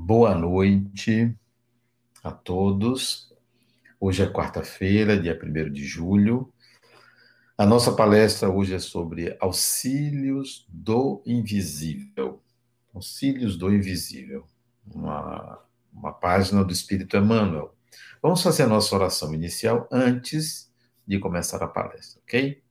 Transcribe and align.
Boa 0.00 0.32
noite 0.32 1.36
a 2.22 2.30
todos. 2.30 3.34
Hoje 3.98 4.22
é 4.22 4.32
quarta-feira, 4.32 5.20
dia 5.20 5.38
1 5.42 5.72
de 5.72 5.84
julho. 5.84 6.50
A 7.58 7.66
nossa 7.66 7.92
palestra 7.92 8.48
hoje 8.48 8.74
é 8.74 8.78
sobre 8.78 9.36
auxílios 9.40 10.64
do 10.68 11.20
invisível. 11.26 12.40
Auxílios 12.94 13.58
do 13.58 13.74
invisível. 13.74 14.46
Uma, 14.86 15.60
uma 15.92 16.12
página 16.12 16.64
do 16.64 16.72
Espírito 16.72 17.16
Emmanuel. 17.16 17.74
Vamos 18.22 18.40
fazer 18.40 18.62
a 18.62 18.68
nossa 18.68 18.94
oração 18.94 19.34
inicial 19.34 19.88
antes 19.90 20.72
de 21.06 21.18
começar 21.18 21.60
a 21.60 21.66
palestra, 21.66 22.22
ok? 22.22 22.62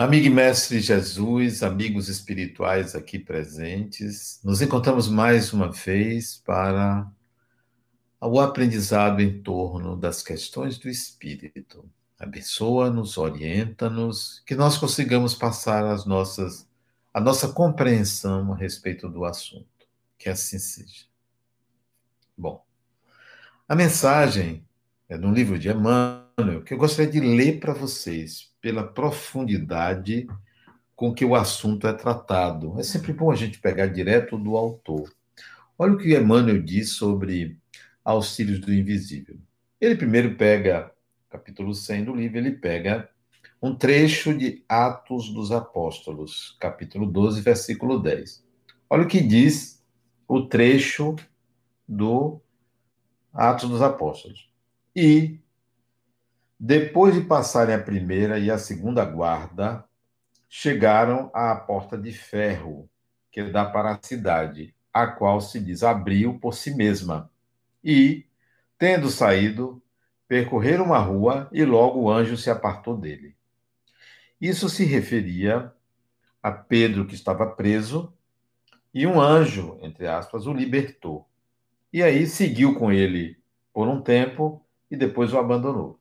Amigo 0.00 0.28
e 0.28 0.30
mestre 0.30 0.80
Jesus, 0.80 1.62
amigos 1.62 2.08
espirituais 2.08 2.94
aqui 2.94 3.18
presentes, 3.18 4.40
nos 4.42 4.62
encontramos 4.62 5.10
mais 5.10 5.52
uma 5.52 5.70
vez 5.70 6.38
para 6.38 7.06
o 8.18 8.40
aprendizado 8.40 9.20
em 9.20 9.42
torno 9.42 9.94
das 9.94 10.22
questões 10.22 10.78
do 10.78 10.88
espírito. 10.88 11.84
Abençoa-nos, 12.18 13.18
orienta-nos, 13.18 14.42
que 14.46 14.54
nós 14.54 14.78
consigamos 14.78 15.34
passar 15.34 15.84
as 15.84 16.06
nossas, 16.06 16.66
a 17.12 17.20
nossa 17.20 17.52
compreensão 17.52 18.54
a 18.54 18.56
respeito 18.56 19.06
do 19.06 19.26
assunto. 19.26 19.86
Que 20.16 20.30
assim 20.30 20.58
seja. 20.58 21.04
Bom, 22.34 22.64
a 23.68 23.76
mensagem 23.76 24.64
é 25.10 25.18
no 25.18 25.30
livro 25.30 25.58
de 25.58 25.68
Emmanuel 25.68 26.19
que 26.64 26.74
eu 26.74 26.78
gostaria 26.78 27.10
de 27.10 27.20
ler 27.20 27.60
para 27.60 27.72
vocês, 27.72 28.52
pela 28.60 28.82
profundidade 28.82 30.26
com 30.94 31.14
que 31.14 31.24
o 31.24 31.34
assunto 31.34 31.86
é 31.86 31.92
tratado. 31.92 32.78
É 32.78 32.82
sempre 32.82 33.12
bom 33.12 33.30
a 33.30 33.34
gente 33.34 33.58
pegar 33.58 33.86
direto 33.86 34.36
do 34.36 34.56
autor. 34.56 35.12
Olha 35.78 35.94
o 35.94 35.98
que 35.98 36.14
Emmanuel 36.14 36.62
diz 36.62 36.90
sobre 36.90 37.58
auxílios 38.04 38.60
do 38.60 38.72
invisível. 38.72 39.38
Ele 39.80 39.96
primeiro 39.96 40.36
pega, 40.36 40.92
capítulo 41.30 41.74
100 41.74 42.04
do 42.04 42.14
livro, 42.14 42.38
ele 42.38 42.52
pega 42.52 43.08
um 43.62 43.74
trecho 43.74 44.36
de 44.36 44.64
Atos 44.68 45.32
dos 45.32 45.52
Apóstolos, 45.52 46.56
capítulo 46.60 47.06
12, 47.06 47.40
versículo 47.40 47.98
10. 47.98 48.44
Olha 48.88 49.04
o 49.04 49.08
que 49.08 49.20
diz 49.20 49.82
o 50.28 50.46
trecho 50.46 51.16
do 51.88 52.40
Atos 53.32 53.68
dos 53.68 53.82
Apóstolos. 53.82 54.50
E 54.94 55.38
depois 56.62 57.14
de 57.14 57.22
passarem 57.22 57.74
a 57.74 57.82
primeira 57.82 58.38
e 58.38 58.50
a 58.50 58.58
segunda 58.58 59.02
guarda, 59.02 59.82
chegaram 60.46 61.30
à 61.32 61.56
porta 61.56 61.96
de 61.96 62.12
ferro, 62.12 62.86
que 63.32 63.42
dá 63.44 63.64
para 63.64 63.92
a 63.92 63.98
cidade, 64.02 64.74
a 64.92 65.06
qual 65.06 65.40
se 65.40 65.58
diz 65.58 65.82
abriu 65.82 66.38
por 66.38 66.52
si 66.52 66.74
mesma. 66.74 67.30
E, 67.82 68.26
tendo 68.76 69.08
saído, 69.08 69.82
percorreram 70.28 70.84
uma 70.84 70.98
rua 70.98 71.48
e 71.50 71.64
logo 71.64 72.00
o 72.00 72.10
anjo 72.10 72.36
se 72.36 72.50
apartou 72.50 72.94
dele. 72.94 73.34
Isso 74.38 74.68
se 74.68 74.84
referia 74.84 75.72
a 76.42 76.50
Pedro, 76.50 77.06
que 77.06 77.14
estava 77.14 77.46
preso, 77.46 78.12
e 78.92 79.06
um 79.06 79.18
anjo, 79.18 79.78
entre 79.80 80.06
aspas, 80.06 80.46
o 80.46 80.52
libertou. 80.52 81.26
E 81.90 82.02
aí 82.02 82.26
seguiu 82.26 82.78
com 82.78 82.92
ele 82.92 83.38
por 83.72 83.88
um 83.88 84.02
tempo 84.02 84.62
e 84.90 84.96
depois 84.96 85.32
o 85.32 85.38
abandonou. 85.38 85.99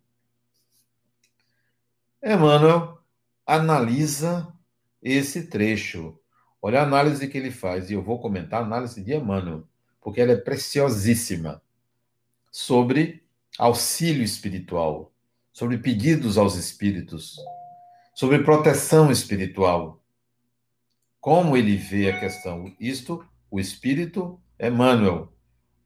Emmanuel 2.21 2.99
analisa 3.45 4.53
esse 5.01 5.47
trecho. 5.47 6.19
Olha 6.61 6.81
a 6.81 6.83
análise 6.83 7.27
que 7.27 7.37
ele 7.37 7.51
faz, 7.51 7.89
e 7.89 7.93
eu 7.93 8.03
vou 8.03 8.19
comentar 8.19 8.61
a 8.61 8.65
análise 8.65 9.01
de 9.01 9.13
Emmanuel, 9.13 9.63
porque 10.01 10.19
ela 10.19 10.33
é 10.33 10.37
preciosíssima, 10.37 11.61
sobre 12.51 13.23
auxílio 13.57 14.23
espiritual, 14.23 15.13
sobre 15.53 15.77
pedidos 15.77 16.37
aos 16.37 16.55
espíritos, 16.55 17.37
sobre 18.13 18.43
proteção 18.43 19.09
espiritual. 19.11 20.03
Como 21.21 21.55
ele 21.55 21.77
vê 21.77 22.09
a 22.09 22.19
questão? 22.19 22.75
Isto, 22.79 23.25
o 23.49 23.59
espírito 23.59 24.39
Emmanuel, 24.59 25.31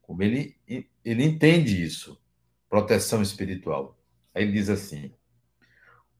como 0.02 0.22
ele, 0.22 0.56
ele 0.66 1.24
entende 1.24 1.80
isso, 1.82 2.20
proteção 2.68 3.22
espiritual. 3.22 3.96
Aí 4.34 4.42
ele 4.42 4.52
diz 4.52 4.68
assim: 4.68 5.12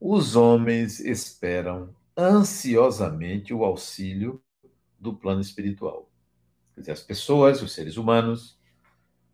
os 0.01 0.37
homens 0.37 1.01
esperam 1.01 1.95
ansiosamente 2.17 3.53
o 3.53 3.65
auxílio 3.65 4.43
do 4.99 5.15
plano 5.15 5.41
espiritual. 5.41 6.11
Quer 6.75 6.81
dizer, 6.81 6.93
as 6.93 7.03
pessoas, 7.03 7.63
os 7.63 7.73
seres 7.73 7.97
humanos, 7.97 8.59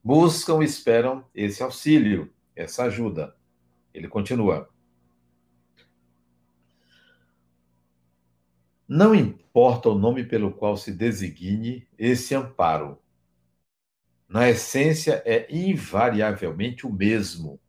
buscam 0.02 0.62
e 0.62 0.64
esperam 0.64 1.24
esse 1.34 1.62
auxílio, 1.62 2.32
essa 2.54 2.84
ajuda. 2.84 3.36
Ele 3.92 4.08
continua. 4.08 4.68
Não 8.86 9.14
importa 9.14 9.88
o 9.88 9.98
nome 9.98 10.24
pelo 10.24 10.52
qual 10.52 10.76
se 10.76 10.92
designe 10.92 11.86
esse 11.96 12.34
amparo. 12.34 12.98
Na 14.28 14.48
essência, 14.48 15.22
é 15.24 15.46
invariavelmente 15.54 16.86
o 16.86 16.92
mesmo 16.92 17.60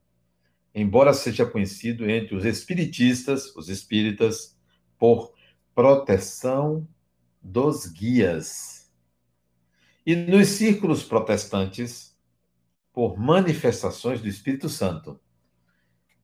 embora 0.74 1.14
seja 1.14 1.46
conhecido 1.46 2.10
entre 2.10 2.36
os 2.36 2.46
espiritistas, 2.46 3.56
os 3.56 3.70
espíritas, 3.70 4.58
por 4.98 5.34
proteção 5.74 6.88
dos 7.42 7.86
guias. 7.86 8.92
E 10.06 10.16
nos 10.16 10.48
círculos 10.50 11.04
protestantes, 11.04 12.18
por 12.94 13.18
manifestações 13.18 14.22
do 14.22 14.28
Espírito 14.28 14.68
Santo. 14.70 15.20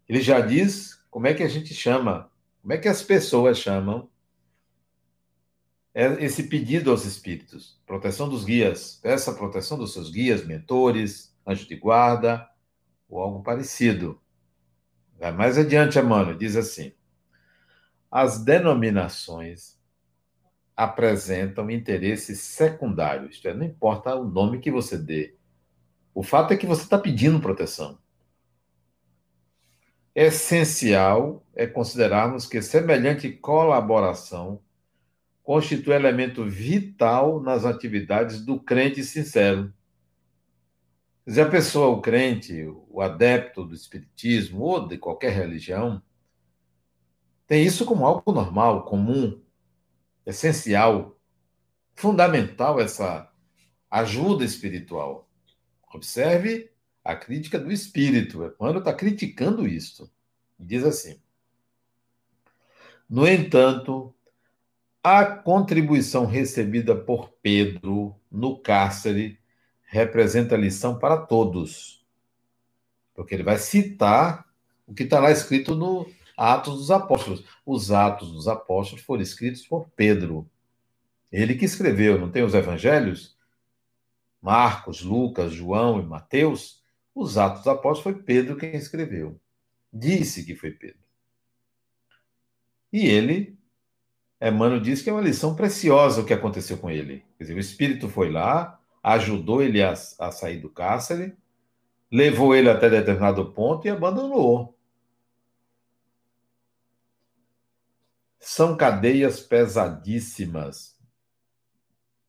Ele 0.08 0.22
já 0.22 0.40
diz 0.42 1.02
como 1.10 1.28
é 1.28 1.34
que 1.34 1.44
a 1.44 1.48
gente 1.48 1.74
chama, 1.74 2.32
como 2.62 2.74
é 2.74 2.78
que 2.78 2.88
as 2.88 3.02
pessoas 3.02 3.58
chamam 3.58 4.10
esse 6.20 6.44
pedido 6.44 6.92
aos 6.92 7.06
espíritos. 7.06 7.82
Proteção 7.86 8.30
dos 8.30 8.44
guias. 8.44 9.00
Peça 9.02 9.34
proteção 9.34 9.80
dos 9.80 9.94
seus 9.94 10.12
guias, 10.12 10.46
mentores, 10.46 11.36
anjo 11.46 11.68
de 11.68 11.76
guarda, 11.76 12.48
ou 13.10 13.20
algo 13.20 13.42
parecido. 13.42 14.22
Vai 15.20 15.32
mais 15.32 15.58
adiante, 15.58 15.98
Emmanuel, 15.98 16.38
diz 16.38 16.56
assim: 16.56 16.94
as 18.12 18.44
denominações 18.44 19.78
apresentam 20.76 21.72
interesses 21.72 22.40
secundários, 22.40 23.36
isto 23.36 23.48
é, 23.48 23.54
não 23.54 23.66
importa 23.66 24.16
o 24.16 24.24
nome 24.24 24.60
que 24.60 24.72
você 24.72 24.98
dê. 24.98 25.36
O 26.14 26.22
fato 26.22 26.54
é 26.54 26.58
que 26.58 26.68
você 26.68 26.84
está 26.84 26.98
pedindo 26.98 27.40
proteção. 27.40 27.98
Essencial 30.14 31.46
é 31.56 31.68
considerarmos 31.68 32.48
que 32.48 32.62
semelhante 32.62 33.30
colaboração 33.32 34.62
constitui 35.44 35.94
elemento 35.94 36.44
vital 36.44 37.40
nas 37.40 37.66
atividades 37.66 38.44
do 38.44 38.60
crente 38.60 39.04
sincero 39.04 39.74
se 41.28 41.42
a 41.42 41.50
pessoa, 41.50 41.88
o 41.90 42.02
crente, 42.02 42.66
o 42.90 43.02
adepto 43.02 43.66
do 43.66 43.76
espiritismo 43.76 44.62
ou 44.62 44.88
de 44.88 44.98
qualquer 44.98 45.34
religião, 45.34 46.02
tem 47.46 47.66
isso 47.66 47.86
como 47.86 48.06
algo 48.06 48.32
normal, 48.32 48.86
comum, 48.86 49.42
essencial, 50.26 51.18
fundamental 51.96 52.80
essa 52.80 53.30
ajuda 53.92 54.46
espiritual. 54.46 55.30
Observe 55.94 56.72
a 57.04 57.16
crítica 57.16 57.60
do 57.60 57.72
espírito. 57.72 58.44
Emmanuel 58.60 58.80
está 58.80 58.94
criticando 58.94 59.68
isto. 59.68 60.10
E 60.58 60.64
diz 60.64 60.84
assim: 60.84 61.22
No 63.10 63.28
entanto, 63.28 64.14
a 65.04 65.26
contribuição 65.26 66.26
recebida 66.26 66.96
por 66.96 67.32
Pedro 67.42 68.16
no 68.30 68.58
cárcere 68.58 69.37
representa 69.88 70.56
lição 70.56 71.00
para 71.00 71.18
todos. 71.18 72.06
Porque 73.16 73.34
ele 73.34 73.44
vai 73.44 73.58
citar 73.58 74.46
o 74.86 74.94
que 74.94 75.04
está 75.04 75.20
lá 75.20 75.32
escrito 75.32 75.74
no 75.74 76.08
Atos 76.36 76.76
dos 76.78 76.92
Apóstolos. 76.92 77.44
Os 77.66 77.92
Atos 77.92 78.32
dos 78.32 78.48
Apóstolos 78.48 79.04
foram 79.04 79.24
escritos 79.24 79.66
por 79.66 79.90
Pedro. 79.96 80.48
Ele 81.32 81.56
que 81.56 81.66
escreveu, 81.66 82.20
não 82.20 82.30
tem 82.30 82.44
os 82.44 82.54
evangelhos? 82.54 83.36
Marcos, 84.42 85.02
Lucas, 85.02 85.52
João 85.52 86.00
e 86.00 86.06
Mateus. 86.06 86.84
Os 87.16 87.38
Atos 87.38 87.60
dos 87.60 87.68
Apóstolos 87.68 88.04
foi 88.16 88.24
Pedro 88.24 88.58
quem 88.58 88.76
escreveu. 88.76 89.40
Disse 89.92 90.46
que 90.46 90.56
foi 90.56 90.72
Pedro. 90.72 91.00
E 92.92 93.06
ele, 93.08 93.58
Emmanuel 94.42 94.80
diz 94.80 95.02
que 95.02 95.10
é 95.10 95.14
uma 95.14 95.22
lição 95.22 95.56
preciosa 95.56 96.22
o 96.22 96.26
que 96.26 96.34
aconteceu 96.34 96.78
com 96.78 96.90
ele. 96.90 97.26
Quer 97.38 97.46
dizer, 97.46 97.56
o 97.56 97.60
Espírito 97.60 98.08
foi 98.08 98.30
lá, 98.30 98.80
ajudou 99.08 99.62
ele 99.62 99.82
a, 99.82 99.94
a 99.94 100.32
sair 100.32 100.60
do 100.60 100.70
cárcere, 100.70 101.34
levou 102.12 102.54
ele 102.54 102.70
até 102.70 102.90
determinado 102.90 103.54
ponto 103.54 103.88
e 103.88 103.90
abandonou. 103.90 104.78
São 108.38 108.76
cadeias 108.76 109.40
pesadíssimas. 109.40 110.98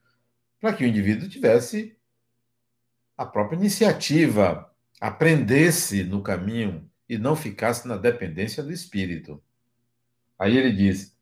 para 0.61 0.75
que 0.75 0.85
o 0.85 0.87
indivíduo 0.87 1.27
tivesse 1.27 1.97
a 3.17 3.25
própria 3.25 3.57
iniciativa, 3.57 4.71
aprendesse 5.01 6.05
no 6.05 6.23
caminho 6.23 6.87
e 7.09 7.17
não 7.17 7.35
ficasse 7.35 7.89
na 7.89 7.97
dependência 7.97 8.63
do 8.63 8.71
espírito. 8.71 9.43
Aí 10.39 10.59
ele 10.59 10.73
diz: 10.73 11.19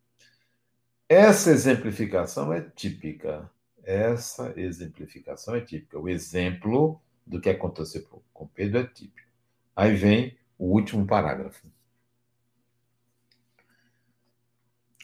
essa 1.08 1.50
exemplificação 1.50 2.52
é 2.52 2.60
típica. 2.60 3.50
Essa 3.82 4.52
exemplificação 4.58 5.54
é 5.54 5.60
típica. 5.60 5.98
O 5.98 6.08
exemplo 6.08 7.00
do 7.26 7.40
que 7.40 7.48
aconteceu 7.48 8.06
com 8.32 8.46
Pedro 8.46 8.80
é 8.80 8.86
típico. 8.86 9.28
Aí 9.74 9.94
vem 9.94 10.36
o 10.58 10.66
último 10.66 11.06
parágrafo. 11.06 11.66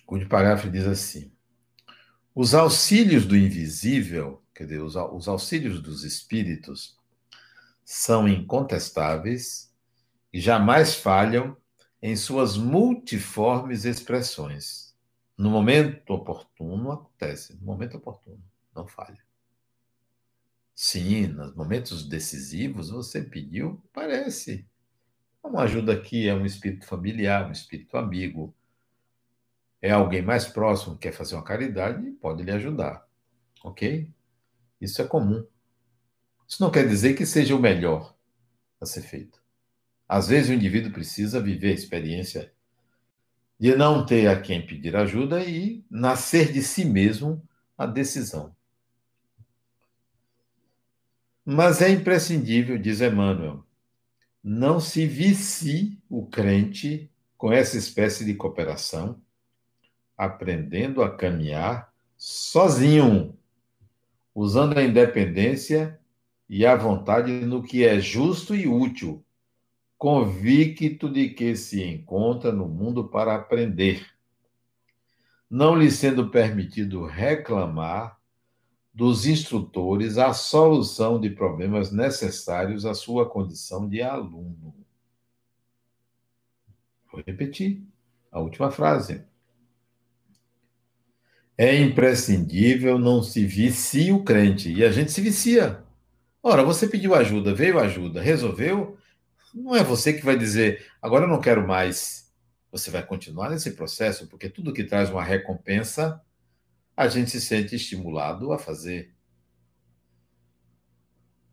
O 0.06 0.12
último 0.12 0.28
parágrafo 0.28 0.70
diz 0.70 0.86
assim: 0.86 1.32
os 2.34 2.54
auxílios 2.54 3.24
do 3.24 3.36
invisível, 3.36 4.42
quer 4.54 4.64
dizer, 4.64 4.82
os, 4.82 4.96
os 4.96 5.28
auxílios 5.28 5.80
dos 5.80 6.04
espíritos, 6.04 6.98
são 7.84 8.28
incontestáveis 8.28 9.72
e 10.32 10.40
jamais 10.40 10.94
falham 10.94 11.56
em 12.02 12.16
suas 12.16 12.56
multiformes 12.56 13.84
expressões. 13.84 14.83
No 15.36 15.50
momento 15.50 16.10
oportuno 16.12 16.92
acontece, 16.92 17.54
no 17.56 17.66
momento 17.66 17.96
oportuno, 17.96 18.42
não 18.74 18.86
falha. 18.86 19.22
Sim, 20.74 21.28
nos 21.28 21.54
momentos 21.54 22.08
decisivos 22.08 22.90
você 22.90 23.22
pediu, 23.22 23.82
parece. 23.92 24.66
Uma 25.42 25.62
ajuda 25.62 25.92
aqui 25.92 26.28
é 26.28 26.34
um 26.34 26.46
espírito 26.46 26.86
familiar, 26.86 27.46
um 27.48 27.52
espírito 27.52 27.96
amigo, 27.96 28.54
é 29.84 29.90
alguém 29.90 30.22
mais 30.22 30.46
próximo 30.46 30.94
que 30.94 31.02
quer 31.02 31.12
fazer 31.12 31.34
uma 31.34 31.44
caridade, 31.44 32.10
pode 32.12 32.42
lhe 32.42 32.50
ajudar. 32.50 33.06
Ok? 33.62 34.10
Isso 34.80 35.02
é 35.02 35.04
comum. 35.04 35.46
Isso 36.48 36.62
não 36.62 36.70
quer 36.70 36.88
dizer 36.88 37.12
que 37.12 37.26
seja 37.26 37.54
o 37.54 37.60
melhor 37.60 38.16
a 38.80 38.86
ser 38.86 39.02
feito. 39.02 39.42
Às 40.08 40.28
vezes 40.28 40.48
o 40.48 40.54
indivíduo 40.54 40.90
precisa 40.90 41.38
viver 41.38 41.68
a 41.68 41.74
experiência 41.74 42.50
de 43.58 43.74
não 43.76 44.04
ter 44.04 44.26
a 44.28 44.40
quem 44.40 44.64
pedir 44.64 44.96
ajuda 44.96 45.42
e 45.42 45.84
nascer 45.90 46.52
de 46.52 46.62
si 46.62 46.84
mesmo 46.84 47.42
a 47.76 47.86
decisão. 47.86 48.54
Mas 51.44 51.82
é 51.82 51.90
imprescindível, 51.90 52.78
diz 52.78 53.00
Emmanuel, 53.00 53.64
não 54.42 54.80
se 54.80 55.06
vicie 55.06 55.98
o 56.08 56.26
crente 56.26 57.10
com 57.36 57.52
essa 57.52 57.76
espécie 57.76 58.24
de 58.24 58.34
cooperação 58.34 59.20
aprendendo 60.16 61.02
a 61.02 61.14
caminhar 61.14 61.92
sozinho, 62.16 63.36
usando 64.34 64.78
a 64.78 64.82
independência 64.82 65.98
e 66.48 66.64
a 66.64 66.76
vontade 66.76 67.32
no 67.32 67.62
que 67.62 67.84
é 67.84 68.00
justo 68.00 68.54
e 68.54 68.66
útil, 68.66 69.23
convicto 69.98 71.08
de 71.08 71.30
que 71.30 71.56
se 71.56 71.82
encontra 71.82 72.52
no 72.52 72.68
mundo 72.68 73.08
para 73.08 73.34
aprender, 73.34 74.06
não 75.48 75.76
lhe 75.76 75.90
sendo 75.90 76.30
permitido 76.30 77.04
reclamar 77.04 78.18
dos 78.92 79.26
instrutores 79.26 80.18
a 80.18 80.32
solução 80.32 81.20
de 81.20 81.30
problemas 81.30 81.90
necessários 81.90 82.84
à 82.86 82.94
sua 82.94 83.28
condição 83.28 83.88
de 83.88 84.00
aluno. 84.00 84.74
Vou 87.10 87.22
repetir 87.26 87.82
a 88.30 88.40
última 88.40 88.70
frase. 88.70 89.24
É 91.56 91.76
imprescindível 91.76 92.98
não 92.98 93.22
se 93.22 93.44
vicie 93.46 94.12
o 94.12 94.24
crente. 94.24 94.72
E 94.72 94.84
a 94.84 94.90
gente 94.90 95.12
se 95.12 95.20
vicia. 95.20 95.84
Ora, 96.42 96.64
você 96.64 96.88
pediu 96.88 97.14
ajuda, 97.14 97.54
veio 97.54 97.78
ajuda, 97.78 98.20
resolveu. 98.20 98.98
Não 99.54 99.76
é 99.76 99.84
você 99.84 100.12
que 100.12 100.24
vai 100.24 100.36
dizer, 100.36 100.84
agora 101.00 101.24
eu 101.24 101.28
não 101.28 101.40
quero 101.40 101.66
mais. 101.66 102.32
Você 102.72 102.90
vai 102.90 103.06
continuar 103.06 103.50
nesse 103.50 103.70
processo, 103.70 104.26
porque 104.26 104.48
tudo 104.48 104.72
que 104.72 104.82
traz 104.82 105.08
uma 105.08 105.22
recompensa, 105.22 106.20
a 106.96 107.06
gente 107.08 107.30
se 107.30 107.40
sente 107.40 107.76
estimulado 107.76 108.52
a 108.52 108.58
fazer. 108.58 109.14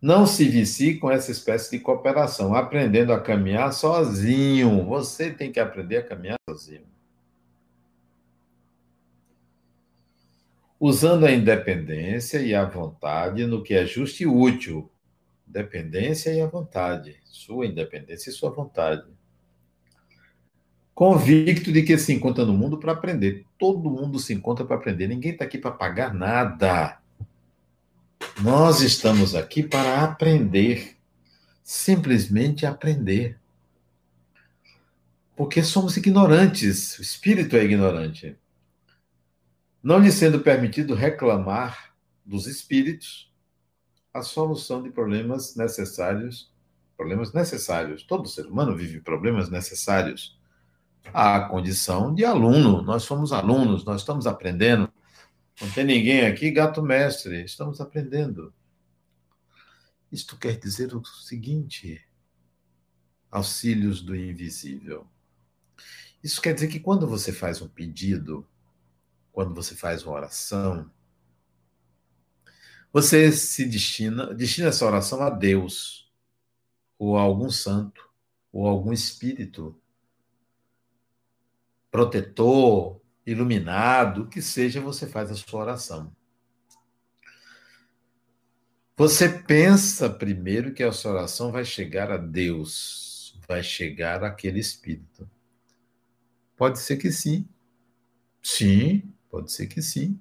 Não 0.02 0.26
se 0.26 0.50
vicie 0.50 0.98
com 0.98 1.12
essa 1.12 1.32
espécie 1.32 1.70
de 1.70 1.80
cooperação, 1.80 2.56
aprendendo 2.56 3.14
a 3.14 3.22
caminhar 3.22 3.72
sozinho. 3.72 4.84
Você 4.86 5.32
tem 5.32 5.52
que 5.52 5.60
aprender 5.60 5.98
a 5.98 6.04
caminhar 6.04 6.40
sozinho. 6.50 6.92
usando 10.82 11.28
a 11.28 11.32
independência 11.32 12.40
e 12.40 12.56
a 12.56 12.66
vontade 12.66 13.46
no 13.46 13.62
que 13.62 13.76
é 13.76 13.86
justo 13.86 14.24
e 14.24 14.26
útil. 14.26 14.92
Dependência 15.52 16.34
e 16.34 16.42
a 16.42 16.48
vontade, 16.48 17.18
sua 17.26 17.66
independência 17.66 18.30
e 18.30 18.34
sua 18.34 18.50
vontade. 18.50 19.06
Convicto 20.94 21.72
de 21.72 21.84
que 21.84 21.98
se 21.98 22.14
encontra 22.14 22.46
no 22.46 22.54
mundo 22.54 22.78
para 22.78 22.92
aprender. 22.92 23.46
Todo 23.58 23.90
mundo 23.90 24.20
se 24.20 24.34
encontra 24.34 24.64
para 24.64 24.78
aprender. 24.78 25.08
Ninguém 25.08 25.32
está 25.32 25.46
aqui 25.46 25.58
para 25.58 25.72
pagar 25.72 26.14
nada. 26.14 27.00
Nós 28.42 28.82
estamos 28.82 29.36
aqui 29.36 29.64
para 29.64 30.04
aprender. 30.04 30.96
Simplesmente 31.64 32.66
aprender. 32.66 33.40
Porque 35.36 35.64
somos 35.64 35.98
ignorantes. 35.98 37.00
O 37.00 37.02
espírito 37.02 37.56
é 37.56 37.64
ignorante 37.64 38.38
não 39.84 39.98
lhe 39.98 40.12
sendo 40.12 40.42
permitido 40.42 40.94
reclamar 40.94 41.94
dos 42.26 42.46
espíritos 42.46 43.31
a 44.14 44.22
solução 44.22 44.84
de 44.84 44.90
problemas 44.90 45.56
necessários, 45.56 46.52
problemas 46.98 47.34
necessários. 47.34 48.04
Todo 48.04 48.28
ser 48.28 48.46
humano 48.46 48.76
vive 48.76 49.00
problemas 49.02 49.50
necessários. 49.50 50.40
A 51.14 51.40
condição 51.42 52.14
de 52.14 52.24
aluno, 52.24 52.82
nós 52.82 53.04
somos 53.04 53.32
alunos, 53.32 53.84
nós 53.86 54.02
estamos 54.02 54.28
aprendendo. 54.28 54.92
Não 55.60 55.70
tem 55.72 55.84
ninguém 55.84 56.26
aqui, 56.26 56.52
gato 56.52 56.82
mestre, 56.82 57.44
estamos 57.44 57.82
aprendendo. 57.82 58.54
Isto 60.12 60.38
quer 60.38 60.58
dizer 60.58 60.94
o 60.94 61.04
seguinte: 61.04 62.06
auxílios 63.32 64.02
do 64.02 64.16
invisível. 64.16 65.08
Isso 66.24 66.42
quer 66.42 66.54
dizer 66.54 66.68
que 66.68 66.80
quando 66.80 67.08
você 67.08 67.32
faz 67.32 67.62
um 67.62 67.68
pedido, 67.68 68.48
quando 69.32 69.56
você 69.56 69.74
faz 69.74 70.04
uma 70.04 70.16
oração, 70.16 70.92
você 72.92 73.32
se 73.32 73.66
destina, 73.66 74.34
destina 74.34 74.70
essa 74.70 74.86
oração 74.86 75.22
a 75.22 75.30
Deus, 75.30 76.12
ou 76.98 77.18
a 77.18 77.22
algum 77.22 77.50
santo, 77.50 78.10
ou 78.52 78.68
a 78.68 78.72
algum 78.72 78.92
espírito 78.92 79.78
protetor, 81.90 83.02
iluminado, 83.26 84.28
que 84.28 84.42
seja, 84.42 84.80
você 84.80 85.06
faz 85.06 85.30
a 85.30 85.36
sua 85.36 85.62
oração. 85.62 86.16
Você 88.96 89.28
pensa 89.28 90.10
primeiro 90.10 90.74
que 90.74 90.84
a 90.84 90.92
sua 90.92 91.12
oração 91.12 91.52
vai 91.52 91.66
chegar 91.66 92.12
a 92.12 92.18
Deus, 92.18 93.38
vai 93.48 93.62
chegar 93.62 94.24
àquele 94.24 94.60
espírito. 94.60 95.30
Pode 96.56 96.80
ser 96.80 96.98
que 96.98 97.12
sim. 97.12 97.48
Sim, 98.42 99.12
Pode 99.32 99.50
ser 99.50 99.68
que 99.68 99.82
sim. 99.82 100.20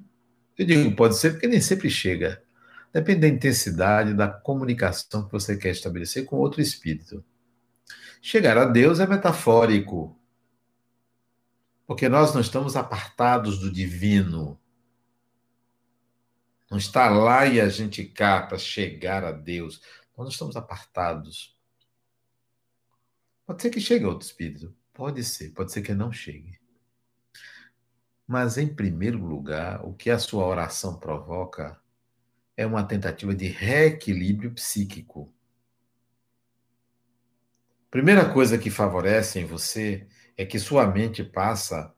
Eu 0.57 0.65
digo 0.65 0.95
pode 0.95 1.17
ser 1.17 1.33
porque 1.33 1.49
nem 1.49 1.61
sempre 1.61 1.91
chega. 1.91 2.41
Depende 2.92 3.20
da 3.20 3.28
intensidade 3.28 4.14
da 4.14 4.28
comunicação 4.28 5.25
que 5.26 5.32
você 5.32 5.56
quer 5.56 5.70
estabelecer 5.70 6.25
com 6.25 6.37
outro 6.37 6.61
espírito. 6.61 7.25
Chegar 8.20 8.59
a 8.59 8.64
Deus 8.64 8.99
é 8.99 9.06
metafórico. 9.06 10.18
Porque 11.87 12.09
nós 12.09 12.35
não 12.35 12.40
estamos 12.40 12.76
apartados 12.76 13.59
do 13.59 13.70
divino. 13.70 14.61
Não 16.70 16.78
está 16.78 17.09
lá 17.09 17.47
e 17.47 17.61
a 17.61 17.68
gente 17.68 18.04
cá 18.04 18.42
para 18.42 18.59
chegar 18.59 19.25
a 19.25 19.32
Deus. 19.32 19.80
Nós 20.16 20.25
não 20.25 20.28
estamos 20.28 20.56
apartados. 20.56 21.56
Pode 23.47 23.62
ser 23.62 23.70
que 23.70 23.80
chegue 23.80 24.04
outro 24.04 24.26
espírito. 24.26 24.76
Pode 24.92 25.25
ser. 25.25 25.50
Pode 25.50 25.73
ser 25.73 25.82
que 25.82 25.94
não 25.94 26.12
chegue. 26.12 26.61
Mas, 28.26 28.59
em 28.59 28.73
primeiro 28.73 29.18
lugar, 29.18 29.85
o 29.85 29.92
que 29.92 30.11
a 30.11 30.18
sua 30.18 30.44
oração 30.44 30.97
provoca 30.97 31.79
é 32.57 32.66
uma 32.66 32.85
tentativa 32.85 33.35
de 33.35 33.47
reequilíbrio 33.47 34.52
psíquico. 34.52 35.33
Primeira 37.90 38.33
coisa 38.33 38.57
que 38.57 38.71
favorece 38.71 39.40
em 39.40 39.45
você 39.45 40.07
é 40.37 40.47
que 40.47 40.59
sua 40.59 40.87
mente 40.87 41.25
passa 41.25 41.95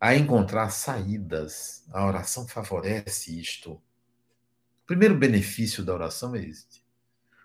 a 0.00 0.14
encontrar 0.14 0.70
saídas. 0.70 1.84
A 1.90 2.06
oração 2.06 2.48
favorece 2.48 3.38
isto. 3.38 3.72
O 3.72 3.82
primeiro 4.86 5.14
benefício 5.14 5.84
da 5.84 5.92
oração 5.92 6.34
é 6.34 6.44
este. 6.44 6.82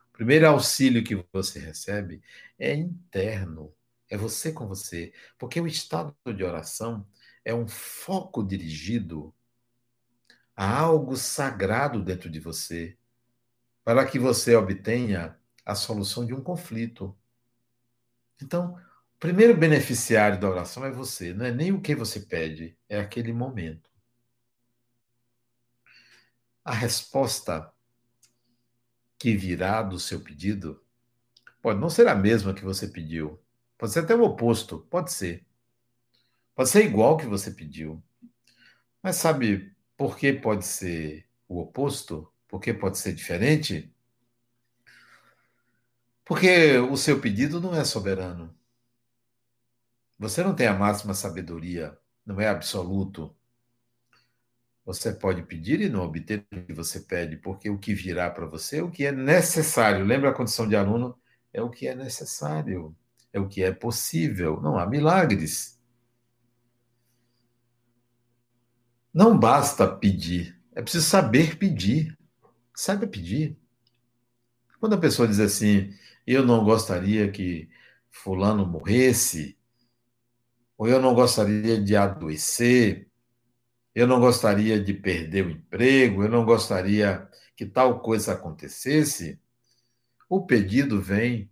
O 0.09 0.13
primeiro 0.13 0.47
auxílio 0.47 1.03
que 1.03 1.21
você 1.33 1.59
recebe 1.59 2.21
é 2.57 2.73
interno, 2.73 3.73
é 4.09 4.15
você 4.15 4.53
com 4.53 4.65
você, 4.65 5.11
porque 5.37 5.59
o 5.59 5.67
estado 5.67 6.15
de 6.33 6.43
oração 6.43 7.05
é 7.43 7.53
um 7.53 7.67
foco 7.67 8.41
dirigido 8.41 9.34
a 10.55 10.79
algo 10.79 11.17
sagrado 11.17 12.01
dentro 12.01 12.29
de 12.29 12.39
você, 12.39 12.97
para 13.83 14.05
que 14.05 14.17
você 14.17 14.55
obtenha 14.55 15.37
a 15.65 15.75
solução 15.75 16.25
de 16.25 16.33
um 16.33 16.41
conflito. 16.41 17.15
Então, 18.41 18.75
o 19.15 19.19
primeiro 19.19 19.55
beneficiário 19.55 20.39
da 20.39 20.49
oração 20.49 20.85
é 20.85 20.91
você, 20.91 21.33
não 21.33 21.45
é 21.45 21.51
nem 21.51 21.71
o 21.71 21.81
que 21.81 21.95
você 21.95 22.19
pede, 22.19 22.77
é 22.87 22.99
aquele 22.99 23.33
momento. 23.33 23.89
A 26.63 26.73
resposta 26.73 27.71
que 29.19 29.35
virá 29.35 29.81
do 29.81 29.99
seu 29.99 30.21
pedido 30.21 30.81
pode 31.61 31.79
não 31.79 31.89
ser 31.89 32.07
a 32.07 32.15
mesma 32.15 32.53
que 32.53 32.63
você 32.63 32.87
pediu. 32.87 33.39
Pode 33.77 33.91
ser 33.91 33.99
até 33.99 34.15
o 34.15 34.23
oposto, 34.23 34.79
pode 34.89 35.11
ser. 35.11 35.45
Pode 36.55 36.69
ser 36.69 36.85
igual 36.85 37.17
que 37.17 37.25
você 37.25 37.51
pediu. 37.51 38.01
Mas 39.03 39.17
sabe 39.17 39.74
por 39.97 40.17
que 40.17 40.33
pode 40.33 40.65
ser 40.65 41.25
o 41.47 41.59
oposto? 41.59 42.31
Por 42.47 42.59
que 42.59 42.73
pode 42.73 42.97
ser 42.97 43.13
diferente? 43.13 43.93
Porque 46.23 46.77
o 46.77 46.97
seu 46.97 47.21
pedido 47.21 47.61
não 47.61 47.75
é 47.75 47.83
soberano. 47.83 48.55
Você 50.17 50.43
não 50.43 50.55
tem 50.55 50.67
a 50.67 50.73
máxima 50.73 51.13
sabedoria, 51.13 51.97
não 52.25 52.39
é 52.39 52.47
absoluto. 52.47 53.35
Você 54.85 55.11
pode 55.13 55.43
pedir 55.43 55.81
e 55.81 55.89
não 55.89 56.03
obter 56.03 56.45
o 56.51 56.61
que 56.63 56.73
você 56.73 57.01
pede, 57.01 57.37
porque 57.37 57.69
o 57.69 57.77
que 57.77 57.93
virá 57.93 58.29
para 58.29 58.45
você 58.45 58.77
é 58.77 58.83
o 58.83 58.91
que 58.91 59.05
é 59.05 59.11
necessário. 59.11 60.05
Lembra 60.05 60.29
a 60.29 60.33
condição 60.33 60.67
de 60.67 60.75
aluno? 60.75 61.19
É 61.51 61.61
o 61.61 61.69
que 61.69 61.87
é 61.87 61.95
necessário, 61.95 62.95
é 63.33 63.39
o 63.39 63.47
que 63.47 63.63
é 63.63 63.71
possível. 63.71 64.61
Não 64.61 64.77
há 64.77 64.85
milagres. 64.85 65.74
Não 69.15 69.39
basta 69.39 69.87
pedir, 69.87 70.59
é 70.75 70.81
preciso 70.81 71.05
saber 71.05 71.57
pedir. 71.57 72.17
Saiba 72.75 73.07
pedir. 73.07 73.57
Quando 74.77 74.95
a 74.95 74.97
pessoa 74.97 75.25
diz 75.25 75.39
assim, 75.39 75.93
eu 76.27 76.45
não 76.45 76.65
gostaria 76.65 77.31
que 77.31 77.69
fulano 78.11 78.65
morresse, 78.65 79.57
ou 80.77 80.89
eu 80.89 81.01
não 81.01 81.15
gostaria 81.15 81.81
de 81.81 81.95
adoecer, 81.95 83.07
eu 83.95 84.05
não 84.05 84.19
gostaria 84.19 84.83
de 84.83 84.93
perder 84.93 85.45
o 85.45 85.51
emprego, 85.51 86.21
eu 86.21 86.29
não 86.29 86.43
gostaria 86.43 87.25
que 87.55 87.65
tal 87.65 88.01
coisa 88.01 88.33
acontecesse, 88.33 89.39
o 90.27 90.45
pedido 90.45 91.01
vem 91.01 91.49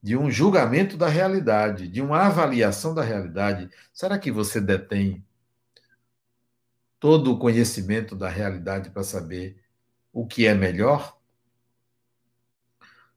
de 0.00 0.16
um 0.16 0.30
julgamento 0.30 0.96
da 0.96 1.08
realidade, 1.08 1.88
de 1.88 2.00
uma 2.00 2.20
avaliação 2.20 2.94
da 2.94 3.02
realidade. 3.02 3.68
Será 3.92 4.20
que 4.20 4.30
você 4.30 4.60
detém 4.60 5.26
todo 7.02 7.32
o 7.32 7.38
conhecimento 7.38 8.14
da 8.14 8.28
realidade 8.28 8.88
para 8.90 9.02
saber 9.02 9.60
o 10.12 10.24
que 10.24 10.46
é 10.46 10.54
melhor? 10.54 11.18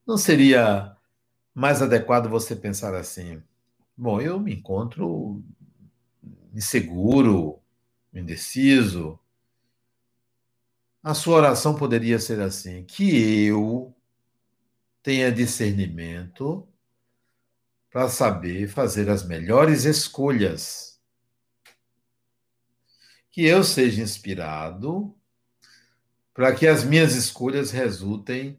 Não 0.08 0.18
seria 0.18 0.98
mais 1.54 1.84
adequado 1.84 2.27
você 2.27 2.56
pensar 2.56 2.96
assim: 2.96 3.44
Bom, 3.96 4.20
eu 4.20 4.39
me 4.39 4.56
encontro 4.56 5.44
inseguro, 6.51 7.60
indeciso. 8.12 9.20
A 11.04 11.13
sua 11.13 11.38
oração 11.38 11.75
poderia 11.75 12.18
ser 12.18 12.42
assim: 12.42 12.84
que 12.86 13.46
eu 13.46 13.96
tenha 15.04 15.32
discernimento 15.32 16.68
para 17.92 18.10
saber 18.10 18.68
fazer 18.68 19.12
as 19.12 19.24
melhores 19.24 19.86
escolhas. 19.86 20.95
Que 23.36 23.46
eu 23.46 23.65
seja 23.65 24.01
inspirado 24.01 25.13
para 26.34 26.56
que 26.56 26.65
as 26.65 26.86
minhas 26.86 27.13
escolhas 27.15 27.70
resultem 27.70 28.58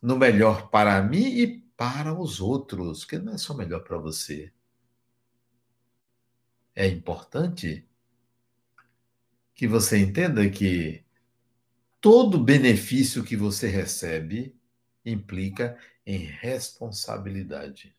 no 0.00 0.16
melhor 0.16 0.70
para 0.70 1.02
mim 1.02 1.26
e 1.26 1.60
para 1.76 2.14
os 2.14 2.40
outros, 2.40 3.04
que 3.04 3.18
não 3.18 3.32
é 3.32 3.36
só 3.36 3.54
melhor 3.54 3.80
para 3.82 3.98
você. 3.98 4.52
É 6.76 6.86
importante 6.86 7.84
que 9.52 9.66
você 9.66 9.98
entenda 9.98 10.48
que 10.48 11.04
todo 12.00 12.38
benefício 12.38 13.24
que 13.24 13.36
você 13.36 13.66
recebe 13.66 14.56
implica 15.04 15.76
em 16.06 16.18
responsabilidade. 16.18 17.96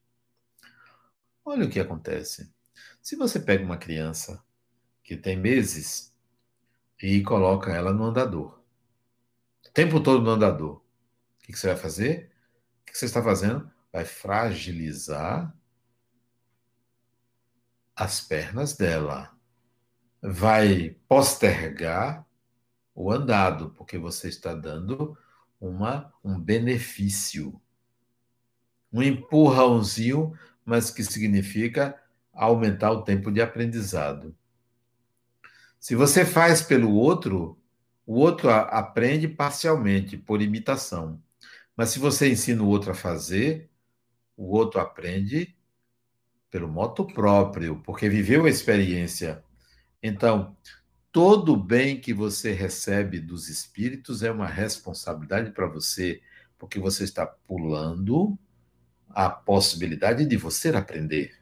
Olha 1.44 1.66
o 1.66 1.70
que 1.70 1.78
acontece. 1.82 2.50
Se 3.02 3.18
você 3.18 3.38
pega 3.38 3.66
uma 3.66 3.76
criança 3.76 4.42
que 5.10 5.18
tem 5.18 5.36
meses 5.36 6.14
e 7.02 7.24
coloca 7.24 7.72
ela 7.72 7.92
no 7.92 8.04
andador, 8.04 8.62
o 9.66 9.72
tempo 9.72 10.00
todo 10.00 10.24
no 10.24 10.30
andador, 10.30 10.76
o 10.76 10.84
que 11.42 11.58
você 11.58 11.70
vai 11.70 11.76
fazer? 11.76 12.32
que 12.86 12.96
você 12.96 13.06
está 13.06 13.24
fazendo? 13.24 13.68
Vai 13.92 14.06
fragilizar 14.06 15.52
as 17.96 18.22
pernas 18.22 18.78
dela. 18.78 19.36
Vai 20.22 20.96
postergar 21.08 22.24
o 22.94 23.12
andado, 23.12 23.72
porque 23.72 23.98
você 23.98 24.28
está 24.28 24.54
dando 24.54 25.18
uma, 25.60 26.14
um 26.24 26.40
benefício. 26.40 27.60
Um 28.94 29.02
empurrãozinho, 29.02 30.38
mas 30.64 30.92
que 30.92 31.04
significa 31.04 32.00
aumentar 32.32 32.92
o 32.92 33.02
tempo 33.04 33.32
de 33.32 33.42
aprendizado. 33.42 34.38
Se 35.80 35.96
você 35.96 36.26
faz 36.26 36.62
pelo 36.62 36.92
outro, 36.94 37.58
o 38.06 38.16
outro 38.16 38.50
aprende 38.50 39.28
parcialmente, 39.28 40.18
por 40.18 40.42
imitação. 40.42 41.22
Mas 41.76 41.92
se 41.92 42.00
você 42.00 42.30
ensina 42.30 42.62
o 42.62 42.68
outro 42.68 42.92
a 42.92 42.96
fazer, 42.96 43.70
o 44.36 44.56
outro 44.56 44.82
aprende 44.82 45.56
pelo 46.50 46.68
moto 46.68 47.06
próprio, 47.06 47.82
porque 47.86 48.10
viveu 48.10 48.46
a 48.46 48.50
experiência. 48.50 49.44
Então, 50.02 50.58
todo 51.12 51.56
bem 51.56 52.02
que 52.02 52.14
você 52.14 52.52
recebe 52.52 53.20
dos 53.20 53.48
espíritos 53.48 54.24
é 54.24 54.32
uma 54.32 54.48
responsabilidade 54.48 55.52
para 55.52 55.68
você, 55.68 56.22
porque 56.58 56.80
você 56.80 57.04
está 57.04 57.26
pulando 57.26 58.38
a 59.10 59.30
possibilidade 59.30 60.26
de 60.26 60.36
você 60.36 60.70
aprender. 60.70 61.40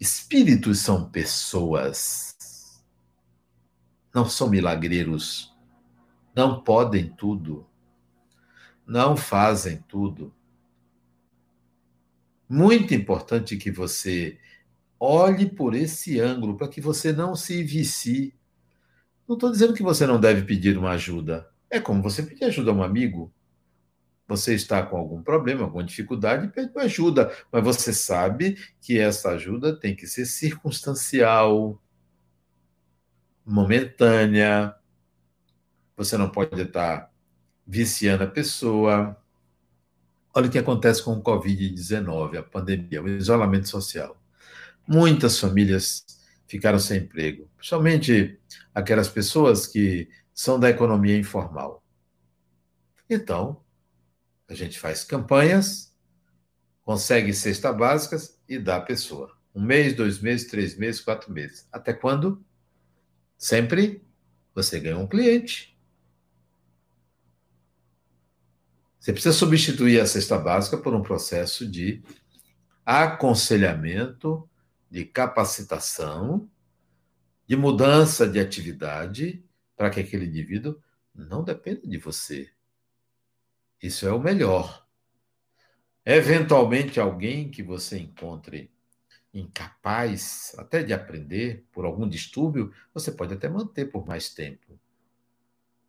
Espíritos 0.00 0.80
são 0.80 1.08
pessoas, 1.08 2.31
não 4.14 4.28
são 4.28 4.48
milagreiros, 4.48 5.54
não 6.34 6.62
podem 6.62 7.08
tudo 7.16 7.66
não 8.86 9.16
fazem 9.16 9.82
tudo. 9.88 10.34
Muito 12.48 12.92
importante 12.92 13.56
que 13.56 13.70
você 13.70 14.38
olhe 15.00 15.46
por 15.46 15.74
esse 15.74 16.20
ângulo 16.20 16.56
para 16.56 16.68
que 16.68 16.80
você 16.80 17.12
não 17.12 17.34
se 17.34 17.62
vicie. 17.62 18.34
Não 19.26 19.34
estou 19.34 19.50
dizendo 19.50 19.74
que 19.74 19.82
você 19.82 20.06
não 20.06 20.20
deve 20.20 20.42
pedir 20.42 20.76
uma 20.76 20.90
ajuda. 20.90 21.48
É 21.70 21.80
como 21.80 22.02
você 22.02 22.22
pedir 22.22 22.44
ajuda 22.44 22.70
a 22.70 22.74
um 22.74 22.82
amigo. 22.82 23.32
Você 24.28 24.54
está 24.54 24.84
com 24.84 24.96
algum 24.96 25.22
problema, 25.22 25.64
alguma 25.64 25.82
dificuldade, 25.82 26.48
pede 26.48 26.70
ajuda, 26.76 27.34
mas 27.50 27.64
você 27.64 27.92
sabe 27.92 28.56
que 28.80 28.98
essa 28.98 29.30
ajuda 29.30 29.74
tem 29.74 29.96
que 29.96 30.06
ser 30.06 30.26
circunstancial. 30.26 31.81
Momentânea, 33.44 34.74
você 35.96 36.16
não 36.16 36.30
pode 36.30 36.60
estar 36.60 37.12
viciando 37.66 38.24
a 38.24 38.26
pessoa. 38.26 39.16
Olha 40.34 40.48
o 40.48 40.50
que 40.50 40.58
acontece 40.58 41.02
com 41.02 41.12
o 41.12 41.22
Covid-19, 41.22 42.38
a 42.38 42.42
pandemia, 42.42 43.02
o 43.02 43.08
isolamento 43.08 43.68
social. 43.68 44.20
Muitas 44.86 45.38
famílias 45.38 46.04
ficaram 46.46 46.78
sem 46.78 47.02
emprego, 47.02 47.48
principalmente 47.56 48.38
aquelas 48.74 49.08
pessoas 49.08 49.66
que 49.66 50.08
são 50.34 50.58
da 50.58 50.70
economia 50.70 51.16
informal. 51.16 51.82
Então, 53.08 53.62
a 54.48 54.54
gente 54.54 54.78
faz 54.78 55.04
campanhas, 55.04 55.94
consegue 56.82 57.32
cesta 57.32 57.72
básicas 57.72 58.38
e 58.48 58.58
dá 58.58 58.76
à 58.76 58.80
pessoa. 58.80 59.34
Um 59.54 59.62
mês, 59.62 59.94
dois 59.94 60.18
meses, 60.18 60.48
três 60.48 60.76
meses, 60.76 61.00
quatro 61.00 61.32
meses. 61.32 61.68
Até 61.70 61.92
quando? 61.92 62.44
Sempre 63.42 64.00
você 64.54 64.78
ganha 64.78 64.96
um 64.96 65.08
cliente. 65.08 65.76
Você 69.00 69.12
precisa 69.12 69.36
substituir 69.36 70.00
a 70.00 70.06
cesta 70.06 70.38
básica 70.38 70.78
por 70.78 70.94
um 70.94 71.02
processo 71.02 71.68
de 71.68 72.04
aconselhamento, 72.86 74.48
de 74.88 75.04
capacitação, 75.04 76.48
de 77.44 77.56
mudança 77.56 78.28
de 78.28 78.38
atividade, 78.38 79.44
para 79.74 79.90
que 79.90 79.98
aquele 79.98 80.26
indivíduo 80.26 80.80
não 81.12 81.42
dependa 81.42 81.84
de 81.84 81.98
você. 81.98 82.48
Isso 83.82 84.06
é 84.06 84.12
o 84.12 84.20
melhor. 84.20 84.86
Eventualmente, 86.06 87.00
alguém 87.00 87.50
que 87.50 87.64
você 87.64 87.98
encontre 87.98 88.70
incapaz 89.34 90.54
até 90.58 90.82
de 90.82 90.92
aprender 90.92 91.64
por 91.72 91.84
algum 91.84 92.08
distúrbio, 92.08 92.72
você 92.92 93.10
pode 93.10 93.34
até 93.34 93.48
manter 93.48 93.86
por 93.86 94.06
mais 94.06 94.28
tempo. 94.32 94.78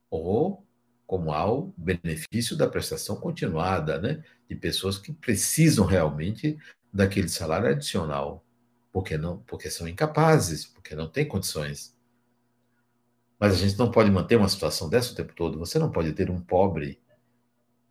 Ou 0.10 0.66
como 1.06 1.32
há 1.34 1.52
o 1.52 1.74
benefício 1.78 2.56
da 2.56 2.68
prestação 2.68 3.18
continuada, 3.18 4.00
né? 4.00 4.24
De 4.50 4.56
pessoas 4.56 4.98
que 4.98 5.12
precisam 5.12 5.86
realmente 5.86 6.58
daquele 6.92 7.28
salário 7.28 7.70
adicional, 7.70 8.44
porque 8.92 9.18
não, 9.18 9.40
porque 9.40 9.70
são 9.70 9.88
incapazes, 9.88 10.66
porque 10.66 10.96
não 10.96 11.10
têm 11.10 11.28
condições. 11.28 11.96
Mas 13.40 13.54
a 13.54 13.58
gente 13.58 13.78
não 13.78 13.92
pode 13.92 14.10
manter 14.10 14.38
uma 14.38 14.48
situação 14.48 14.90
dessa 14.90 15.12
o 15.12 15.16
tempo 15.16 15.34
todo. 15.36 15.60
Você 15.60 15.78
não 15.78 15.92
pode 15.92 16.14
ter 16.14 16.30
um 16.30 16.40
pobre 16.40 17.02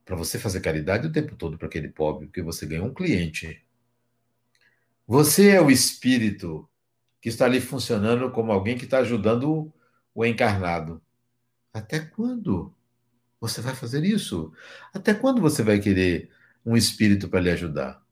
para 0.04 0.16
você 0.16 0.38
fazer 0.38 0.60
caridade 0.60 1.06
o 1.06 1.12
tempo 1.12 1.36
todo 1.36 1.58
para 1.58 1.68
aquele 1.68 1.88
pobre, 1.88 2.26
porque 2.26 2.42
você 2.42 2.66
ganhou 2.66 2.86
um 2.86 2.94
cliente. 2.94 3.61
Você 5.12 5.50
é 5.50 5.60
o 5.60 5.70
espírito 5.70 6.66
que 7.20 7.28
está 7.28 7.44
ali 7.44 7.60
funcionando 7.60 8.30
como 8.30 8.50
alguém 8.50 8.78
que 8.78 8.86
está 8.86 9.00
ajudando 9.00 9.70
o 10.14 10.24
encarnado. 10.24 11.02
Até 11.70 12.00
quando 12.00 12.74
você 13.38 13.60
vai 13.60 13.74
fazer 13.74 14.04
isso? 14.04 14.54
Até 14.90 15.12
quando 15.12 15.38
você 15.38 15.62
vai 15.62 15.78
querer 15.80 16.30
um 16.64 16.74
espírito 16.74 17.28
para 17.28 17.40
lhe 17.40 17.50
ajudar? 17.50 18.02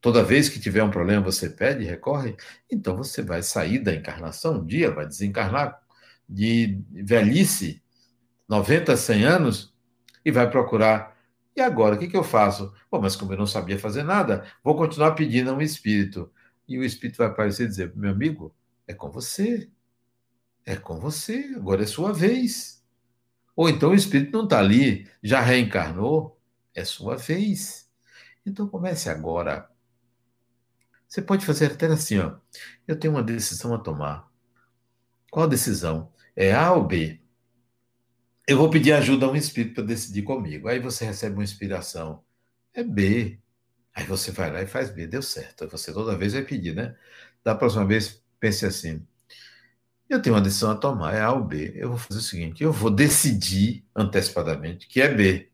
Toda 0.00 0.24
vez 0.24 0.48
que 0.48 0.58
tiver 0.58 0.82
um 0.82 0.90
problema, 0.90 1.20
você 1.20 1.50
pede, 1.50 1.84
recorre? 1.84 2.34
Então 2.72 2.96
você 2.96 3.20
vai 3.20 3.42
sair 3.42 3.80
da 3.80 3.94
encarnação 3.94 4.60
um 4.60 4.64
dia, 4.64 4.90
vai 4.90 5.06
desencarnar 5.06 5.78
de 6.26 6.80
velhice, 6.90 7.82
90, 8.48 8.96
100 8.96 9.24
anos, 9.26 9.74
e 10.24 10.30
vai 10.30 10.48
procurar 10.48 11.14
e 11.58 11.60
agora, 11.60 11.96
o 11.96 11.98
que, 11.98 12.06
que 12.06 12.16
eu 12.16 12.22
faço? 12.22 12.72
Bom, 12.88 13.00
mas 13.00 13.16
como 13.16 13.32
eu 13.32 13.36
não 13.36 13.44
sabia 13.44 13.76
fazer 13.76 14.04
nada, 14.04 14.44
vou 14.62 14.76
continuar 14.76 15.16
pedindo 15.16 15.50
a 15.50 15.54
um 15.54 15.60
espírito. 15.60 16.30
E 16.68 16.78
o 16.78 16.84
espírito 16.84 17.18
vai 17.18 17.28
aparecer 17.28 17.64
e 17.64 17.68
dizer: 17.68 17.96
meu 17.96 18.10
amigo, 18.10 18.54
é 18.86 18.94
com 18.94 19.10
você. 19.10 19.70
É 20.64 20.76
com 20.76 20.98
você, 21.00 21.52
agora 21.56 21.82
é 21.82 21.86
sua 21.86 22.12
vez. 22.12 22.84
Ou 23.56 23.68
então 23.68 23.90
o 23.90 23.94
espírito 23.94 24.36
não 24.36 24.44
está 24.44 24.58
ali, 24.58 25.08
já 25.22 25.40
reencarnou, 25.40 26.38
é 26.74 26.84
sua 26.84 27.16
vez. 27.16 27.90
Então 28.44 28.68
comece 28.68 29.08
agora. 29.08 29.70
Você 31.08 31.22
pode 31.22 31.46
fazer 31.46 31.72
até 31.72 31.86
assim, 31.86 32.18
ó. 32.18 32.36
Eu 32.86 32.98
tenho 32.98 33.14
uma 33.14 33.22
decisão 33.22 33.74
a 33.74 33.78
tomar. 33.78 34.30
Qual 35.30 35.48
decisão? 35.48 36.12
É 36.36 36.52
A 36.52 36.72
ou 36.72 36.84
B? 36.86 37.20
eu 38.48 38.56
vou 38.56 38.70
pedir 38.70 38.92
ajuda 38.92 39.26
a 39.26 39.30
um 39.30 39.36
espírito 39.36 39.74
para 39.74 39.84
decidir 39.84 40.22
comigo. 40.22 40.68
Aí 40.68 40.80
você 40.80 41.04
recebe 41.04 41.34
uma 41.34 41.44
inspiração. 41.44 42.24
É 42.72 42.82
B. 42.82 43.38
Aí 43.98 44.04
você 44.06 44.30
vai 44.30 44.48
lá 44.48 44.62
e 44.62 44.66
faz 44.66 44.90
B. 44.90 45.08
Deu 45.08 45.20
certo. 45.20 45.68
Você 45.68 45.92
toda 45.92 46.16
vez 46.16 46.32
vai 46.32 46.42
pedir, 46.42 46.72
né? 46.72 46.96
Da 47.42 47.52
próxima 47.52 47.84
vez, 47.84 48.22
pense 48.38 48.64
assim. 48.64 49.04
Eu 50.08 50.22
tenho 50.22 50.36
uma 50.36 50.40
decisão 50.40 50.70
a 50.70 50.76
tomar, 50.76 51.14
é 51.14 51.20
A 51.20 51.32
ou 51.32 51.44
B. 51.44 51.72
Eu 51.74 51.88
vou 51.90 51.98
fazer 51.98 52.20
o 52.20 52.22
seguinte: 52.22 52.62
eu 52.62 52.72
vou 52.72 52.90
decidir 52.90 53.84
antecipadamente 53.96 54.86
que 54.86 55.00
é 55.00 55.12
B. 55.12 55.50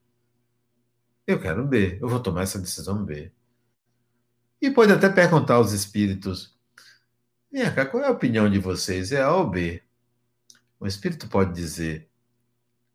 Eu 1.27 1.41
quero 1.41 1.67
B. 1.67 1.99
Eu 2.03 2.09
vou 2.09 2.21
tomar 2.21 2.43
essa 2.43 2.59
decisão 2.59 3.03
B. 3.03 3.33
E 4.61 4.71
pode 4.71 4.93
até 4.93 5.09
perguntar 5.09 5.55
aos 5.55 5.73
espíritos: 5.73 6.55
Vem 7.51 7.75
cá, 7.75 7.87
qual 7.87 8.03
é 8.03 8.09
a 8.09 8.11
opinião 8.11 8.51
de 8.51 8.59
vocês? 8.59 9.11
É 9.11 9.23
A 9.23 9.33
ou 9.35 9.49
B? 9.49 9.83
O 10.79 10.87
espírito 10.87 11.29
pode 11.29 11.55
dizer: 11.55 12.11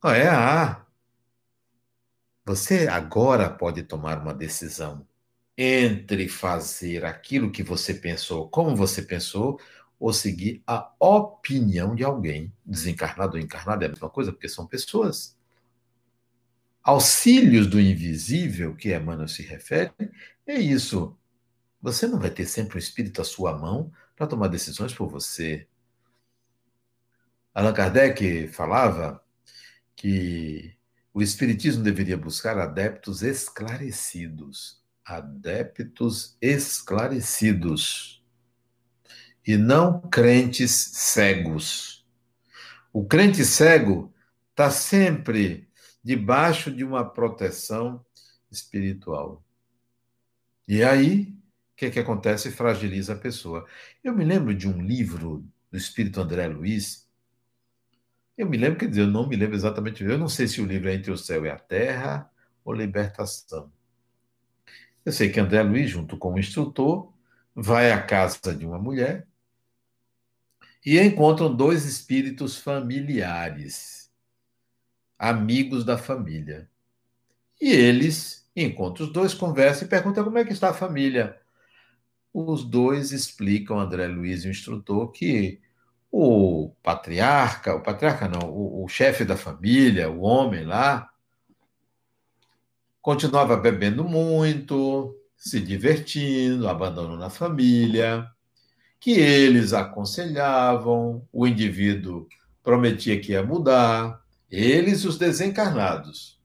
ah, 0.02 0.16
é 0.16 0.30
A. 0.30 0.86
Você 2.46 2.88
agora 2.88 3.50
pode 3.50 3.84
tomar 3.84 4.20
uma 4.20 4.34
decisão 4.34 5.09
entre 5.62 6.30
fazer 6.30 7.04
aquilo 7.04 7.52
que 7.52 7.62
você 7.62 7.94
pensou, 7.94 8.48
como 8.50 8.78
você 8.78 9.02
pensou, 9.02 9.60
ou 10.00 10.14
seguir 10.14 10.64
a 10.66 10.90
opinião 10.98 11.94
de 11.94 12.02
alguém. 12.02 12.54
Desencarnado 12.66 13.36
ou 13.36 13.44
encarnado 13.44 13.84
é 13.84 13.88
a 13.88 13.90
mesma 13.90 14.10
coisa, 14.10 14.32
porque 14.32 14.48
são 14.48 14.66
pessoas. 14.66 15.38
Auxílios 16.82 17.68
do 17.68 17.78
invisível, 17.78 18.74
que 18.74 18.96
Emmanuel 18.96 19.28
se 19.28 19.44
refere, 19.44 19.92
é 20.48 20.54
isso. 20.56 21.18
Você 21.82 22.08
não 22.08 22.20
vai 22.20 22.32
ter 22.32 22.46
sempre 22.46 22.78
um 22.78 22.80
espírito 22.80 23.22
à 23.22 23.26
sua 23.26 23.58
mão 23.58 23.92
para 24.16 24.28
tomar 24.28 24.48
decisões 24.48 24.94
por 24.94 25.10
você. 25.10 25.68
Allan 27.54 27.74
Kardec 27.74 28.48
falava 28.48 29.22
que 29.94 30.74
o 31.14 31.22
Espiritismo 31.22 31.84
deveria 31.84 32.18
buscar 32.18 32.58
adeptos 32.58 33.24
esclarecidos. 33.24 34.79
Adeptos 35.10 36.38
esclarecidos. 36.42 38.24
E 39.46 39.58
não 39.58 40.02
crentes 40.02 40.72
cegos. 40.72 42.06
O 42.94 43.06
crente 43.06 43.44
cego 43.44 44.14
está 44.52 44.70
sempre 44.70 45.68
debaixo 46.04 46.72
de 46.72 46.84
uma 46.84 47.08
proteção 47.10 48.06
espiritual. 48.52 49.44
E 50.68 50.84
aí, 50.84 51.34
o 51.74 51.76
que, 51.76 51.90
que 51.90 52.00
acontece? 52.00 52.52
Fragiliza 52.52 53.14
a 53.14 53.18
pessoa. 53.18 53.66
Eu 54.04 54.14
me 54.14 54.24
lembro 54.24 54.54
de 54.54 54.68
um 54.68 54.82
livro 54.82 55.44
do 55.72 55.78
espírito 55.78 56.22
André 56.22 56.48
Luiz, 56.48 57.10
eu 58.38 58.48
me 58.48 58.56
lembro, 58.58 58.80
quer 58.80 58.88
dizer, 58.88 59.02
eu 59.02 59.08
não 59.08 59.28
me 59.28 59.36
lembro 59.36 59.56
exatamente, 59.56 60.04
eu 60.04 60.18
não 60.18 60.30
sei 60.30 60.48
se 60.48 60.62
o 60.62 60.66
livro 60.66 60.88
é 60.88 60.94
Entre 60.94 61.12
o 61.12 61.18
Céu 61.18 61.46
e 61.46 61.50
a 61.50 61.58
Terra 61.58 62.32
ou 62.64 62.74
Libertação. 62.74 63.70
Eu 65.10 65.14
sei 65.14 65.32
que 65.32 65.40
André 65.40 65.64
Luiz, 65.64 65.90
junto 65.90 66.16
com 66.18 66.36
o 66.36 66.38
instrutor, 66.38 67.12
vai 67.56 67.92
à 67.92 68.00
casa 68.00 68.56
de 68.56 68.64
uma 68.64 68.78
mulher 68.78 69.26
e 70.86 71.00
encontram 71.00 71.52
dois 71.52 71.84
espíritos 71.84 72.60
familiares, 72.60 74.12
amigos 75.18 75.84
da 75.84 75.98
família. 75.98 76.70
E 77.60 77.72
eles 77.72 78.48
encontram 78.56 79.08
os 79.08 79.12
dois, 79.12 79.34
conversam 79.34 79.88
e 79.88 79.90
perguntam 79.90 80.24
como 80.24 80.38
é 80.38 80.46
que 80.46 80.54
está 80.54 80.70
a 80.70 80.76
família. 80.76 81.42
Os 82.32 82.64
dois 82.64 83.12
explicam, 83.12 83.80
André 83.80 84.06
Luiz 84.06 84.44
e 84.44 84.48
o 84.48 84.52
instrutor, 84.52 85.12
que 85.12 85.60
o 86.12 86.72
patriarca, 86.84 87.74
o 87.74 87.82
patriarca 87.82 88.28
não, 88.28 88.48
o, 88.48 88.86
o 88.86 88.88
chefe 88.88 89.26
da 89.26 89.36
família, 89.36 90.08
o 90.08 90.22
homem 90.22 90.66
lá, 90.66 91.12
continuava 93.02 93.56
bebendo 93.56 94.04
muito, 94.04 95.16
se 95.36 95.60
divertindo, 95.60 96.68
abandonando 96.68 97.24
a 97.24 97.30
família, 97.30 98.28
que 99.00 99.12
eles 99.12 99.74
aconselhavam, 99.74 101.26
o 101.32 101.48
indivíduo 101.48 102.28
prometia 102.62 103.20
que 103.20 103.32
ia 103.32 103.42
mudar, 103.42 104.22
eles 104.52 105.06
os 105.06 105.18
desencarnados, 105.18 106.40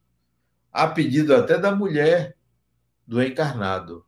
a 0.73 0.87
pedido 0.87 1.35
até 1.35 1.59
da 1.59 1.75
mulher 1.75 2.37
do 3.07 3.23
encarnado, 3.23 4.05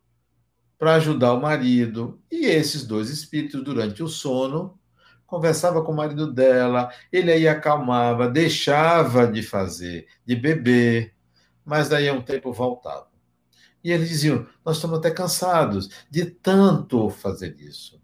para 0.79 0.95
ajudar 0.95 1.33
o 1.33 1.41
marido, 1.41 2.21
e 2.31 2.45
esses 2.45 2.85
dois 2.85 3.09
espíritos, 3.09 3.63
durante 3.63 4.01
o 4.01 4.07
sono, 4.07 4.79
conversava 5.25 5.83
com 5.83 5.91
o 5.91 5.95
marido 5.95 6.31
dela, 6.31 6.89
ele 7.11 7.31
aí 7.31 7.47
acalmava, 7.47 8.29
deixava 8.29 9.27
de 9.27 9.43
fazer, 9.43 10.07
de 10.25 10.35
beber, 10.35 11.16
mas 11.67 11.89
daí 11.89 12.07
a 12.07 12.13
um 12.13 12.21
tempo 12.21 12.53
voltava. 12.53 13.09
E 13.83 13.91
eles 13.91 14.07
diziam: 14.07 14.47
Nós 14.65 14.77
estamos 14.77 14.99
até 14.99 15.11
cansados 15.11 15.89
de 16.09 16.25
tanto 16.25 17.09
fazer 17.09 17.59
isso. 17.59 18.01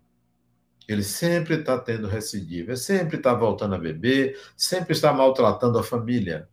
Ele 0.85 1.01
sempre 1.01 1.55
está 1.55 1.79
tendo 1.79 2.07
recidiva, 2.07 2.75
sempre 2.75 3.15
está 3.15 3.33
voltando 3.33 3.75
a 3.75 3.77
beber, 3.77 4.37
sempre 4.57 4.91
está 4.91 5.13
maltratando 5.13 5.79
a 5.79 5.83
família. 5.83 6.49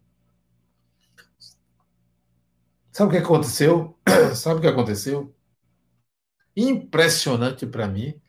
Sabe 2.93 3.09
o 3.09 3.13
que 3.13 3.25
aconteceu? 3.25 3.99
Sabe 4.37 4.59
o 4.59 4.61
que 4.61 4.69
aconteceu? 4.69 5.35
Impressionante 6.57 7.67
para 7.67 7.89
mim 7.89 8.21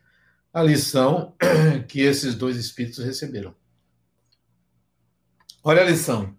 a 0.52 0.64
lição 0.64 1.36
que 1.88 2.02
esses 2.02 2.34
dois 2.34 2.58
espíritos 2.58 3.06
receberam. 3.06 3.56
Olha 5.64 5.84
a 5.84 5.86
lição. 5.86 6.36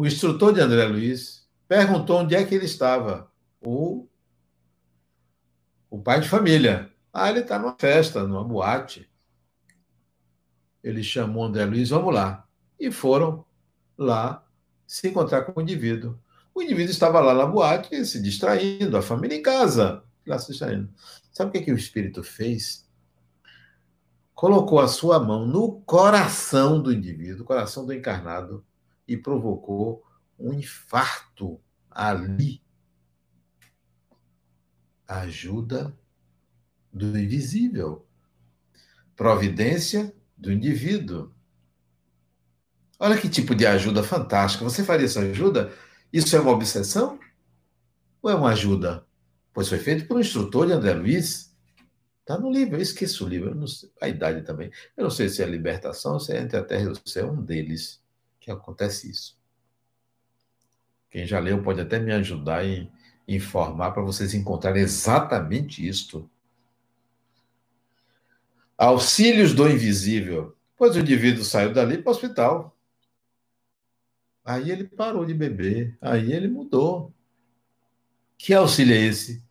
O 0.00 0.06
instrutor 0.06 0.54
de 0.54 0.62
André 0.62 0.86
Luiz 0.86 1.46
perguntou 1.68 2.20
onde 2.20 2.34
é 2.34 2.42
que 2.42 2.54
ele 2.54 2.64
estava. 2.64 3.30
O, 3.60 4.08
o 5.90 6.00
pai 6.00 6.22
de 6.22 6.26
família. 6.26 6.90
Ah, 7.12 7.28
ele 7.28 7.40
está 7.40 7.58
numa 7.58 7.76
festa, 7.78 8.26
numa 8.26 8.42
boate. 8.42 9.06
Ele 10.82 11.02
chamou 11.02 11.44
André 11.44 11.66
Luiz, 11.66 11.90
vamos 11.90 12.14
lá. 12.14 12.48
E 12.78 12.90
foram 12.90 13.44
lá 13.98 14.42
se 14.86 15.06
encontrar 15.06 15.42
com 15.42 15.60
o 15.60 15.62
indivíduo. 15.62 16.18
O 16.54 16.62
indivíduo 16.62 16.92
estava 16.92 17.20
lá 17.20 17.34
na 17.34 17.44
boate, 17.44 18.02
se 18.06 18.22
distraindo, 18.22 18.96
a 18.96 19.02
família 19.02 19.36
em 19.36 19.42
casa, 19.42 20.02
lá 20.26 20.38
se 20.38 20.46
distraindo. 20.46 20.88
Sabe 21.30 21.50
o 21.50 21.52
que, 21.52 21.60
que 21.60 21.72
o 21.72 21.76
espírito 21.76 22.22
fez? 22.22 22.88
Colocou 24.32 24.80
a 24.80 24.88
sua 24.88 25.20
mão 25.20 25.46
no 25.46 25.82
coração 25.82 26.80
do 26.80 26.90
indivíduo, 26.90 27.44
coração 27.44 27.84
do 27.84 27.92
encarnado, 27.92 28.64
e 29.10 29.16
provocou 29.16 30.04
um 30.38 30.52
infarto 30.52 31.60
ali. 31.90 32.62
Ajuda 35.04 35.98
do 36.92 37.18
invisível. 37.18 38.06
Providência 39.16 40.14
do 40.38 40.52
indivíduo. 40.52 41.34
Olha 43.00 43.20
que 43.20 43.28
tipo 43.28 43.52
de 43.52 43.66
ajuda 43.66 44.04
fantástica. 44.04 44.62
Você 44.62 44.84
faria 44.84 45.06
essa 45.06 45.22
ajuda? 45.22 45.72
Isso 46.12 46.36
é 46.36 46.40
uma 46.40 46.52
obsessão? 46.52 47.18
Ou 48.22 48.30
é 48.30 48.34
uma 48.36 48.50
ajuda? 48.50 49.04
Pois 49.52 49.68
foi 49.68 49.78
feito 49.78 50.06
por 50.06 50.18
um 50.18 50.20
instrutor 50.20 50.68
de 50.68 50.72
André 50.72 50.94
Luiz. 50.94 51.52
Está 52.20 52.38
no 52.38 52.48
livro, 52.48 52.76
eu 52.76 52.80
esqueço 52.80 53.26
o 53.26 53.28
livro, 53.28 53.66
sei, 53.66 53.90
a 54.00 54.08
idade 54.08 54.42
também. 54.42 54.70
Eu 54.96 55.02
não 55.02 55.10
sei 55.10 55.28
se 55.28 55.42
é 55.42 55.46
libertação, 55.46 56.20
se 56.20 56.32
é 56.32 56.40
entre 56.40 56.56
a 56.56 56.62
terra 56.62 56.84
e 56.84 56.88
o 56.88 57.08
céu, 57.08 57.26
é 57.26 57.32
um 57.32 57.42
deles 57.42 58.00
que 58.40 58.50
acontece 58.50 59.10
isso. 59.10 59.38
Quem 61.10 61.26
já 61.26 61.38
leu 61.38 61.62
pode 61.62 61.80
até 61.80 61.98
me 61.98 62.12
ajudar 62.12 62.64
em 62.64 62.90
informar 63.28 63.92
para 63.92 64.02
vocês 64.02 64.34
encontrarem 64.34 64.82
exatamente 64.82 65.86
isto. 65.86 66.28
Auxílios 68.76 69.52
do 69.52 69.68
invisível. 69.68 70.56
Pois 70.76 70.96
o 70.96 71.00
indivíduo 71.00 71.44
saiu 71.44 71.72
dali 71.72 71.98
para 71.98 72.10
o 72.10 72.14
hospital. 72.14 72.76
Aí 74.42 74.70
ele 74.70 74.84
parou 74.84 75.26
de 75.26 75.34
beber, 75.34 75.98
aí 76.00 76.32
ele 76.32 76.48
mudou. 76.48 77.12
Que 78.38 78.54
auxílio 78.54 78.94
é 78.94 78.98
esse? 78.98 79.44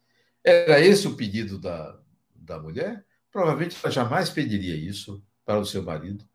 Era 0.43 0.79
esse 0.79 1.07
o 1.07 1.15
pedido 1.15 1.59
da, 1.59 1.99
da 2.33 2.59
mulher? 2.59 3.05
Provavelmente 3.31 3.77
ela 3.81 3.91
jamais 3.91 4.31
pediria 4.31 4.75
isso 4.75 5.23
para 5.45 5.59
o 5.59 5.65
seu 5.65 5.83
marido, 5.83 6.27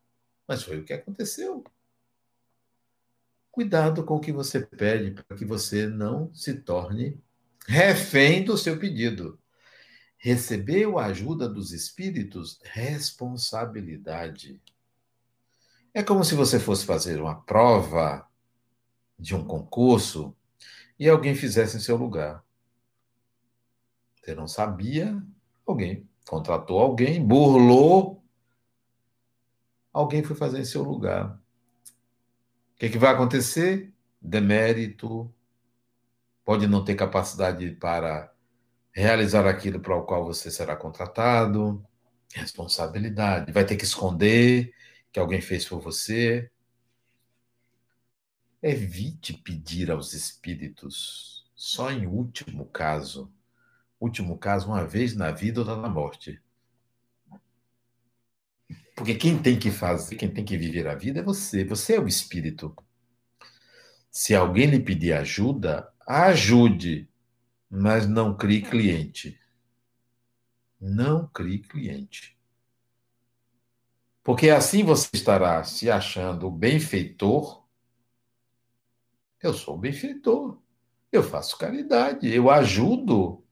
mas 0.46 0.62
foi 0.62 0.78
o 0.78 0.84
que 0.84 0.92
aconteceu. 0.92 1.64
Cuidado 3.54 4.02
com 4.02 4.16
o 4.16 4.20
que 4.20 4.32
você 4.32 4.66
pede, 4.66 5.12
para 5.12 5.36
que 5.36 5.44
você 5.44 5.86
não 5.86 6.34
se 6.34 6.54
torne 6.54 7.22
refém 7.68 8.44
do 8.44 8.58
seu 8.58 8.76
pedido. 8.80 9.38
Recebeu 10.18 10.98
a 10.98 11.04
ajuda 11.04 11.48
dos 11.48 11.70
espíritos, 11.70 12.58
responsabilidade. 12.64 14.60
É 15.94 16.02
como 16.02 16.24
se 16.24 16.34
você 16.34 16.58
fosse 16.58 16.84
fazer 16.84 17.20
uma 17.20 17.42
prova 17.42 18.28
de 19.16 19.36
um 19.36 19.44
concurso 19.44 20.36
e 20.98 21.08
alguém 21.08 21.36
fizesse 21.36 21.76
em 21.76 21.80
seu 21.80 21.96
lugar. 21.96 22.44
Você 24.16 24.34
não 24.34 24.48
sabia, 24.48 25.22
alguém 25.64 26.08
contratou 26.26 26.80
alguém, 26.80 27.24
burlou, 27.24 28.20
alguém 29.92 30.24
foi 30.24 30.34
fazer 30.34 30.58
em 30.58 30.64
seu 30.64 30.82
lugar. 30.82 31.40
O 32.74 32.78
que, 32.78 32.86
é 32.86 32.88
que 32.88 32.98
vai 32.98 33.12
acontecer? 33.12 33.92
Demérito, 34.20 35.32
pode 36.44 36.66
não 36.66 36.84
ter 36.84 36.94
capacidade 36.94 37.70
para 37.72 38.32
realizar 38.92 39.46
aquilo 39.46 39.80
para 39.80 39.96
o 39.96 40.04
qual 40.04 40.24
você 40.24 40.50
será 40.50 40.76
contratado, 40.76 41.84
responsabilidade, 42.34 43.52
vai 43.52 43.64
ter 43.64 43.76
que 43.76 43.84
esconder 43.84 44.74
que 45.12 45.20
alguém 45.20 45.40
fez 45.40 45.66
por 45.66 45.80
você, 45.80 46.50
Evite 48.66 49.34
pedir 49.34 49.90
aos 49.90 50.14
espíritos, 50.14 51.44
só 51.54 51.90
em 51.90 52.06
último 52.06 52.64
caso. 52.64 53.30
Último 54.00 54.38
caso, 54.38 54.68
uma 54.68 54.86
vez 54.86 55.14
na 55.14 55.30
vida 55.30 55.60
ou 55.60 55.66
na 55.76 55.86
morte. 55.86 56.40
Porque 58.94 59.14
quem 59.14 59.36
tem 59.40 59.58
que 59.58 59.70
fazer, 59.70 60.16
quem 60.16 60.30
tem 60.30 60.44
que 60.44 60.56
viver 60.56 60.86
a 60.86 60.94
vida 60.94 61.20
é 61.20 61.22
você. 61.22 61.64
Você 61.64 61.96
é 61.96 62.00
o 62.00 62.06
espírito. 62.06 62.74
Se 64.10 64.34
alguém 64.34 64.66
lhe 64.66 64.78
pedir 64.78 65.12
ajuda, 65.12 65.92
ajude, 66.06 67.08
mas 67.68 68.06
não 68.06 68.36
crie 68.36 68.62
cliente. 68.62 69.38
Não 70.80 71.26
crie 71.26 71.58
cliente. 71.58 72.38
Porque 74.22 74.50
assim 74.50 74.84
você 74.84 75.08
estará 75.12 75.62
se 75.64 75.90
achando 75.90 76.50
benfeitor 76.50 77.64
eu 79.44 79.52
sou 79.52 79.76
benfeitor. 79.76 80.58
Eu 81.12 81.22
faço 81.22 81.58
caridade, 81.58 82.32
eu 82.34 82.50
ajudo. 82.50 83.44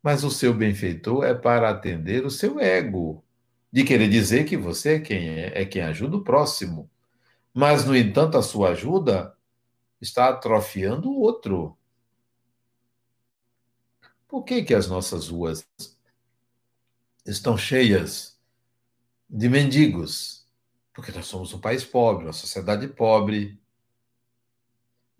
Mas 0.00 0.22
o 0.22 0.30
seu 0.30 0.54
benfeitor 0.54 1.24
é 1.24 1.34
para 1.34 1.68
atender 1.68 2.24
o 2.24 2.30
seu 2.30 2.60
ego, 2.60 3.24
de 3.72 3.84
querer 3.84 4.08
dizer 4.08 4.44
que 4.44 4.56
você 4.56 4.94
é 4.94 5.00
quem 5.00 5.28
é, 5.28 5.62
é 5.62 5.64
quem 5.64 5.82
ajuda 5.82 6.16
o 6.16 6.24
próximo. 6.24 6.90
Mas, 7.54 7.84
no 7.84 7.96
entanto, 7.96 8.38
a 8.38 8.42
sua 8.42 8.70
ajuda 8.70 9.36
está 10.00 10.28
atrofiando 10.28 11.10
o 11.10 11.20
outro. 11.20 11.76
Por 14.26 14.44
que, 14.44 14.62
que 14.62 14.74
as 14.74 14.86
nossas 14.86 15.28
ruas 15.28 15.66
estão 17.26 17.58
cheias 17.58 18.38
de 19.28 19.48
mendigos? 19.48 20.46
Porque 20.92 21.12
nós 21.12 21.26
somos 21.26 21.52
um 21.52 21.60
país 21.60 21.84
pobre, 21.84 22.26
uma 22.26 22.32
sociedade 22.32 22.86
pobre, 22.88 23.60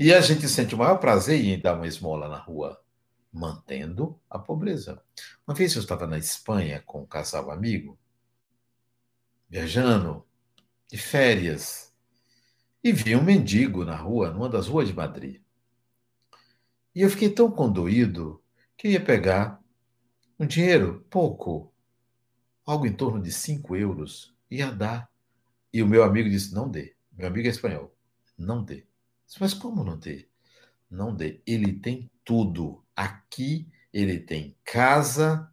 e 0.02 0.14
a 0.14 0.20
gente 0.22 0.48
sente 0.48 0.74
o 0.74 0.78
maior 0.78 0.96
prazer 0.96 1.44
em 1.44 1.60
dar 1.60 1.74
uma 1.74 1.86
esmola 1.86 2.26
na 2.26 2.38
rua, 2.38 2.82
mantendo 3.30 4.18
a 4.30 4.38
pobreza. 4.38 5.02
Uma 5.46 5.54
vez 5.54 5.74
eu 5.74 5.82
estava 5.82 6.06
na 6.06 6.16
Espanha 6.16 6.82
com 6.86 7.02
um 7.02 7.06
casal 7.06 7.50
amigo, 7.50 7.98
viajando 9.50 10.24
de 10.88 10.96
férias, 10.96 11.92
e 12.82 12.92
vi 12.92 13.16
um 13.16 13.22
mendigo 13.22 13.84
na 13.84 13.96
rua, 13.96 14.30
numa 14.30 14.48
das 14.48 14.68
ruas 14.68 14.88
de 14.88 14.94
Madrid. 14.94 15.42
E 16.94 17.02
eu 17.02 17.10
fiquei 17.10 17.28
tão 17.28 17.50
condoído 17.50 18.42
que 18.76 18.88
ia 18.88 19.04
pegar 19.04 19.60
um 20.38 20.46
dinheiro, 20.46 21.04
pouco, 21.10 21.72
algo 22.64 22.86
em 22.86 22.92
torno 22.92 23.20
de 23.20 23.30
5 23.32 23.76
euros, 23.76 24.34
ia 24.50 24.70
dar. 24.70 25.10
E 25.72 25.82
o 25.82 25.86
meu 25.86 26.02
amigo 26.02 26.30
disse: 26.30 26.54
não 26.54 26.68
dê. 26.68 26.96
Meu 27.12 27.26
amigo 27.26 27.46
é 27.46 27.50
espanhol, 27.50 27.94
não 28.38 28.64
dê. 28.64 28.86
Mas 29.38 29.52
como 29.52 29.84
não 29.84 29.98
ter? 29.98 30.30
Não 30.90 31.14
dê. 31.14 31.42
Ele 31.46 31.72
tem 31.74 32.10
tudo. 32.24 32.82
Aqui 32.96 33.68
ele 33.92 34.18
tem 34.18 34.56
casa, 34.64 35.52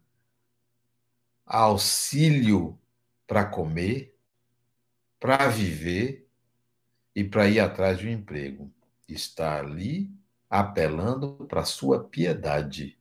auxílio 1.44 2.78
para 3.28 3.44
comer, 3.44 4.16
para 5.20 5.46
viver 5.48 6.26
e 7.14 7.22
para 7.22 7.46
ir 7.46 7.60
atrás 7.60 7.98
de 7.98 8.08
um 8.08 8.10
emprego. 8.10 8.72
Está 9.06 9.58
ali 9.58 10.10
apelando 10.48 11.46
para 11.46 11.64
sua 11.64 12.02
piedade. 12.02 12.98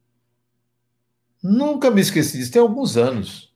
Nunca 1.41 1.89
me 1.89 2.01
esqueci 2.01 2.37
disso, 2.37 2.51
tem 2.51 2.61
alguns 2.61 2.97
anos. 2.97 3.55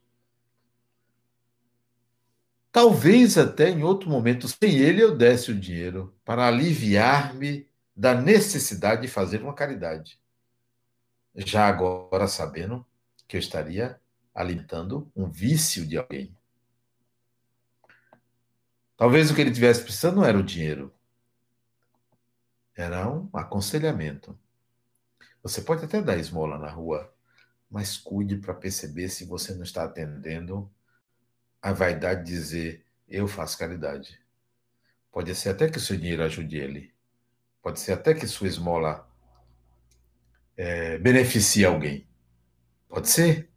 Talvez 2.72 3.38
até 3.38 3.70
em 3.70 3.84
outro 3.84 4.10
momento, 4.10 4.48
sem 4.48 4.78
ele, 4.78 5.04
eu 5.04 5.16
desse 5.16 5.52
o 5.52 5.60
dinheiro 5.60 6.16
para 6.24 6.48
aliviar-me 6.48 7.68
da 7.94 8.16
necessidade 8.16 9.02
de 9.02 9.08
fazer 9.10 9.42
uma 9.44 9.54
caridade. 9.54 10.22
Já 11.36 11.68
agora 11.68 12.28
sabendo 12.28 12.86
que 13.28 13.36
eu 13.36 13.40
estaria 13.42 14.00
alimentando 14.34 15.12
um 15.14 15.30
vício 15.30 15.86
de 15.86 15.98
alguém. 15.98 16.34
Talvez 19.02 19.32
o 19.32 19.34
que 19.34 19.42
ele 19.42 19.50
tivesse 19.50 19.82
precisando 19.82 20.18
não 20.18 20.26
era 20.26 20.38
o 20.38 20.44
dinheiro, 20.44 20.94
era 22.76 23.10
um 23.10 23.28
aconselhamento. 23.34 24.38
Você 25.42 25.64
pode 25.64 25.84
até 25.84 26.00
dar 26.04 26.18
esmola 26.18 26.56
na 26.60 26.70
rua, 26.70 27.12
mas 27.68 27.98
cuide 27.98 28.38
para 28.38 28.54
perceber 28.54 29.10
se 29.10 29.26
você 29.26 29.56
não 29.56 29.64
está 29.64 29.86
atendendo 29.86 30.72
a 31.60 31.74
vaidade 31.74 32.26
de 32.26 32.32
dizer 32.32 32.86
eu 33.10 33.28
faço 33.28 33.58
caridade. 33.58 34.22
Pode 35.12 35.34
ser 35.34 35.50
até 35.50 35.68
que 35.68 35.80
o 35.80 35.82
seu 35.82 35.98
dinheiro 35.98 36.22
ajude 36.22 36.58
ele. 36.58 36.94
Pode 37.60 37.80
ser 37.80 37.94
até 37.94 38.14
que 38.14 38.28
sua 38.28 38.50
esmola 38.50 39.12
é, 40.56 41.00
beneficie 41.00 41.66
alguém. 41.66 42.08
Pode 42.88 43.10
ser. 43.10 43.50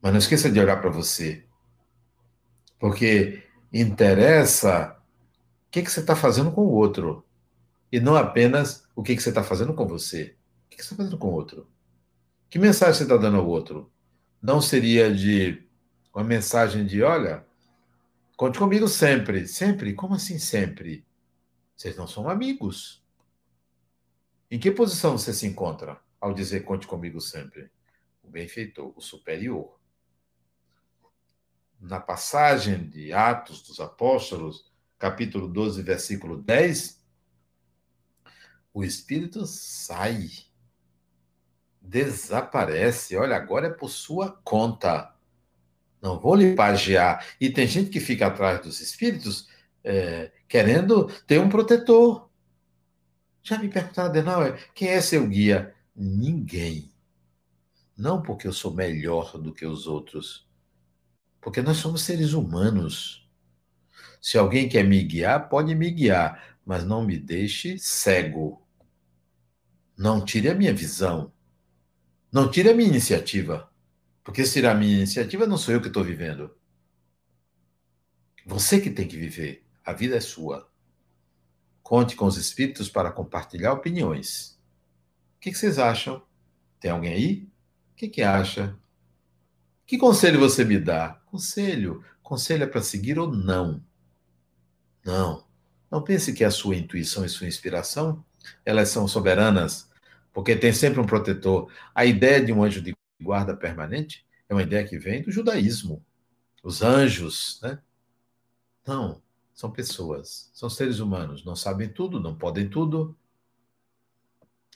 Mas 0.00 0.12
não 0.12 0.18
esqueça 0.18 0.50
de 0.50 0.58
olhar 0.58 0.80
para 0.80 0.88
você. 0.88 1.44
Porque 2.78 3.46
interessa 3.72 4.96
o 5.66 5.70
que, 5.70 5.82
que 5.82 5.90
você 5.90 6.00
está 6.00 6.16
fazendo 6.16 6.50
com 6.50 6.62
o 6.62 6.70
outro. 6.70 7.24
E 7.90 8.00
não 8.00 8.16
apenas 8.16 8.86
o 8.94 9.02
que, 9.02 9.16
que 9.16 9.22
você 9.22 9.28
está 9.30 9.42
fazendo 9.42 9.74
com 9.74 9.86
você. 9.86 10.36
O 10.66 10.70
que, 10.70 10.76
que 10.76 10.84
você 10.84 10.92
está 10.92 10.96
fazendo 10.96 11.18
com 11.18 11.28
o 11.28 11.32
outro? 11.32 11.68
Que 12.50 12.58
mensagem 12.58 12.94
você 12.94 13.02
está 13.02 13.16
dando 13.16 13.38
ao 13.38 13.46
outro? 13.46 13.90
Não 14.40 14.60
seria 14.60 15.14
de 15.14 15.62
uma 16.14 16.24
mensagem 16.24 16.86
de, 16.86 17.02
olha, 17.02 17.44
conte 18.36 18.58
comigo 18.58 18.88
sempre. 18.88 19.46
Sempre? 19.46 19.94
Como 19.94 20.14
assim 20.14 20.38
sempre? 20.38 21.04
Vocês 21.76 21.96
não 21.96 22.06
são 22.06 22.28
amigos. 22.28 23.02
Em 24.50 24.58
que 24.58 24.70
posição 24.70 25.16
você 25.16 25.32
se 25.32 25.46
encontra 25.46 26.00
ao 26.20 26.32
dizer 26.32 26.64
conte 26.64 26.86
comigo 26.86 27.20
sempre? 27.20 27.70
O 28.22 28.28
benfeitor, 28.28 28.92
o 28.96 29.00
superior. 29.00 29.77
Na 31.80 32.00
passagem 32.00 32.88
de 32.88 33.12
Atos 33.12 33.62
dos 33.62 33.78
Apóstolos, 33.78 34.70
capítulo 34.98 35.46
12, 35.46 35.82
versículo 35.82 36.36
10, 36.42 37.00
o 38.74 38.84
espírito 38.84 39.46
sai 39.46 40.28
desaparece. 41.80 43.16
Olha, 43.16 43.36
agora 43.36 43.68
é 43.68 43.70
por 43.70 43.88
sua 43.88 44.32
conta. 44.44 45.14
Não 46.00 46.18
vou 46.18 46.34
lhe 46.34 46.54
pagear. 46.54 47.26
E 47.40 47.50
tem 47.50 47.66
gente 47.66 47.90
que 47.90 48.00
fica 48.00 48.26
atrás 48.26 48.60
dos 48.60 48.80
espíritos 48.80 49.48
é, 49.82 50.30
querendo 50.46 51.06
ter 51.26 51.40
um 51.40 51.48
protetor. 51.48 52.28
Já 53.42 53.58
me 53.58 53.68
perguntaram, 53.68 54.10
Adenauer, 54.10 54.70
quem 54.74 54.88
é 54.88 55.00
seu 55.00 55.26
guia? 55.26 55.74
Ninguém. 55.94 56.92
Não 57.96 58.22
porque 58.22 58.46
eu 58.46 58.52
sou 58.52 58.72
melhor 58.72 59.38
do 59.38 59.52
que 59.52 59.66
os 59.66 59.86
outros, 59.86 60.47
porque 61.40 61.62
nós 61.62 61.78
somos 61.78 62.02
seres 62.02 62.32
humanos. 62.32 63.28
Se 64.20 64.36
alguém 64.36 64.68
quer 64.68 64.84
me 64.84 65.02
guiar, 65.02 65.48
pode 65.48 65.74
me 65.74 65.90
guiar, 65.90 66.58
mas 66.64 66.84
não 66.84 67.04
me 67.04 67.18
deixe 67.18 67.78
cego. 67.78 68.62
Não 69.96 70.24
tire 70.24 70.48
a 70.48 70.54
minha 70.54 70.74
visão. 70.74 71.32
Não 72.30 72.50
tire 72.50 72.70
a 72.70 72.74
minha 72.74 72.88
iniciativa. 72.88 73.70
Porque 74.22 74.44
se 74.44 74.52
tirar 74.54 74.72
a 74.72 74.78
minha 74.78 74.94
iniciativa, 74.94 75.46
não 75.46 75.56
sou 75.56 75.72
eu 75.72 75.80
que 75.80 75.88
estou 75.88 76.04
vivendo. 76.04 76.54
Você 78.44 78.80
que 78.80 78.90
tem 78.90 79.08
que 79.08 79.16
viver. 79.16 79.66
A 79.84 79.92
vida 79.92 80.16
é 80.16 80.20
sua. 80.20 80.70
Conte 81.82 82.14
com 82.14 82.26
os 82.26 82.36
espíritos 82.36 82.90
para 82.90 83.10
compartilhar 83.10 83.72
opiniões. 83.72 84.60
O 85.36 85.40
que, 85.40 85.54
vocês 85.54 85.78
acham? 85.78 86.22
Tem 86.78 86.90
alguém 86.90 87.12
aí? 87.12 87.48
O 87.92 87.96
que, 87.96 88.08
que 88.08 88.20
acha? 88.20 88.78
Que 89.88 89.96
conselho 89.96 90.38
você 90.38 90.66
me 90.66 90.78
dá? 90.78 91.18
Conselho. 91.24 92.04
Conselho 92.22 92.64
é 92.64 92.66
para 92.66 92.82
seguir 92.82 93.18
ou 93.18 93.26
não? 93.26 93.82
Não. 95.02 95.46
Não 95.90 96.02
pense 96.02 96.34
que 96.34 96.44
a 96.44 96.50
sua 96.50 96.76
intuição 96.76 97.24
e 97.24 97.28
sua 97.30 97.46
inspiração, 97.46 98.22
elas 98.66 98.90
são 98.90 99.08
soberanas 99.08 99.88
porque 100.30 100.54
tem 100.54 100.74
sempre 100.74 101.00
um 101.00 101.06
protetor. 101.06 101.72
A 101.94 102.04
ideia 102.04 102.44
de 102.44 102.52
um 102.52 102.62
anjo 102.62 102.82
de 102.82 102.94
guarda 103.18 103.56
permanente 103.56 104.26
é 104.46 104.52
uma 104.52 104.62
ideia 104.62 104.86
que 104.86 104.98
vem 104.98 105.22
do 105.22 105.32
judaísmo. 105.32 106.04
Os 106.62 106.82
anjos, 106.82 107.58
né? 107.62 107.80
Não, 108.86 109.22
são 109.54 109.70
pessoas, 109.70 110.50
são 110.52 110.68
seres 110.68 110.98
humanos, 110.98 111.46
não 111.46 111.56
sabem 111.56 111.88
tudo, 111.88 112.20
não 112.20 112.36
podem 112.36 112.68
tudo. 112.68 113.16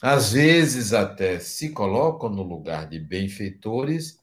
Às 0.00 0.32
vezes 0.32 0.94
até 0.94 1.38
se 1.38 1.68
colocam 1.68 2.30
no 2.30 2.42
lugar 2.42 2.88
de 2.88 2.98
benfeitores, 2.98 4.21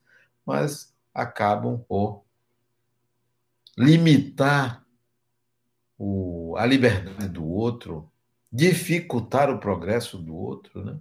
mas 0.49 0.91
acabam 1.13 1.77
por 1.87 2.23
limitar 3.77 4.83
o, 5.95 6.55
a 6.57 6.65
liberdade 6.65 7.29
do 7.29 7.45
outro, 7.45 8.11
dificultar 8.51 9.51
o 9.51 9.59
progresso 9.59 10.17
do 10.17 10.35
outro, 10.35 10.83
né? 10.83 10.99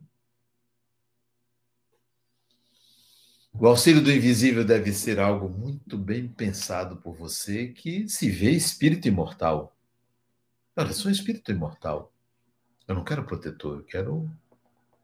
O 3.55 3.67
auxílio 3.67 4.03
do 4.03 4.13
invisível 4.13 4.63
deve 4.63 4.93
ser 4.93 5.19
algo 5.19 5.49
muito 5.49 5.97
bem 5.97 6.29
pensado 6.29 6.99
por 6.99 7.15
você 7.15 7.69
que 7.69 8.07
se 8.07 8.31
vê 8.31 8.51
espírito 8.51 9.09
imortal. 9.09 9.75
Olha, 10.77 10.89
eu 10.89 10.93
sou 10.93 11.09
um 11.09 11.13
espírito 11.13 11.51
imortal. 11.51 12.13
Eu 12.87 12.95
não 12.95 13.03
quero 13.03 13.25
protetor, 13.25 13.79
eu 13.79 13.85
quero 13.85 14.31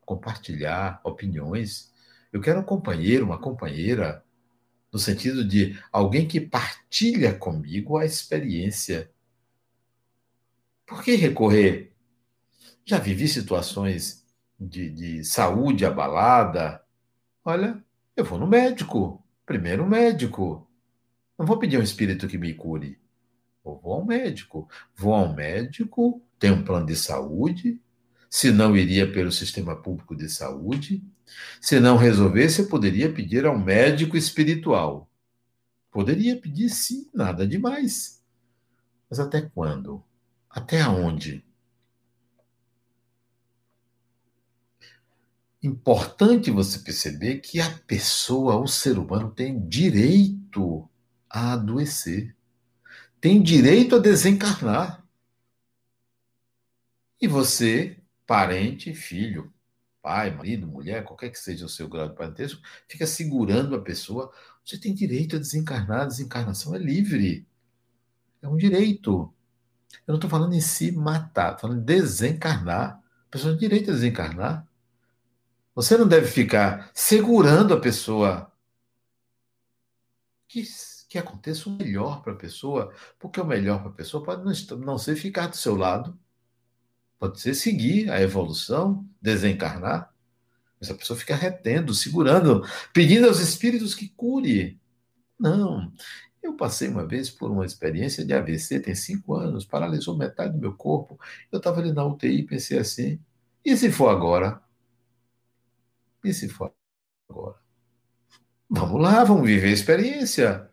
compartilhar 0.05 1.01
opiniões. 1.03 1.91
Eu 2.31 2.43
quero 2.43 2.61
um 2.61 2.65
companheiro, 2.65 3.25
uma 3.25 3.39
companheira, 3.39 4.24
no 4.95 5.01
sentido 5.01 5.45
de 5.45 5.77
alguém 5.91 6.25
que 6.25 6.41
partilha 6.41 7.35
comigo 7.35 7.99
a 7.99 8.05
experiência. 8.05 9.11
Por 10.87 11.03
que 11.03 11.17
recorrer? 11.17 11.93
Já 12.85 13.01
vivi 13.01 13.27
situações 13.27 14.25
de, 14.59 14.89
de 14.91 15.25
saúde 15.25 15.85
abalada. 15.85 16.81
Olha, 17.45 17.85
eu 18.17 18.25
vou 18.25 18.39
no 18.39 18.47
médico. 18.47 19.21
Primeiro 19.45 19.85
médico. 19.85 20.71
Não 21.37 21.45
vou 21.45 21.59
pedir 21.59 21.77
um 21.77 21.83
espírito 21.83 22.29
que 22.29 22.39
me 22.39 22.55
cure. 22.55 22.97
Eu 23.65 23.81
vou 23.83 23.95
ao 23.95 24.07
médico. 24.07 24.69
Vou 24.95 25.13
ao 25.13 25.35
médico, 25.35 26.23
tenho 26.39 26.55
um 26.55 26.65
plano 26.65 26.87
de 26.87 26.95
saúde. 26.95 27.81
Se 28.31 28.53
não, 28.53 28.77
iria 28.77 29.11
pelo 29.11 29.33
sistema 29.33 29.75
público 29.75 30.15
de 30.15 30.29
saúde. 30.29 31.03
Se 31.61 31.81
não 31.81 31.97
resolvesse, 31.97 32.63
eu 32.63 32.69
poderia 32.69 33.13
pedir 33.13 33.47
ao 33.47 33.59
médico 33.59 34.17
espiritual. 34.17 35.11
Poderia 35.91 36.37
pedir, 36.37 36.69
sim, 36.69 37.09
nada 37.15 37.47
demais. 37.47 38.23
Mas 39.09 39.21
até 39.21 39.43
quando? 39.43 40.03
Até 40.51 40.87
onde? 40.87 41.45
importante 45.67 46.51
você 46.51 46.79
perceber 46.79 47.39
que 47.39 47.59
a 47.59 47.71
pessoa, 47.87 48.57
o 48.57 48.67
ser 48.67 48.99
humano, 48.99 49.31
tem 49.31 49.67
direito 49.67 50.89
a 51.29 51.55
adoecer, 51.55 52.37
tem 53.19 53.43
direito 53.43 53.97
a 53.97 53.99
desencarnar. 53.99 55.03
E 57.19 57.27
você, 57.27 57.99
parente, 58.27 58.93
filho, 58.93 59.54
pai, 60.05 60.31
marido, 60.31 60.67
mulher, 60.67 61.03
qualquer 61.03 61.31
que 61.31 61.39
seja 61.39 61.65
o 61.65 61.69
seu 61.69 61.89
grau 61.89 62.07
de 62.07 62.15
parentesco, 62.15 62.61
fica 62.87 63.07
segurando 63.07 63.75
a 63.75 63.81
pessoa. 63.81 64.31
Você 64.63 64.79
tem 64.79 64.93
direito 64.95 65.37
a 65.37 65.39
desencarnar, 65.39 66.03
a 66.03 66.05
desencarnação 66.05 66.75
é 66.75 66.79
livre. 66.79 67.49
É 68.43 68.47
um 68.47 68.59
direito. 68.59 69.33
Eu 70.07 70.13
não 70.13 70.17
estou 70.17 70.29
falando 70.29 70.53
em 70.53 70.61
se 70.61 70.93
matar, 70.93 71.55
estou 71.55 71.71
falando 71.71 71.81
em 71.81 71.85
desencarnar. 71.87 73.03
A 73.29 73.31
pessoa 73.31 73.55
tem 73.55 73.61
direito 73.61 73.91
a 73.91 73.95
desencarnar. 73.95 74.69
Você 75.75 75.97
não 75.97 76.07
deve 76.07 76.27
ficar 76.27 76.91
segurando 76.93 77.73
a 77.73 77.81
pessoa. 77.81 78.53
Que, 80.47 80.65
que 81.09 81.19
aconteça 81.19 81.71
o 81.71 81.73
melhor 81.73 82.23
para 82.23 82.35
a 82.35 82.37
pessoa, 82.37 82.93
porque 83.19 83.41
o 83.41 83.47
melhor 83.47 83.81
para 83.81 83.89
a 83.89 83.95
pessoa 83.95 84.23
pode 84.23 84.45
não, 84.45 84.79
não 84.85 84.99
ser 84.99 85.17
ficar 85.17 85.47
do 85.47 85.57
seu 85.57 85.75
lado, 85.75 86.17
pode 87.25 87.41
ser 87.41 87.55
seguir 87.55 88.11
a 88.11 88.21
evolução, 88.21 89.09
desencarnar. 89.21 90.13
Mas 90.79 90.91
a 90.91 90.95
pessoa 90.95 91.19
fica 91.19 91.35
retendo, 91.35 91.95
segurando, 91.95 92.63
pedindo 92.93 93.27
aos 93.27 93.39
espíritos 93.39 93.95
que 93.95 94.11
cure. 94.11 94.79
Não. 95.41 95.91
Eu 96.43 96.55
passei 96.55 96.87
uma 96.87 97.07
vez 97.07 97.31
por 97.31 97.51
uma 97.51 97.65
experiência 97.65 98.27
de 98.27 98.35
AVC, 98.35 98.79
tem 98.81 98.95
cinco 98.95 99.35
anos, 99.35 99.65
paralisou 99.65 100.19
metade 100.19 100.53
do 100.53 100.59
meu 100.59 100.75
corpo. 100.75 101.19
Eu 101.51 101.57
estava 101.57 101.81
ali 101.81 101.93
na 101.93 102.05
UTI 102.05 102.41
e 102.41 102.47
pensei 102.47 102.79
assim: 102.79 103.19
e 103.65 103.75
se 103.75 103.91
for 103.91 104.11
agora? 104.11 104.61
E 106.23 106.35
se 106.35 106.47
for 106.47 106.75
agora? 107.31 107.57
Vamos 108.69 109.01
lá, 109.01 109.25
vamos 109.25 109.47
viver 109.47 109.69
a 109.69 109.73
experiência. 109.73 110.71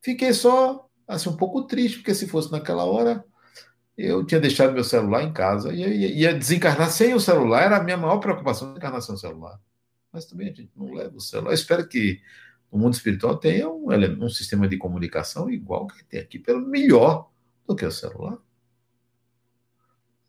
Fiquei 0.00 0.32
só 0.32 0.88
assim 1.06 1.28
um 1.28 1.36
pouco 1.36 1.66
triste, 1.66 1.98
porque 1.98 2.14
se 2.14 2.26
fosse 2.26 2.50
naquela 2.50 2.84
hora, 2.84 3.22
eu 4.00 4.24
tinha 4.24 4.40
deixado 4.40 4.72
meu 4.72 4.84
celular 4.84 5.22
em 5.22 5.32
casa 5.32 5.72
e 5.72 5.80
ia, 5.80 6.12
ia 6.12 6.34
desencarnar 6.34 6.90
sem 6.90 7.14
o 7.14 7.20
celular, 7.20 7.62
era 7.62 7.76
a 7.76 7.82
minha 7.82 7.96
maior 7.96 8.18
preocupação, 8.18 8.68
desencarnação 8.68 9.14
do 9.14 9.20
celular. 9.20 9.60
Mas 10.12 10.24
também 10.24 10.48
a 10.48 10.52
gente 10.52 10.72
não 10.76 10.92
leva 10.92 11.16
o 11.16 11.20
celular. 11.20 11.50
Eu 11.50 11.54
espero 11.54 11.86
que 11.86 12.20
o 12.70 12.78
mundo 12.78 12.94
espiritual 12.94 13.36
tenha 13.36 13.68
um, 13.68 13.86
um 14.24 14.28
sistema 14.28 14.68
de 14.68 14.76
comunicação 14.76 15.50
igual 15.50 15.86
que 15.86 16.04
tem 16.04 16.20
aqui, 16.20 16.38
pelo 16.38 16.66
melhor 16.66 17.30
do 17.66 17.74
que 17.74 17.84
o 17.84 17.92
celular. 17.92 18.38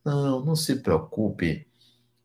Não, 0.03 0.43
não 0.43 0.55
se 0.55 0.77
preocupe 0.77 1.67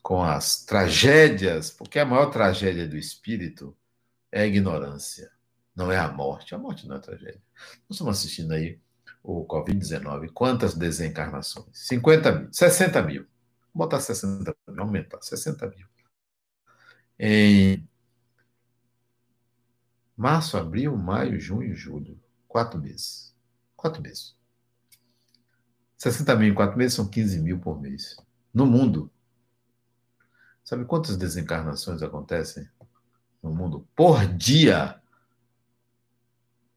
com 0.03 0.23
as 0.23 0.65
tragédias, 0.65 1.71
porque 1.71 1.99
a 1.99 2.05
maior 2.07 2.27
tragédia 2.27 2.89
do 2.89 2.97
espírito 2.97 3.77
é 4.33 4.43
a 4.43 4.47
ignorância, 4.47 5.31
não 5.75 5.91
é 5.93 5.99
a 5.99 6.11
morte. 6.11 6.55
A 6.55 6.59
morte 6.59 6.87
não 6.87 6.97
é 6.97 6.99
tragédia. 6.99 7.43
Nós 7.89 7.93
estamos 7.93 8.19
assistindo 8.19 8.53
aí 8.53 8.81
o 9.27 9.45
Covid-19. 9.45 10.31
Quantas 10.33 10.75
desencarnações? 10.75 11.67
50 11.73 12.33
mil, 12.33 12.49
60 12.53 13.03
mil. 13.03 13.23
Vou 13.75 13.85
botar 13.85 14.01
60 14.01 14.55
mil, 14.69 14.81
aumentar, 14.81 15.21
60 15.21 15.67
mil. 15.69 15.87
Em 17.19 17.89
março, 20.17 20.57
abril, 20.57 20.97
maio, 20.97 21.41
junho, 21.41 21.75
julho. 21.75 22.19
Quatro 22.47 22.81
meses. 22.81 23.35
Quatro 23.75 24.01
meses. 24.01 24.37
60 25.99 26.37
mil 26.37 26.53
em 26.53 26.55
quatro 26.55 26.79
meses 26.79 26.95
são 26.95 27.09
15 27.09 27.41
mil 27.41 27.59
por 27.59 27.81
mês. 27.81 28.17
No 28.55 28.65
mundo. 28.65 29.11
Sabe 30.63 30.85
quantas 30.85 31.17
desencarnações 31.17 32.03
acontecem 32.03 32.69
no 33.43 33.53
mundo? 33.53 33.87
Por 33.97 34.25
dia. 34.27 35.01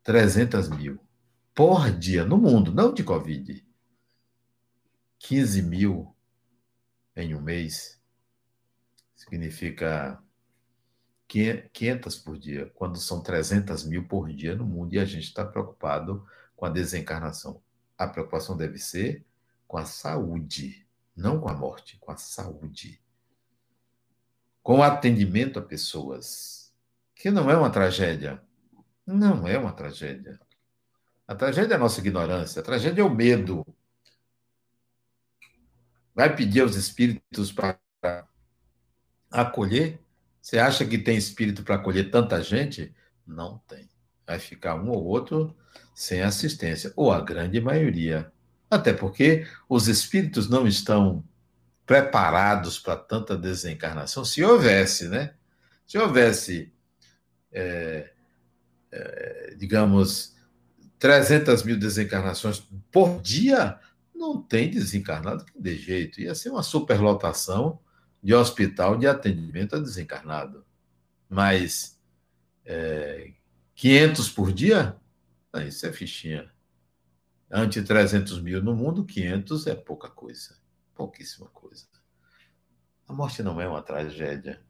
300 0.03 0.69
mil. 0.69 0.99
Por 1.53 1.91
dia. 1.91 2.25
No 2.25 2.37
mundo, 2.37 2.73
não 2.73 2.93
de 2.93 3.03
Covid. 3.03 3.65
15 5.19 5.61
mil 5.61 6.15
em 7.15 7.35
um 7.35 7.41
mês 7.41 7.99
significa 9.15 10.21
500 11.27 12.15
por 12.15 12.39
dia, 12.39 12.71
quando 12.73 12.97
são 12.97 13.21
300 13.21 13.83
mil 13.83 14.07
por 14.07 14.33
dia 14.33 14.55
no 14.55 14.65
mundo 14.65 14.93
e 14.93 14.99
a 14.99 15.05
gente 15.05 15.25
está 15.25 15.45
preocupado 15.45 16.25
com 16.55 16.65
a 16.65 16.69
desencarnação. 16.69 17.61
A 17.97 18.07
preocupação 18.07 18.57
deve 18.57 18.79
ser 18.79 19.25
com 19.67 19.77
a 19.77 19.85
saúde, 19.85 20.87
não 21.15 21.39
com 21.39 21.49
a 21.49 21.53
morte, 21.53 21.97
com 21.99 22.11
a 22.11 22.17
saúde. 22.17 22.99
Com 24.63 24.79
o 24.79 24.83
atendimento 24.83 25.59
a 25.59 25.61
pessoas, 25.61 26.73
que 27.13 27.29
não 27.29 27.51
é 27.51 27.57
uma 27.57 27.69
tragédia. 27.69 28.41
Não 29.05 29.47
é 29.47 29.57
uma 29.57 29.73
tragédia. 29.73 30.39
A 31.29 31.35
tragédia 31.35 31.73
é 31.73 31.75
a 31.75 31.79
nossa 31.79 31.99
ignorância, 31.99 32.59
a 32.59 32.63
tragédia 32.63 33.03
é 33.03 33.05
o 33.05 33.13
medo. 33.13 33.63
Vai 36.15 36.35
pedir 36.35 36.61
aos 36.61 36.75
espíritos 36.75 37.51
para 37.51 37.77
acolher? 39.29 39.99
Você 40.41 40.57
acha 40.57 40.83
que 40.83 40.97
tem 40.97 41.15
espírito 41.15 41.61
para 41.61 41.75
acolher 41.75 42.09
tanta 42.09 42.41
gente? 42.41 42.95
Não 43.27 43.59
tem. 43.67 43.87
Vai 44.25 44.39
ficar 44.39 44.73
um 44.73 44.89
ou 44.89 45.05
outro 45.05 45.55
sem 45.93 46.23
assistência, 46.23 46.91
ou 46.95 47.11
a 47.11 47.21
grande 47.21 47.61
maioria. 47.61 48.33
Até 48.67 48.91
porque 48.91 49.45
os 49.69 49.87
espíritos 49.87 50.49
não 50.49 50.67
estão 50.67 51.23
preparados 51.85 52.79
para 52.79 52.95
tanta 52.95 53.37
desencarnação. 53.37 54.25
Se 54.25 54.43
houvesse, 54.43 55.07
né? 55.07 55.35
Se 55.85 55.95
houvesse, 55.95 56.73
é, 57.51 58.13
é, 58.91 59.55
digamos, 59.59 60.38
300 60.99 61.63
mil 61.63 61.79
desencarnações 61.79 62.59
por 62.91 63.21
dia, 63.21 63.79
não 64.13 64.41
tem 64.41 64.69
desencarnado 64.69 65.45
que 65.45 65.59
de 65.59 65.75
jeito. 65.77 66.19
Ia 66.19 66.35
ser 66.35 66.49
uma 66.49 66.61
superlotação 66.61 67.79
de 68.21 68.33
hospital 68.33 68.97
de 68.97 69.07
atendimento 69.07 69.75
a 69.75 69.79
desencarnado. 69.79 70.65
Mas 71.29 71.97
é, 72.65 73.31
500 73.75 74.29
por 74.29 74.51
dia? 74.51 74.97
Ah, 75.53 75.63
isso 75.63 75.85
é 75.87 75.93
fichinha. 75.93 76.51
Ante 77.49 77.81
300 77.81 78.41
mil 78.41 78.61
no 78.61 78.75
mundo, 78.75 79.05
500 79.05 79.67
é 79.67 79.75
pouca 79.75 80.09
coisa. 80.09 80.57
Pouquíssima 80.93 81.47
coisa. 81.47 81.85
A 83.07 83.13
morte 83.13 83.41
não 83.41 83.59
é 83.59 83.67
uma 83.67 83.81
tragédia. 83.81 84.61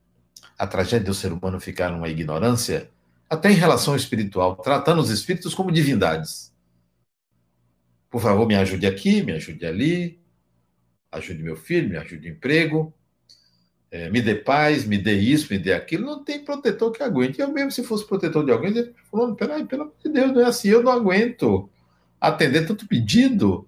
A 0.58 0.68
tragédia 0.68 1.08
do 1.08 1.14
ser 1.14 1.34
humano 1.34 1.60
ficar 1.60 1.92
numa 1.92 2.08
ignorância, 2.08 2.90
até 3.30 3.52
em 3.52 3.56
relação 3.56 3.96
espiritual, 3.96 4.56
tratando 4.56 5.02
os 5.02 5.10
espíritos 5.10 5.54
como 5.54 5.72
divindades. 5.72 6.54
Por 8.10 8.22
favor, 8.22 8.48
me 8.48 8.56
ajude 8.56 8.88
aqui, 8.88 9.22
me 9.22 9.34
ajude 9.34 9.66
ali, 9.66 10.20
ajude 11.12 11.44
meu 11.44 11.56
filho, 11.56 11.90
me 11.90 11.98
ajude 11.98 12.28
o 12.28 12.32
emprego 12.32 12.94
é, 13.92 14.10
me 14.10 14.22
dê 14.22 14.36
paz, 14.36 14.86
me 14.86 14.98
dê 14.98 15.14
isso, 15.14 15.52
me 15.52 15.58
dê 15.58 15.74
aquilo, 15.74 16.06
não 16.06 16.24
tem 16.24 16.44
protetor 16.44 16.92
que 16.92 17.02
aguente. 17.02 17.40
Eu 17.40 17.52
mesmo, 17.52 17.72
se 17.72 17.84
fosse 17.84 18.06
protetor 18.06 18.46
de 18.46 18.52
alguém, 18.52 18.76
eu 18.76 18.94
falando, 19.10 19.36
peraí, 19.36 19.66
pelo 19.66 19.84
amor 19.84 19.96
de 20.04 20.12
Deus, 20.12 20.32
não 20.32 20.42
é 20.42 20.46
assim, 20.46 20.70
eu 20.70 20.84
não 20.84 20.92
aguento 20.92 21.70
atender 22.22 22.68
tanto 22.68 22.88
pedido. 22.88 23.68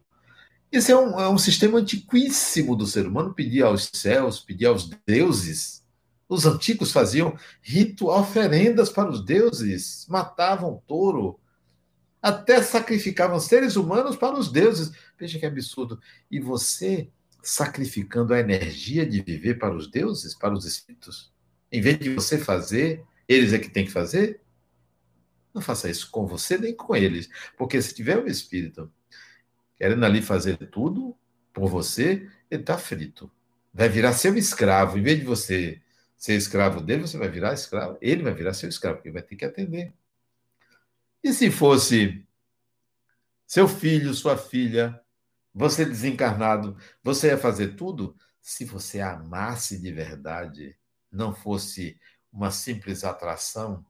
Esse 0.72 0.92
é 0.92 0.98
um, 0.98 1.20
é 1.20 1.28
um 1.28 1.38
sistema 1.38 1.80
antiquíssimo 1.80 2.76
do 2.76 2.86
ser 2.86 3.08
humano, 3.08 3.34
pedir 3.34 3.64
aos 3.64 3.90
céus, 3.94 4.40
pedir 4.40 4.68
aos 4.68 4.90
deuses. 5.06 5.81
Os 6.32 6.46
antigos 6.46 6.94
faziam 6.94 7.38
ritual, 7.62 8.22
oferendas 8.22 8.90
para 8.90 9.10
os 9.10 9.22
deuses, 9.22 10.08
matavam 10.08 10.82
touro, 10.88 11.38
até 12.22 12.64
sacrificavam 12.64 13.38
seres 13.38 13.76
humanos 13.76 14.16
para 14.16 14.40
os 14.40 14.50
deuses. 14.50 14.94
Veja 15.20 15.38
que 15.38 15.46
absurdo. 15.46 16.00
E 16.32 16.40
você 16.40 17.10
sacrificando 17.44 18.34
a 18.34 18.40
energia 18.40 19.06
de 19.06 19.22
viver 19.22 19.60
para 19.60 19.76
os 19.76 19.92
deuses, 19.92 20.34
para 20.34 20.54
os 20.54 20.64
espíritos? 20.64 21.34
Em 21.70 21.82
vez 21.82 22.00
de 22.00 22.16
você 22.16 22.38
fazer, 22.38 23.04
eles 23.28 23.52
é 23.52 23.60
que 23.60 23.70
tem 23.70 23.84
que 23.84 23.92
fazer? 23.92 24.40
Não 25.54 25.62
faça 25.62 25.90
isso 25.90 26.10
com 26.10 26.26
você 26.26 26.58
nem 26.58 26.74
com 26.74 26.96
eles. 26.96 27.30
Porque 27.58 27.82
se 27.82 27.94
tiver 27.94 28.18
um 28.18 28.28
espírito 28.28 28.90
querendo 29.78 30.06
ali 30.06 30.22
fazer 30.22 30.56
tudo 30.56 31.14
por 31.52 31.68
você, 31.68 32.26
ele 32.50 32.62
está 32.62 32.78
frito. 32.78 33.30
Vai 33.74 33.90
virar 33.90 34.14
seu 34.14 34.38
escravo. 34.38 34.98
Em 34.98 35.04
vez 35.04 35.20
de 35.20 35.26
você 35.26 35.82
ser 36.22 36.36
escravo 36.36 36.82
dele, 36.82 37.02
você 37.02 37.18
vai 37.18 37.28
virar 37.28 37.52
escravo. 37.52 37.98
Ele 38.00 38.22
vai 38.22 38.32
virar 38.32 38.54
seu 38.54 38.70
escravo, 38.70 38.98
porque 38.98 39.10
vai 39.10 39.24
ter 39.24 39.36
que 39.36 39.44
atender. 39.44 39.92
E 41.24 41.34
se 41.34 41.50
fosse 41.50 42.24
seu 43.48 43.68
filho, 43.68 44.14
sua 44.14 44.38
filha, 44.38 45.02
você 45.52 45.84
desencarnado, 45.84 46.78
você 47.04 47.30
ia 47.30 47.40
fazer 47.40 47.76
tudo 47.76 48.16
se 48.40 48.66
você 48.66 49.02
amasse 49.02 49.82
de 49.82 49.92
verdade, 49.92 50.78
não 51.12 51.34
fosse 51.34 52.00
uma 52.32 52.52
simples 52.52 53.04
atração, 53.04 53.84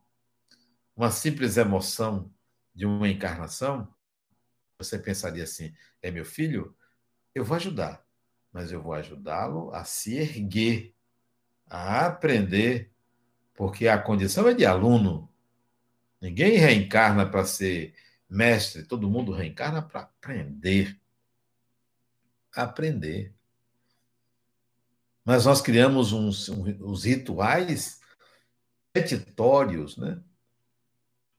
uma 0.95 1.11
simples 1.11 1.57
emoção 1.57 2.33
de 2.73 2.85
uma 2.85 3.09
encarnação, 3.09 3.93
você 4.77 4.97
pensaria 4.97 5.43
assim: 5.43 5.75
é 6.01 6.09
meu 6.09 6.23
filho, 6.23 6.73
eu 7.35 7.43
vou 7.43 7.57
ajudar, 7.57 8.05
mas 8.53 8.71
eu 8.71 8.81
vou 8.81 8.93
ajudá-lo 8.93 9.69
a 9.73 9.83
se 9.83 10.15
erguer, 10.15 10.95
a 11.71 12.07
aprender, 12.07 12.91
porque 13.53 13.87
a 13.87 13.97
condição 13.97 14.47
é 14.47 14.53
de 14.53 14.65
aluno. 14.65 15.29
Ninguém 16.19 16.57
reencarna 16.57 17.25
para 17.25 17.45
ser 17.45 17.95
mestre, 18.29 18.83
todo 18.83 19.09
mundo 19.09 19.31
reencarna 19.31 19.81
para 19.81 20.01
aprender 20.01 21.01
aprender. 22.53 23.33
Mas 25.23 25.45
nós 25.45 25.61
criamos 25.61 26.11
uns, 26.11 26.49
uns 26.49 27.03
rituais 27.03 28.01
petitórios, 28.91 29.97
né? 29.97 30.21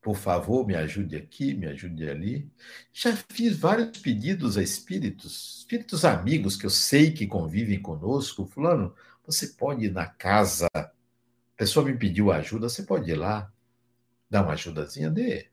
Por 0.00 0.16
favor, 0.16 0.66
me 0.66 0.74
ajude 0.74 1.14
aqui, 1.16 1.54
me 1.54 1.66
ajude 1.66 2.08
ali. 2.08 2.50
Já 2.92 3.14
fiz 3.14 3.56
vários 3.56 3.98
pedidos 3.98 4.56
a 4.56 4.62
espíritos, 4.62 5.58
espíritos 5.58 6.04
amigos 6.04 6.56
que 6.56 6.66
eu 6.66 6.70
sei 6.70 7.12
que 7.12 7.26
convivem 7.26 7.80
conosco. 7.80 8.46
Fulano, 8.46 8.96
você 9.24 9.48
pode 9.48 9.86
ir 9.86 9.92
na 9.92 10.06
casa, 10.06 10.66
a 10.74 10.90
pessoa 11.56 11.86
me 11.86 11.96
pediu 11.96 12.32
ajuda, 12.32 12.68
você 12.68 12.82
pode 12.82 13.10
ir 13.10 13.14
lá, 13.14 13.52
dar 14.28 14.42
uma 14.42 14.52
ajudazinha, 14.52 15.10
dê. 15.10 15.48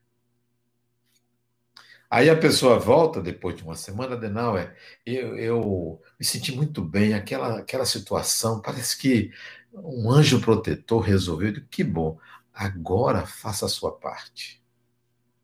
Aí 2.09 2.27
a 2.29 2.37
pessoa 2.37 2.79
volta 2.79 3.21
depois 3.21 3.55
de 3.55 3.63
uma 3.63 3.75
semana, 3.75 4.17
Denauer, 4.17 4.75
eu, 5.05 5.37
eu 5.37 6.01
me 6.19 6.25
senti 6.25 6.51
muito 6.51 6.83
bem, 6.83 7.13
aquela, 7.13 7.59
aquela 7.59 7.85
situação, 7.85 8.61
parece 8.61 8.97
que 8.97 9.31
um 9.73 10.09
anjo 10.09 10.41
protetor 10.41 11.01
resolveu, 11.01 11.53
que 11.69 11.83
bom, 11.83 12.17
agora 12.51 13.27
faça 13.27 13.67
a 13.67 13.69
sua 13.69 13.91
parte. 13.91 14.63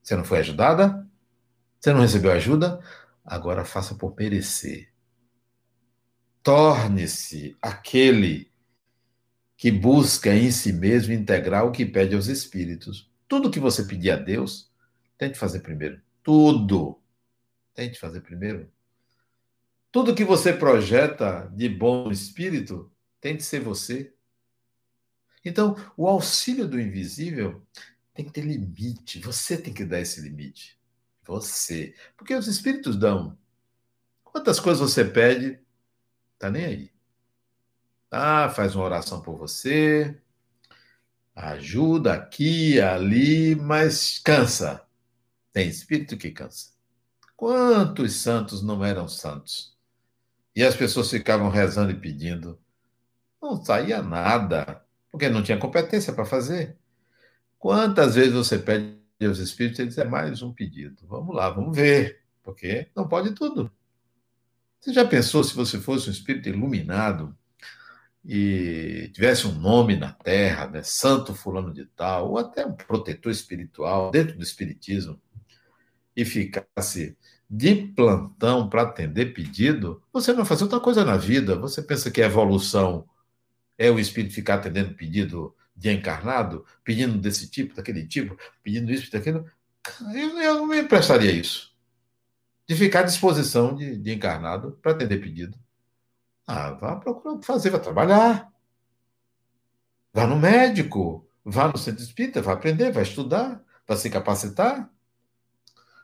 Você 0.01 0.15
não 0.15 0.23
foi 0.23 0.39
ajudada? 0.39 1.07
Você 1.79 1.93
não 1.93 2.01
recebeu 2.01 2.31
ajuda? 2.31 2.81
Agora 3.23 3.63
faça 3.63 3.93
por 3.95 4.15
merecer. 4.17 4.91
Torne-se 6.45 7.57
aquele 7.61 8.49
que 9.57 9.69
busca 9.69 10.33
em 10.33 10.49
si 10.49 10.71
mesmo 10.71 11.11
integrar 11.11 11.65
o 11.65 11.71
que 11.73 11.85
pede 11.85 12.15
aos 12.15 12.27
espíritos. 12.27 13.11
Tudo 13.27 13.51
que 13.51 13.59
você 13.59 13.83
pedir 13.83 14.11
a 14.11 14.15
Deus, 14.15 14.71
tente 15.17 15.37
fazer 15.37 15.59
primeiro 15.59 15.99
tudo. 16.25 16.99
Tente 17.75 17.99
fazer 17.99 18.21
primeiro. 18.21 18.69
Tudo 19.91 20.15
que 20.15 20.25
você 20.25 20.51
projeta 20.51 21.47
de 21.55 21.69
bom 21.69 22.11
espírito 22.11 22.91
tem 23.21 23.37
que 23.37 23.43
ser 23.43 23.59
você. 23.59 24.11
Então, 25.45 25.75
o 25.95 26.07
auxílio 26.07 26.67
do 26.67 26.81
invisível 26.81 27.63
tem 28.11 28.25
que 28.25 28.31
ter 28.31 28.41
limite. 28.41 29.19
Você 29.19 29.55
tem 29.55 29.71
que 29.71 29.85
dar 29.85 30.01
esse 30.01 30.19
limite. 30.19 30.79
Você. 31.23 31.93
Porque 32.17 32.33
os 32.33 32.47
espíritos 32.47 32.97
dão. 32.97 33.37
Quantas 34.23 34.59
coisas 34.59 34.81
você 34.81 35.05
pede, 35.05 35.59
tá 36.39 36.49
nem 36.49 36.65
aí. 36.65 36.91
Ah, 38.11 38.49
faz 38.49 38.75
uma 38.75 38.85
oração 38.85 39.21
por 39.21 39.37
você, 39.37 40.15
Ajuda 41.35 42.13
aqui, 42.13 42.79
ali, 42.79 43.55
mas 43.55 44.19
cansa. 44.19 44.81
Tem 45.51 45.67
espírito 45.67 46.15
que 46.15 46.31
cansa. 46.31 46.69
Quantos 47.35 48.13
santos 48.15 48.63
não 48.63 48.83
eram 48.85 49.05
santos? 49.09 49.75
E 50.55 50.63
as 50.63 50.77
pessoas 50.77 51.09
ficavam 51.09 51.49
rezando 51.49 51.91
e 51.91 51.99
pedindo. 51.99 52.57
Não 53.41 53.61
saía 53.63 54.01
nada, 54.01 54.81
porque 55.11 55.27
não 55.27 55.43
tinha 55.43 55.57
competência 55.57 56.13
para 56.13 56.23
fazer. 56.25 56.77
Quantas 57.59 58.15
vezes 58.15 58.33
você 58.33 58.57
pede 58.57 58.97
aos 59.21 59.39
espíritos 59.39 59.79
e 59.79 59.81
eles 59.81 59.97
é 59.97 60.05
mais 60.05 60.41
um 60.41 60.53
pedido? 60.53 61.05
Vamos 61.05 61.35
lá, 61.35 61.49
vamos 61.49 61.75
ver, 61.75 62.21
porque 62.41 62.87
não 62.95 63.09
pode 63.09 63.31
tudo. 63.31 63.69
Você 64.85 64.93
já 64.93 65.03
pensou 65.03 65.43
se 65.43 65.55
você 65.55 65.79
fosse 65.79 66.07
um 66.07 66.11
espírito 66.11 66.47
iluminado 66.47 67.35
e 68.23 69.09
tivesse 69.11 69.47
um 69.47 69.51
nome 69.53 69.95
na 69.95 70.11
Terra, 70.11 70.67
né, 70.67 70.83
Santo 70.83 71.33
Fulano 71.33 71.73
de 71.73 71.87
Tal, 71.87 72.29
ou 72.29 72.37
até 72.37 72.63
um 72.63 72.73
protetor 72.73 73.31
espiritual 73.31 74.11
dentro 74.11 74.37
do 74.37 74.43
Espiritismo, 74.43 75.19
e 76.15 76.23
ficasse 76.23 77.17
de 77.49 77.75
plantão 77.95 78.69
para 78.69 78.83
atender 78.83 79.33
pedido, 79.33 80.03
você 80.13 80.31
não 80.33 80.45
faz 80.45 80.61
outra 80.61 80.79
coisa 80.79 81.03
na 81.03 81.17
vida. 81.17 81.55
Você 81.55 81.81
pensa 81.81 82.11
que 82.11 82.21
a 82.21 82.27
evolução 82.27 83.09
é 83.79 83.89
o 83.89 83.97
espírito 83.97 84.35
ficar 84.35 84.55
atendendo 84.55 84.93
pedido 84.93 85.55
de 85.75 85.91
encarnado, 85.91 86.63
pedindo 86.83 87.17
desse 87.17 87.49
tipo, 87.49 87.75
daquele 87.75 88.05
tipo, 88.05 88.37
pedindo 88.61 88.91
isso, 88.91 89.11
daquilo? 89.11 89.49
Eu, 90.13 90.39
eu 90.39 90.55
não 90.57 90.67
me 90.67 90.79
emprestaria 90.79 91.31
isso. 91.31 91.74
De 92.67 92.75
ficar 92.75 93.01
à 93.01 93.03
disposição 93.03 93.75
de, 93.75 93.97
de 93.97 94.13
encarnado 94.13 94.79
para 94.81 94.91
atender 94.91 95.19
pedido. 95.19 95.57
Ah, 96.47 96.71
vá 96.71 96.95
procurar 96.95 97.35
o 97.35 97.39
que 97.39 97.45
fazer, 97.45 97.69
vá 97.69 97.79
trabalhar. 97.79 98.51
Vá 100.13 100.25
no 100.25 100.37
médico, 100.37 101.27
vá 101.43 101.67
no 101.67 101.77
centro 101.77 102.03
espírita, 102.03 102.41
vá 102.41 102.53
aprender, 102.53 102.91
vá 102.91 103.01
estudar, 103.01 103.63
vá 103.87 103.95
se 103.95 104.09
capacitar. 104.09 104.89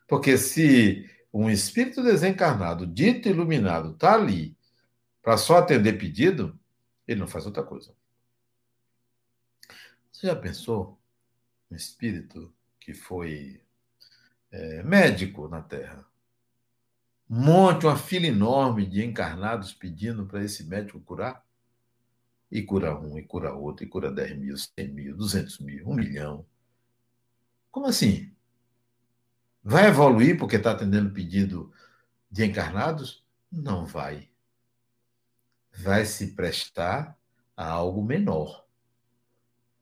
Porque 0.08 0.38
se 0.38 1.10
um 1.34 1.50
espírito 1.50 2.04
desencarnado, 2.04 2.86
dito 2.86 3.30
iluminado, 3.30 3.92
está 3.94 4.16
ali 4.16 4.58
para 5.22 5.38
só 5.38 5.60
atender 5.60 5.98
pedido, 5.98 6.60
ele 7.08 7.20
não 7.20 7.28
faz 7.28 7.46
outra 7.46 7.64
coisa. 7.64 7.96
Você 10.12 10.28
já 10.28 10.36
pensou 10.36 11.00
um 11.70 11.76
espírito 11.76 12.54
que 12.80 12.94
foi 12.94 13.62
é, 14.52 14.84
médico 14.84 15.48
na 15.48 15.62
Terra? 15.62 16.06
Monte 17.34 17.86
uma 17.86 17.96
fila 17.96 18.28
enorme 18.28 18.86
de 18.86 19.06
encarnados 19.06 19.74
pedindo 19.74 20.26
para 20.26 20.44
esse 20.44 20.66
médico 20.66 21.00
curar? 21.00 21.42
E 22.52 22.62
cura 22.62 22.94
um, 23.00 23.18
e 23.18 23.24
cura 23.24 23.54
outro, 23.54 23.86
e 23.86 23.88
cura 23.88 24.12
10 24.12 24.38
mil, 24.38 24.58
100 24.58 24.88
mil, 24.90 25.16
200 25.16 25.60
mil, 25.60 25.88
um 25.88 25.96
milhão. 25.96 26.46
Como 27.72 27.86
assim? 27.86 28.30
Vai 29.64 29.88
evoluir 29.88 30.38
porque 30.38 30.58
está 30.58 30.72
atendendo 30.72 31.14
pedido 31.14 31.72
de 32.30 32.44
encarnados? 32.44 33.26
Não 33.50 33.86
vai. 33.86 34.30
Vai 35.74 36.06
se 36.06 36.34
prestar 36.34 37.18
a 37.56 37.66
algo 37.66 38.04
menor. 38.04 38.68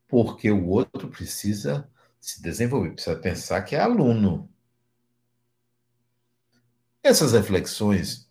Porque 0.07 0.51
o 0.51 0.67
outro 0.67 1.09
precisa 1.09 1.89
se 2.19 2.43
desenvolver, 2.43 2.91
precisa 2.91 3.15
pensar 3.15 3.63
que 3.63 3.75
é 3.75 3.79
aluno. 3.79 4.47
Essas 7.01 7.33
reflexões 7.33 8.29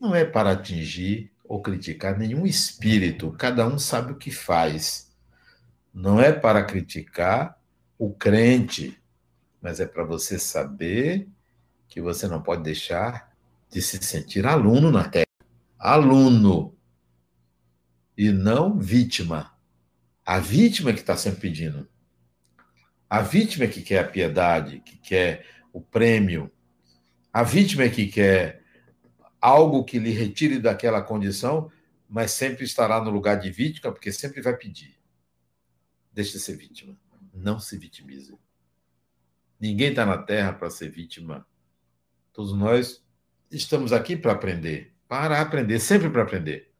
não 0.00 0.14
é 0.14 0.24
para 0.24 0.52
atingir 0.52 1.32
ou 1.44 1.60
criticar 1.60 2.16
nenhum 2.16 2.46
espírito, 2.46 3.32
cada 3.32 3.66
um 3.66 3.78
sabe 3.78 4.12
o 4.12 4.16
que 4.16 4.30
faz. 4.30 5.10
Não 5.92 6.20
é 6.20 6.32
para 6.32 6.64
criticar 6.64 7.60
o 7.98 8.14
crente, 8.14 8.98
mas 9.60 9.80
é 9.80 9.86
para 9.86 10.04
você 10.04 10.38
saber 10.38 11.28
que 11.88 12.00
você 12.00 12.26
não 12.26 12.40
pode 12.40 12.62
deixar 12.62 13.36
de 13.68 13.82
se 13.82 13.98
sentir 13.98 14.46
aluno 14.46 14.90
na 14.90 15.08
Terra. 15.08 15.26
Aluno. 15.78 16.76
E 18.16 18.30
não 18.30 18.78
vítima. 18.78 19.52
A 20.24 20.38
vítima 20.38 20.90
é 20.90 20.92
que 20.92 21.00
está 21.00 21.16
sempre 21.16 21.40
pedindo. 21.40 21.88
A 23.08 23.20
vítima 23.20 23.64
é 23.64 23.68
que 23.68 23.82
quer 23.82 23.98
a 23.98 24.08
piedade, 24.08 24.80
que 24.80 24.96
quer 24.96 25.44
o 25.72 25.80
prêmio. 25.80 26.50
A 27.32 27.42
vítima 27.42 27.84
é 27.84 27.88
que 27.88 28.06
quer 28.06 28.62
algo 29.40 29.84
que 29.84 29.98
lhe 29.98 30.10
retire 30.10 30.58
daquela 30.58 31.00
condição, 31.00 31.70
mas 32.08 32.32
sempre 32.32 32.64
estará 32.64 33.02
no 33.02 33.10
lugar 33.10 33.38
de 33.38 33.50
vítima, 33.50 33.92
porque 33.92 34.12
sempre 34.12 34.40
vai 34.42 34.56
pedir. 34.56 34.98
Deixe 36.12 36.32
de 36.32 36.40
ser 36.40 36.56
vítima. 36.56 36.96
Não 37.32 37.60
se 37.60 37.78
vitimize. 37.78 38.36
Ninguém 39.60 39.90
está 39.90 40.04
na 40.04 40.18
Terra 40.18 40.52
para 40.52 40.70
ser 40.70 40.90
vítima. 40.90 41.46
Todos 42.32 42.52
nós 42.52 43.04
estamos 43.50 43.92
aqui 43.92 44.16
para 44.16 44.32
aprender, 44.32 44.94
para 45.06 45.40
aprender, 45.40 45.78
sempre 45.78 46.10
para 46.10 46.22
aprender. 46.22 46.72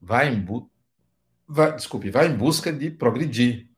Vai 0.00 0.32
em 0.32 0.40
bu... 0.40 0.70
vai, 1.46 1.74
desculpe, 1.74 2.10
vai 2.10 2.26
em 2.26 2.36
busca 2.36 2.72
de 2.72 2.90
progredir. 2.90 3.68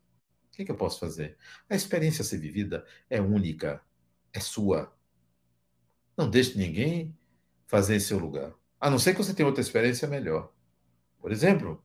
O 0.48 0.56
que, 0.56 0.64
que 0.64 0.70
eu 0.70 0.76
posso 0.76 0.98
fazer? 1.00 1.36
A 1.68 1.74
experiência 1.74 2.22
a 2.22 2.24
ser 2.24 2.38
vivida 2.38 2.86
é 3.08 3.20
única, 3.20 3.82
é 4.32 4.40
sua. 4.40 4.94
Não 6.20 6.28
deixe 6.28 6.58
ninguém 6.58 7.16
fazer 7.66 7.96
em 7.96 8.00
seu 8.00 8.18
lugar. 8.18 8.52
A 8.78 8.90
não 8.90 8.98
ser 8.98 9.12
que 9.14 9.24
você 9.24 9.32
tenha 9.32 9.46
outra 9.46 9.62
experiência 9.62 10.06
melhor. 10.06 10.52
Por 11.18 11.32
exemplo, 11.32 11.82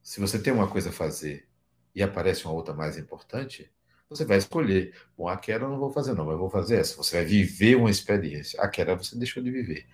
se 0.00 0.20
você 0.20 0.38
tem 0.38 0.52
uma 0.52 0.68
coisa 0.68 0.90
a 0.90 0.92
fazer 0.92 1.48
e 1.92 2.00
aparece 2.00 2.44
uma 2.44 2.54
outra 2.54 2.72
mais 2.72 2.96
importante, 2.96 3.68
você 4.08 4.24
vai 4.24 4.38
escolher. 4.38 4.94
Bom, 5.18 5.26
aquela 5.26 5.64
eu 5.64 5.68
não 5.68 5.80
vou 5.80 5.90
fazer, 5.90 6.14
não, 6.14 6.26
mas 6.26 6.38
vou 6.38 6.48
fazer 6.48 6.76
essa. 6.76 6.96
Você 6.96 7.16
vai 7.16 7.24
viver 7.24 7.74
uma 7.74 7.90
experiência. 7.90 8.60
Aquela 8.62 8.94
você 8.94 9.18
deixou 9.18 9.42
de 9.42 9.50
viver. 9.50 9.88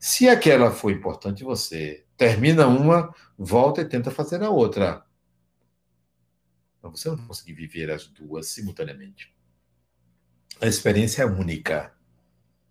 Se 0.00 0.28
aquela 0.28 0.72
foi 0.72 0.94
importante, 0.94 1.44
você 1.44 2.04
termina 2.16 2.66
uma, 2.66 3.14
volta 3.38 3.82
e 3.82 3.84
tenta 3.84 4.10
fazer 4.10 4.42
a 4.42 4.50
outra. 4.50 5.06
Mas 6.82 7.00
você 7.00 7.08
não 7.08 7.16
vai 7.16 7.26
conseguir 7.28 7.52
viver 7.52 7.88
as 7.88 8.08
duas 8.08 8.48
simultaneamente. 8.48 9.32
A 10.60 10.66
experiência 10.66 11.22
é 11.22 11.26
única. 11.26 11.95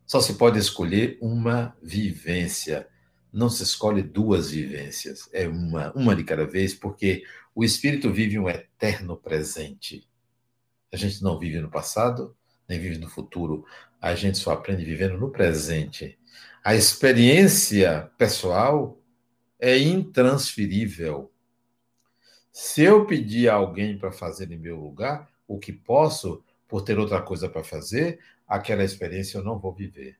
Só 0.05 0.21
se 0.21 0.35
pode 0.35 0.59
escolher 0.59 1.17
uma 1.21 1.75
vivência. 1.81 2.87
Não 3.33 3.49
se 3.49 3.63
escolhe 3.63 4.01
duas 4.01 4.51
vivências. 4.51 5.27
É 5.33 5.47
uma, 5.47 5.91
uma 5.93 6.15
de 6.15 6.23
cada 6.23 6.45
vez, 6.45 6.73
porque 6.73 7.23
o 7.53 7.63
espírito 7.63 8.11
vive 8.11 8.37
um 8.37 8.49
eterno 8.49 9.17
presente. 9.17 10.07
A 10.91 10.97
gente 10.97 11.23
não 11.23 11.39
vive 11.39 11.59
no 11.59 11.69
passado, 11.69 12.35
nem 12.69 12.79
vive 12.79 12.97
no 12.97 13.09
futuro. 13.09 13.65
A 13.99 14.13
gente 14.15 14.37
só 14.37 14.51
aprende 14.51 14.85
vivendo 14.85 15.17
no 15.17 15.31
presente. 15.31 16.17
A 16.63 16.75
experiência 16.75 18.09
pessoal 18.17 18.99
é 19.59 19.77
intransferível. 19.77 21.31
Se 22.51 22.83
eu 22.83 23.05
pedir 23.05 23.49
a 23.49 23.55
alguém 23.55 23.97
para 23.97 24.11
fazer 24.11 24.51
em 24.51 24.57
meu 24.57 24.79
lugar 24.79 25.29
o 25.47 25.59
que 25.59 25.73
posso, 25.73 26.43
por 26.67 26.81
ter 26.81 26.97
outra 26.97 27.21
coisa 27.21 27.47
para 27.49 27.63
fazer, 27.63 28.19
aquela 28.47 28.83
experiência 28.83 29.37
eu 29.37 29.43
não 29.43 29.59
vou 29.59 29.73
viver. 29.73 30.19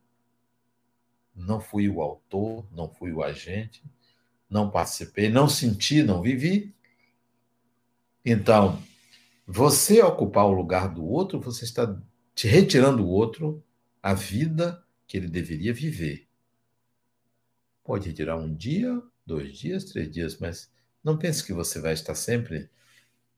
Não 1.36 1.60
fui 1.60 1.90
o 1.90 2.02
autor, 2.02 2.66
não 2.72 2.90
fui 2.90 3.12
o 3.12 3.22
agente, 3.22 3.84
não 4.50 4.70
participei, 4.70 5.30
não 5.30 5.50
senti, 5.50 6.02
não 6.02 6.22
vivi. 6.22 6.74
Então, 8.24 8.82
você 9.46 10.02
ocupar 10.02 10.46
o 10.46 10.54
lugar 10.54 10.94
do 10.94 11.06
outro, 11.06 11.40
você 11.40 11.66
está 11.66 12.02
te 12.34 12.48
retirando 12.48 12.98
do 12.98 13.08
outro 13.08 13.64
a 14.02 14.14
vida 14.14 14.84
que 15.08 15.18
ele 15.18 15.28
deveria 15.28 15.74
viver. 15.74 16.28
Pode 17.84 18.08
retirar 18.08 18.38
um 18.38 18.54
dia, 18.54 19.02
dois 19.26 19.58
dias, 19.58 19.86
três 19.86 20.12
dias, 20.12 20.40
mas 20.40 20.72
não 21.04 21.18
pense 21.18 21.44
que 21.44 21.54
você 21.54 21.80
vai 21.80 21.94
estar 21.94 22.16
sempre 22.16 22.70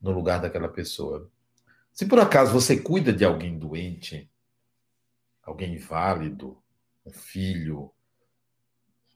no 0.01 0.11
lugar 0.11 0.39
daquela 0.39 0.69
pessoa. 0.69 1.29
Se 1.91 2.05
por 2.05 2.19
acaso 2.19 2.53
você 2.53 2.79
cuida 2.79 3.11
de 3.11 3.25
alguém 3.25 3.57
doente, 3.57 4.29
alguém 5.47 5.75
inválido, 5.75 6.61
um 7.05 7.11
filho, 7.11 7.89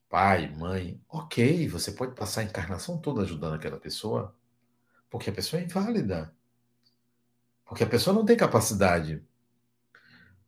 pai, 0.10 0.50
mãe, 0.56 1.00
ok, 1.10 1.68
você 1.68 1.92
pode 1.92 2.16
passar 2.16 2.42
a 2.42 2.44
encarnação 2.46 2.98
toda 2.98 3.22
ajudando 3.22 3.56
aquela 3.56 3.78
pessoa, 3.78 4.34
porque 5.10 5.30
a 5.30 5.34
pessoa 5.34 5.62
é 5.62 5.66
inválida. 5.66 6.34
Porque 7.66 7.84
a 7.84 7.88
pessoa 7.88 8.14
não 8.14 8.26
tem 8.26 8.38
capacidade. 8.38 9.22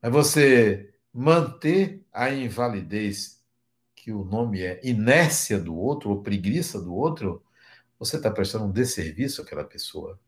Mas 0.02 0.12
você 0.12 0.94
manter 1.14 2.06
a 2.14 2.30
invalidez, 2.30 3.44
que 3.94 4.12
o 4.12 4.24
nome 4.24 4.62
é 4.62 4.80
inércia 4.86 5.60
do 5.60 5.76
outro 5.76 6.10
ou 6.10 6.24
preguiça 6.24 6.82
do 6.82 6.94
outro, 6.94 7.44
você 8.00 8.18
está 8.18 8.32
prestando 8.32 8.66
um 8.66 8.72
desserviço 8.72 9.42
àquela 9.42 9.64
pessoa. 9.64 10.20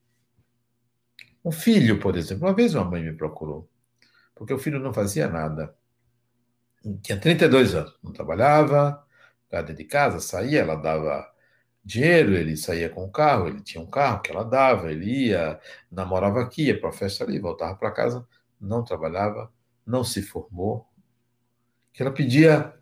Um 1.44 1.52
filho, 1.52 2.00
por 2.00 2.18
exemplo, 2.18 2.46
uma 2.46 2.54
vez 2.54 2.74
uma 2.74 2.86
mãe 2.86 3.04
me 3.04 3.14
procurou, 3.14 3.70
porque 4.36 4.54
o 4.54 4.60
filho 4.60 4.80
não 4.80 4.94
fazia 4.94 5.28
nada. 5.28 5.76
Tinha 7.02 7.20
32 7.20 7.74
anos, 7.74 7.98
não 8.04 8.12
trabalhava, 8.12 9.04
ficava 9.44 9.74
de 9.74 9.84
casa, 9.86 10.20
saía, 10.20 10.62
ela 10.62 10.76
dava 10.76 11.34
dinheiro, 11.84 12.34
ele 12.34 12.58
saía 12.58 12.90
com 12.90 13.06
o 13.06 13.12
carro, 13.12 13.48
ele 13.48 13.62
tinha 13.62 13.82
um 13.82 13.90
carro 13.90 14.22
que 14.22 14.32
ela 14.32 14.44
dava, 14.44 14.92
ele 14.92 15.28
ia, 15.28 15.60
namorava 15.92 16.42
aqui, 16.42 16.66
ia 16.66 16.80
para 16.80 16.90
a 16.90 16.94
festa 16.94 17.24
ali, 17.24 17.40
voltava 17.40 17.76
para 17.76 17.92
casa, 17.92 18.28
não 18.60 18.84
trabalhava, 18.84 19.52
não 19.86 20.04
se 20.04 20.22
formou. 20.22 20.88
Que 21.94 22.04
ela 22.04 22.12
pedia 22.12 22.74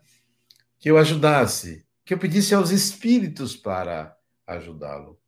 que 0.78 0.90
eu 0.90 0.98
ajudasse, 0.98 1.86
que 2.04 2.12
eu 2.12 2.18
pedisse 2.18 2.54
aos 2.54 2.70
espíritos 2.70 3.56
para 3.56 4.16
ajudá-lo. 4.46 5.18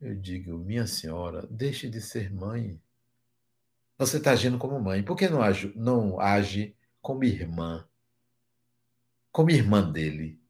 Eu 0.00 0.14
digo, 0.14 0.56
minha 0.58 0.86
senhora, 0.86 1.46
deixe 1.50 1.88
de 1.88 2.00
ser 2.00 2.32
mãe. 2.32 2.80
Você 3.98 4.18
está 4.18 4.30
agindo 4.30 4.58
como 4.58 4.80
mãe. 4.80 5.02
Por 5.02 5.16
que 5.16 5.28
não 5.28 5.42
age, 5.42 5.72
não 5.74 6.20
age 6.20 6.76
como 7.02 7.24
irmã? 7.24 7.86
Como 9.32 9.50
irmã 9.50 9.90
dele? 9.90 10.40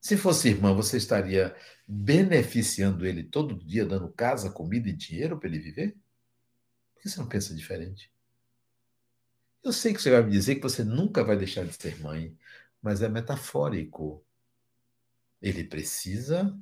Se 0.00 0.16
fosse 0.16 0.48
irmã, 0.48 0.72
você 0.72 0.96
estaria 0.96 1.56
beneficiando 1.86 3.04
ele 3.04 3.24
todo 3.24 3.58
dia, 3.58 3.84
dando 3.84 4.12
casa, 4.12 4.50
comida 4.50 4.88
e 4.88 4.92
dinheiro 4.92 5.38
para 5.38 5.48
ele 5.48 5.58
viver? 5.58 5.96
Por 6.94 7.02
que 7.02 7.08
você 7.08 7.18
não 7.18 7.28
pensa 7.28 7.54
diferente? 7.54 8.12
Eu 9.62 9.72
sei 9.72 9.92
que 9.92 10.00
você 10.00 10.10
vai 10.10 10.22
me 10.22 10.30
dizer 10.30 10.54
que 10.54 10.62
você 10.62 10.84
nunca 10.84 11.24
vai 11.24 11.36
deixar 11.36 11.64
de 11.66 11.74
ser 11.74 12.00
mãe, 12.00 12.36
mas 12.80 13.02
é 13.02 13.08
metafórico. 13.08 14.24
Ele 15.42 15.64
precisa 15.64 16.56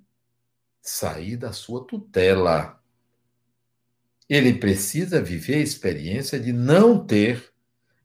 sair 0.80 1.36
da 1.36 1.52
sua 1.52 1.86
tutela. 1.86 2.82
Ele 4.28 4.54
precisa 4.54 5.22
viver 5.22 5.56
a 5.56 5.62
experiência 5.62 6.38
de 6.38 6.52
não 6.52 7.04
ter 7.04 7.52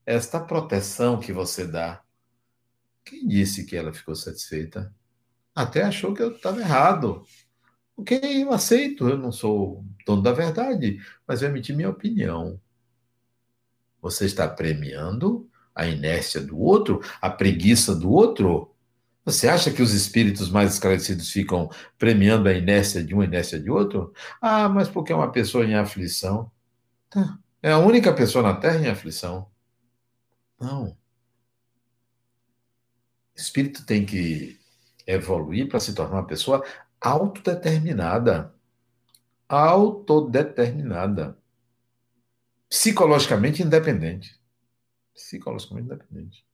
esta 0.06 0.40
proteção 0.40 1.18
que 1.18 1.32
você 1.32 1.66
dá. 1.66 2.02
Quem 3.04 3.26
disse 3.26 3.64
que 3.64 3.76
ela 3.76 3.92
ficou 3.92 4.14
satisfeita? 4.14 4.94
até 5.54 5.82
achou 5.82 6.14
que 6.14 6.22
eu 6.22 6.32
estava 6.32 6.60
errado. 6.60 7.24
Ok, 7.96 8.18
eu 8.42 8.52
aceito, 8.52 9.08
eu 9.08 9.18
não 9.18 9.30
sou 9.30 9.84
dono 10.06 10.22
da 10.22 10.32
verdade, 10.32 10.98
mas 11.26 11.42
eu 11.42 11.48
emiti 11.48 11.72
minha 11.72 11.90
opinião. 11.90 12.60
Você 14.00 14.24
está 14.24 14.48
premiando 14.48 15.48
a 15.74 15.86
inércia 15.86 16.40
do 16.40 16.58
outro, 16.58 17.00
a 17.20 17.30
preguiça 17.30 17.94
do 17.94 18.10
outro? 18.10 18.71
Você 19.24 19.48
acha 19.48 19.70
que 19.70 19.82
os 19.82 19.92
espíritos 19.92 20.50
mais 20.50 20.72
esclarecidos 20.72 21.30
ficam 21.30 21.70
premiando 21.96 22.48
a 22.48 22.52
inércia 22.52 23.04
de 23.04 23.14
um 23.14 23.20
e 23.22 23.24
a 23.24 23.28
inércia 23.28 23.58
de 23.60 23.70
outro? 23.70 24.12
Ah, 24.40 24.68
mas 24.68 24.88
porque 24.88 25.12
é 25.12 25.16
uma 25.16 25.30
pessoa 25.30 25.64
em 25.64 25.74
aflição. 25.74 26.50
Tá. 27.08 27.38
É 27.62 27.70
a 27.70 27.78
única 27.78 28.12
pessoa 28.12 28.42
na 28.42 28.56
Terra 28.56 28.80
em 28.80 28.88
aflição. 28.88 29.48
Não. 30.60 30.88
O 30.88 30.96
espírito 33.36 33.86
tem 33.86 34.04
que 34.04 34.58
evoluir 35.06 35.68
para 35.68 35.80
se 35.80 35.94
tornar 35.94 36.16
uma 36.16 36.26
pessoa 36.26 36.64
autodeterminada. 37.00 38.52
Autodeterminada. 39.48 41.38
Psicologicamente 42.68 43.62
independente. 43.62 44.40
Psicologicamente 45.14 45.86
independente. 45.86 46.46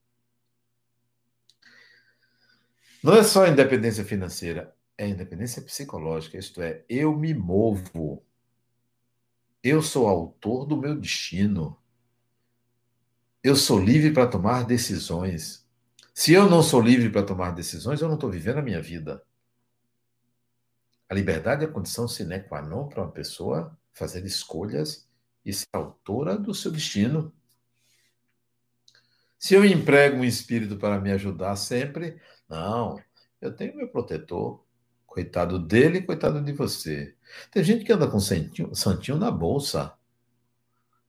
Não 3.02 3.14
é 3.14 3.22
só 3.22 3.46
independência 3.46 4.04
financeira, 4.04 4.74
é 4.96 5.06
independência 5.06 5.62
psicológica, 5.62 6.36
isto 6.36 6.60
é, 6.60 6.84
eu 6.88 7.16
me 7.16 7.32
movo. 7.32 8.24
Eu 9.62 9.82
sou 9.82 10.08
autor 10.08 10.66
do 10.66 10.76
meu 10.76 10.96
destino. 10.96 11.78
Eu 13.42 13.54
sou 13.54 13.78
livre 13.78 14.12
para 14.12 14.26
tomar 14.26 14.64
decisões. 14.64 15.64
Se 16.12 16.32
eu 16.32 16.50
não 16.50 16.62
sou 16.62 16.80
livre 16.80 17.08
para 17.08 17.22
tomar 17.22 17.52
decisões, 17.52 18.00
eu 18.00 18.08
não 18.08 18.16
estou 18.16 18.30
vivendo 18.30 18.58
a 18.58 18.62
minha 18.62 18.82
vida. 18.82 19.22
A 21.08 21.14
liberdade 21.14 21.64
é 21.64 21.68
a 21.68 21.72
condição 21.72 22.08
sine 22.08 22.40
qua 22.40 22.60
non 22.60 22.88
para 22.88 23.02
uma 23.02 23.12
pessoa 23.12 23.78
fazer 23.92 24.24
escolhas 24.24 25.08
e 25.44 25.52
ser 25.52 25.68
autora 25.72 26.36
do 26.36 26.52
seu 26.52 26.70
destino. 26.70 27.32
Se 29.38 29.54
eu 29.54 29.64
emprego 29.64 30.16
um 30.16 30.24
espírito 30.24 30.76
para 30.76 31.00
me 31.00 31.12
ajudar 31.12 31.54
sempre, 31.54 32.20
não, 32.48 33.00
eu 33.40 33.54
tenho 33.54 33.76
meu 33.76 33.88
protetor. 33.88 34.64
Coitado 35.06 35.58
dele, 35.58 36.02
coitado 36.02 36.40
de 36.42 36.52
você. 36.52 37.14
Tem 37.50 37.64
gente 37.64 37.84
que 37.84 37.92
anda 37.92 38.06
com 38.06 38.20
santinho, 38.20 38.74
santinho 38.74 39.16
na 39.16 39.30
bolsa, 39.30 39.94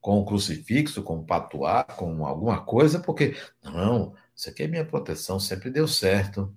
com 0.02 0.22
um 0.22 0.26
crucifixo, 0.26 1.04
com 1.04 1.18
um 1.18 1.26
patuá, 1.26 1.84
com 1.84 2.26
alguma 2.26 2.64
coisa, 2.66 3.00
porque, 3.00 3.36
não, 3.62 4.16
isso 4.36 4.50
aqui 4.50 4.64
é 4.64 4.68
minha 4.68 4.86
proteção, 4.86 5.40
sempre 5.40 5.70
deu 5.70 5.88
certo. 5.88 6.56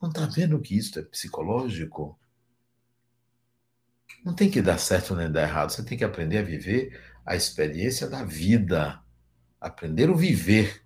Não 0.00 0.10
está 0.10 0.26
vendo 0.26 0.60
que 0.60 0.76
isso 0.76 0.98
é 0.98 1.02
psicológico? 1.02 2.18
Não 4.24 4.34
tem 4.34 4.50
que 4.50 4.60
dar 4.62 4.78
certo 4.78 5.16
nem 5.16 5.32
dar 5.32 5.42
errado, 5.42 5.70
você 5.70 5.82
tem 5.84 5.96
que 5.96 6.04
aprender 6.04 6.38
a 6.38 6.42
viver 6.42 7.00
a 7.24 7.34
experiência 7.34 8.08
da 8.08 8.22
vida. 8.22 9.02
Aprender 9.60 10.10
o 10.10 10.16
viver. 10.16 10.83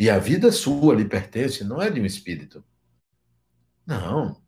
E 0.00 0.08
a 0.08 0.18
vida 0.18 0.50
sua 0.50 0.94
lhe 0.94 1.04
pertence, 1.04 1.62
não 1.62 1.82
é 1.82 1.90
de 1.90 2.00
um 2.00 2.06
espírito. 2.06 2.64
Não. 3.84 4.42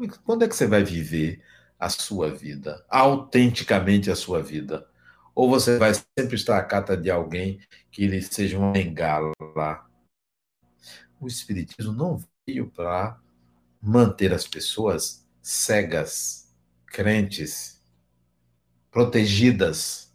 É 0.00 0.06
quando 0.24 0.44
é 0.44 0.48
que 0.48 0.54
você 0.54 0.68
vai 0.68 0.84
viver 0.84 1.42
a 1.76 1.88
sua 1.88 2.32
vida, 2.32 2.86
autenticamente 2.88 4.08
a 4.08 4.14
sua 4.14 4.40
vida? 4.40 4.88
Ou 5.34 5.50
você 5.50 5.78
vai 5.78 5.92
sempre 6.16 6.36
estar 6.36 6.56
à 6.56 6.62
cata 6.62 6.96
de 6.96 7.10
alguém 7.10 7.60
que 7.90 8.04
ele 8.04 8.22
seja 8.22 8.56
uma 8.56 8.70
bengala? 8.70 9.32
O 11.18 11.26
Espiritismo 11.26 11.92
não 11.92 12.22
veio 12.46 12.70
para 12.70 13.20
manter 13.80 14.32
as 14.32 14.46
pessoas 14.46 15.26
cegas, 15.42 16.54
crentes, 16.86 17.82
protegidas, 18.92 20.14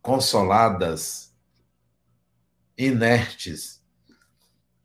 consoladas, 0.00 1.31
inertes. 2.86 3.82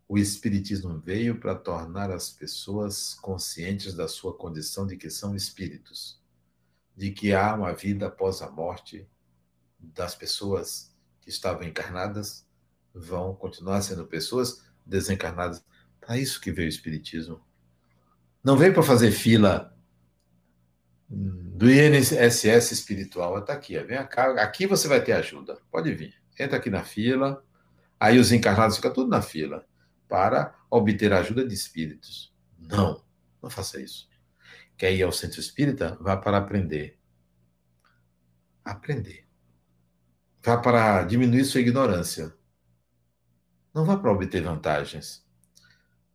O 0.07 0.17
Espiritismo 0.17 0.99
veio 0.99 1.39
para 1.39 1.55
tornar 1.55 2.11
as 2.11 2.29
pessoas 2.29 3.13
conscientes 3.15 3.93
da 3.93 4.07
sua 4.07 4.33
condição 4.33 4.87
de 4.87 4.95
que 4.95 5.09
são 5.09 5.35
espíritos, 5.35 6.21
de 6.95 7.11
que 7.11 7.33
há 7.33 7.53
uma 7.53 7.73
vida 7.73 8.07
após 8.07 8.41
a 8.41 8.49
morte 8.49 9.07
das 9.79 10.15
pessoas 10.15 10.93
que 11.21 11.29
estavam 11.29 11.63
encarnadas 11.63 12.45
vão 12.93 13.35
continuar 13.35 13.81
sendo 13.81 14.05
pessoas 14.05 14.63
desencarnadas. 14.85 15.63
Para 15.99 16.17
isso 16.17 16.39
que 16.39 16.51
veio 16.51 16.67
o 16.67 16.69
Espiritismo. 16.69 17.41
Não 18.43 18.57
veio 18.57 18.73
para 18.73 18.83
fazer 18.83 19.11
fila 19.11 19.75
do 21.09 21.69
INSS 21.69 22.71
espiritual. 22.71 23.39
Está 23.39 23.53
aqui, 23.53 23.77
vem 23.79 23.97
cá. 24.07 24.31
Aqui 24.41 24.65
você 24.65 24.87
vai 24.87 25.03
ter 25.03 25.13
ajuda. 25.13 25.57
Pode 25.69 25.93
vir. 25.93 26.15
Entra 26.39 26.57
aqui 26.57 26.69
na 26.69 26.83
fila. 26.83 27.43
Aí 27.99 28.19
os 28.19 28.31
encarnados 28.31 28.75
ficam 28.75 28.93
tudo 28.93 29.09
na 29.09 29.21
fila 29.21 29.65
para 30.07 30.55
obter 30.69 31.11
ajuda 31.13 31.47
de 31.47 31.53
espíritos. 31.53 32.33
Não, 32.57 33.03
não 33.41 33.49
faça 33.49 33.81
isso. 33.81 34.07
Quer 34.77 34.93
ir 34.93 35.03
ao 35.03 35.11
centro 35.11 35.39
espírita? 35.39 35.97
Vá 35.99 36.15
para 36.15 36.37
aprender. 36.37 36.99
Aprender. 38.63 39.27
Vá 40.43 40.57
para 40.57 41.03
diminuir 41.03 41.43
sua 41.45 41.61
ignorância. 41.61 42.33
Não 43.73 43.83
vá 43.85 43.97
para 43.97 44.11
obter 44.11 44.41
vantagens. 44.43 45.25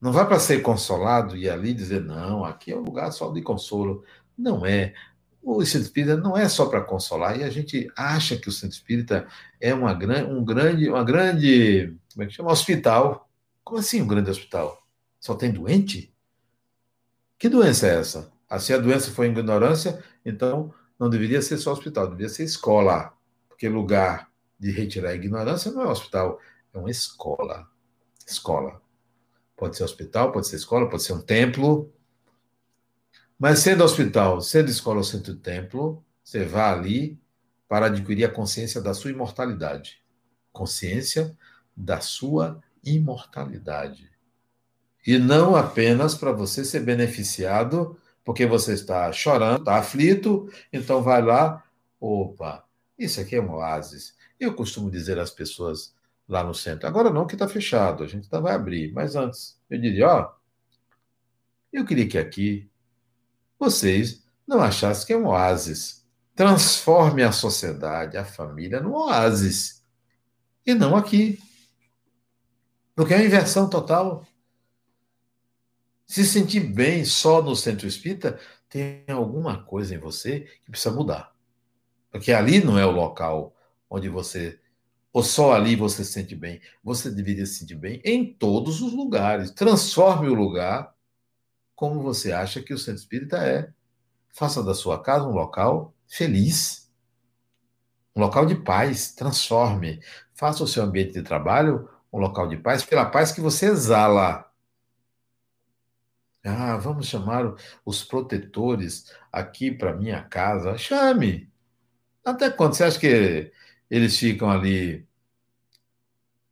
Não 0.01 0.12
vá 0.12 0.24
para 0.24 0.39
ser 0.39 0.62
consolado 0.62 1.37
e 1.37 1.49
ali 1.49 1.74
dizer, 1.74 2.03
não, 2.03 2.45
aqui 2.45 2.72
é 2.72 2.76
um 2.76 2.83
lugar 2.83 3.11
só 3.12 3.30
de 3.30 3.43
consolo. 3.43 4.05
Não 4.37 4.64
é. 4.64 4.95
O 5.43 5.64
centro 5.64 5.86
espírita 5.86 6.16
não 6.16 6.36
é 6.36 6.49
só 6.49 6.66
para 6.66 6.80
consolar, 6.80 7.38
e 7.38 7.43
a 7.43 7.51
gente 7.51 7.90
acha 7.97 8.36
que 8.36 8.49
o 8.49 8.53
centro 8.53 8.76
espírita 8.76 9.26
é 9.61 9.74
uma, 9.74 9.93
um 9.93 10.45
grande, 10.45 10.88
uma 10.88 11.03
grande, 11.03 11.97
como 12.12 12.22
é 12.22 12.26
que 12.26 12.32
chama? 12.32 12.53
Hospital. 12.53 13.28
Como 13.64 13.80
assim 13.80 14.01
um 14.01 14.07
grande 14.07 14.30
hospital? 14.30 14.80
Só 15.18 15.34
tem 15.34 15.51
doente? 15.51 16.14
Que 17.38 17.49
doença 17.49 17.88
é 17.88 17.99
essa? 17.99 18.32
Ah, 18.49 18.61
se 18.61 18.72
a 18.72 18.78
doença 18.78 19.11
foi 19.11 19.26
ignorância, 19.26 20.03
então 20.24 20.72
não 20.99 21.11
deveria 21.11 21.43
ser 21.43 21.59
só 21.59 21.72
hospital, 21.72 22.07
deveria 22.07 22.28
ser 22.28 22.45
escola. 22.45 23.12
Porque 23.49 23.68
lugar 23.68 24.30
de 24.59 24.70
retirar 24.70 25.11
a 25.11 25.14
ignorância 25.14 25.72
não 25.72 25.82
é 25.82 25.86
hospital, 25.86 26.38
é 26.72 26.78
uma 26.78 26.90
escola. 26.90 27.66
Escola. 28.24 28.80
Pode 29.57 29.76
ser 29.76 29.82
hospital, 29.82 30.30
pode 30.30 30.47
ser 30.47 30.57
escola, 30.57 30.88
pode 30.88 31.03
ser 31.03 31.14
um 31.14 31.20
templo. 31.20 31.93
Mas 33.43 33.59
sendo 33.59 33.82
hospital, 33.82 34.40
sendo 34.40 34.70
escola 34.70 34.99
ou 34.99 35.03
sendo 35.03 35.34
templo, 35.34 36.01
você 36.22 36.45
vai 36.45 36.62
ali 36.62 37.20
para 37.66 37.86
adquirir 37.86 38.24
a 38.24 38.30
consciência 38.30 38.80
da 38.80 38.95
sua 38.95 39.11
imortalidade. 39.11 40.01
Consciência 40.53 41.36
da 41.76 42.01
sua 42.01 42.62
imortalidade. 42.84 44.09
E 45.05 45.18
não 45.18 45.57
apenas 45.57 46.14
para 46.14 46.30
você 46.30 46.64
ser 46.64 46.84
beneficiado 46.84 47.99
porque 48.24 48.47
você 48.47 48.74
está 48.74 49.11
chorando, 49.11 49.62
está 49.62 49.76
aflito, 49.76 50.49
então 50.72 51.03
vai 51.03 51.20
lá, 51.20 51.64
opa, 51.99 52.64
isso 52.97 53.20
aqui 53.20 53.34
é 53.34 53.43
um 53.43 53.55
oásis. 53.55 54.16
Eu 54.38 54.55
costumo 54.55 54.88
dizer 54.88 55.18
às 55.18 55.32
pessoas 55.32 55.93
lá 56.28 56.45
no 56.45 56.55
centro, 56.55 56.86
agora 56.86 57.11
não 57.11 57.26
que 57.26 57.34
está 57.34 57.49
fechado, 57.49 58.05
a 58.05 58.07
gente 58.07 58.28
tá, 58.28 58.38
vai 58.38 58.55
abrir, 58.55 58.93
mas 58.93 59.16
antes, 59.16 59.61
eu 59.68 59.80
diria, 59.80 60.07
ó, 60.07 60.32
Eu 61.72 61.84
queria 61.84 62.07
que 62.07 62.18
aqui 62.18 62.70
vocês 63.63 64.25
não 64.47 64.61
achassem 64.61 65.07
que 65.07 65.13
é 65.13 65.17
um 65.17 65.29
oásis. 65.29 66.05
Transforme 66.35 67.23
a 67.23 67.31
sociedade, 67.31 68.17
a 68.17 68.25
família, 68.25 68.81
num 68.81 68.95
oásis. 68.95 69.85
E 70.67 70.75
não 70.75 70.97
aqui. 70.97 71.39
Porque 72.95 73.15
é 73.15 73.19
uma 73.19 73.25
inversão 73.25 73.69
total. 73.71 74.27
Se 76.07 76.27
sentir 76.27 76.61
bem 76.61 77.05
só 77.05 77.41
no 77.41 77.55
centro 77.55 77.87
espírita, 77.87 78.39
tem 78.69 79.05
alguma 79.09 79.63
coisa 79.63 79.95
em 79.95 79.99
você 79.99 80.41
que 80.65 80.71
precisa 80.71 80.95
mudar. 80.95 81.33
Porque 82.11 82.33
ali 82.33 82.63
não 82.63 82.77
é 82.79 82.85
o 82.85 82.91
local 82.91 83.55
onde 83.89 84.09
você. 84.09 84.59
Ou 85.13 85.23
só 85.23 85.53
ali 85.53 85.77
você 85.77 86.05
se 86.05 86.13
sente 86.13 86.35
bem. 86.35 86.61
Você 86.83 87.11
deveria 87.11 87.47
se 87.47 87.61
sentir 87.61 87.77
bem 87.77 88.01
em 88.05 88.33
todos 88.35 88.83
os 88.83 88.93
lugares. 88.93 89.51
Transforme 89.53 90.29
o 90.29 90.35
lugar 90.35 90.93
como 91.83 92.01
você 92.01 92.30
acha 92.30 92.62
que 92.62 92.72
o 92.72 92.78
centro 92.78 93.01
espírita 93.01 93.39
é. 93.39 93.68
Faça 94.30 94.62
da 94.62 94.72
sua 94.72 95.03
casa 95.03 95.26
um 95.26 95.33
local 95.33 95.93
feliz. 96.07 96.89
Um 98.14 98.20
local 98.20 98.47
de 98.47 98.55
paz. 98.55 99.12
Transforme. 99.16 100.01
Faça 100.33 100.62
o 100.62 100.68
seu 100.68 100.85
ambiente 100.85 101.14
de 101.14 101.22
trabalho 101.22 101.91
um 102.12 102.20
local 102.20 102.47
de 102.47 102.57
paz 102.57 102.85
pela 102.85 103.07
paz 103.07 103.33
que 103.33 103.41
você 103.41 103.66
exala. 103.66 104.49
Ah, 106.45 106.76
vamos 106.76 107.09
chamar 107.09 107.53
os 107.85 108.05
protetores 108.05 109.12
aqui 109.33 109.72
para 109.72 109.97
minha 109.97 110.22
casa. 110.22 110.78
Chame. 110.78 111.53
Até 112.24 112.49
quando? 112.49 112.74
Você 112.74 112.85
acha 112.85 113.01
que 113.01 113.53
eles 113.91 114.16
ficam 114.16 114.49
ali 114.49 115.05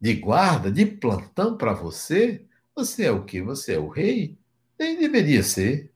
de 0.00 0.12
guarda, 0.14 0.72
de 0.72 0.84
plantão 0.84 1.56
para 1.56 1.72
você? 1.72 2.44
Você 2.74 3.04
é 3.04 3.12
o 3.12 3.24
quê? 3.24 3.40
Você 3.40 3.74
é 3.74 3.78
o 3.78 3.86
rei? 3.86 4.39
Nem 4.80 4.98
deveria 4.98 5.42
ser. 5.42 5.92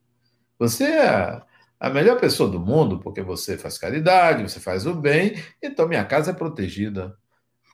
Você 0.59 0.85
é 0.85 1.43
a 1.80 1.89
melhor 1.89 2.20
pessoa 2.20 2.51
do 2.51 2.61
mundo, 2.61 3.01
porque 3.01 3.22
você 3.22 3.57
faz 3.57 3.78
caridade, 3.78 4.43
você 4.43 4.61
faz 4.61 4.85
o 4.85 4.95
bem, 4.95 5.43
então 5.62 5.89
minha 5.89 6.05
casa 6.05 6.32
é 6.32 6.35
protegida. 6.35 7.16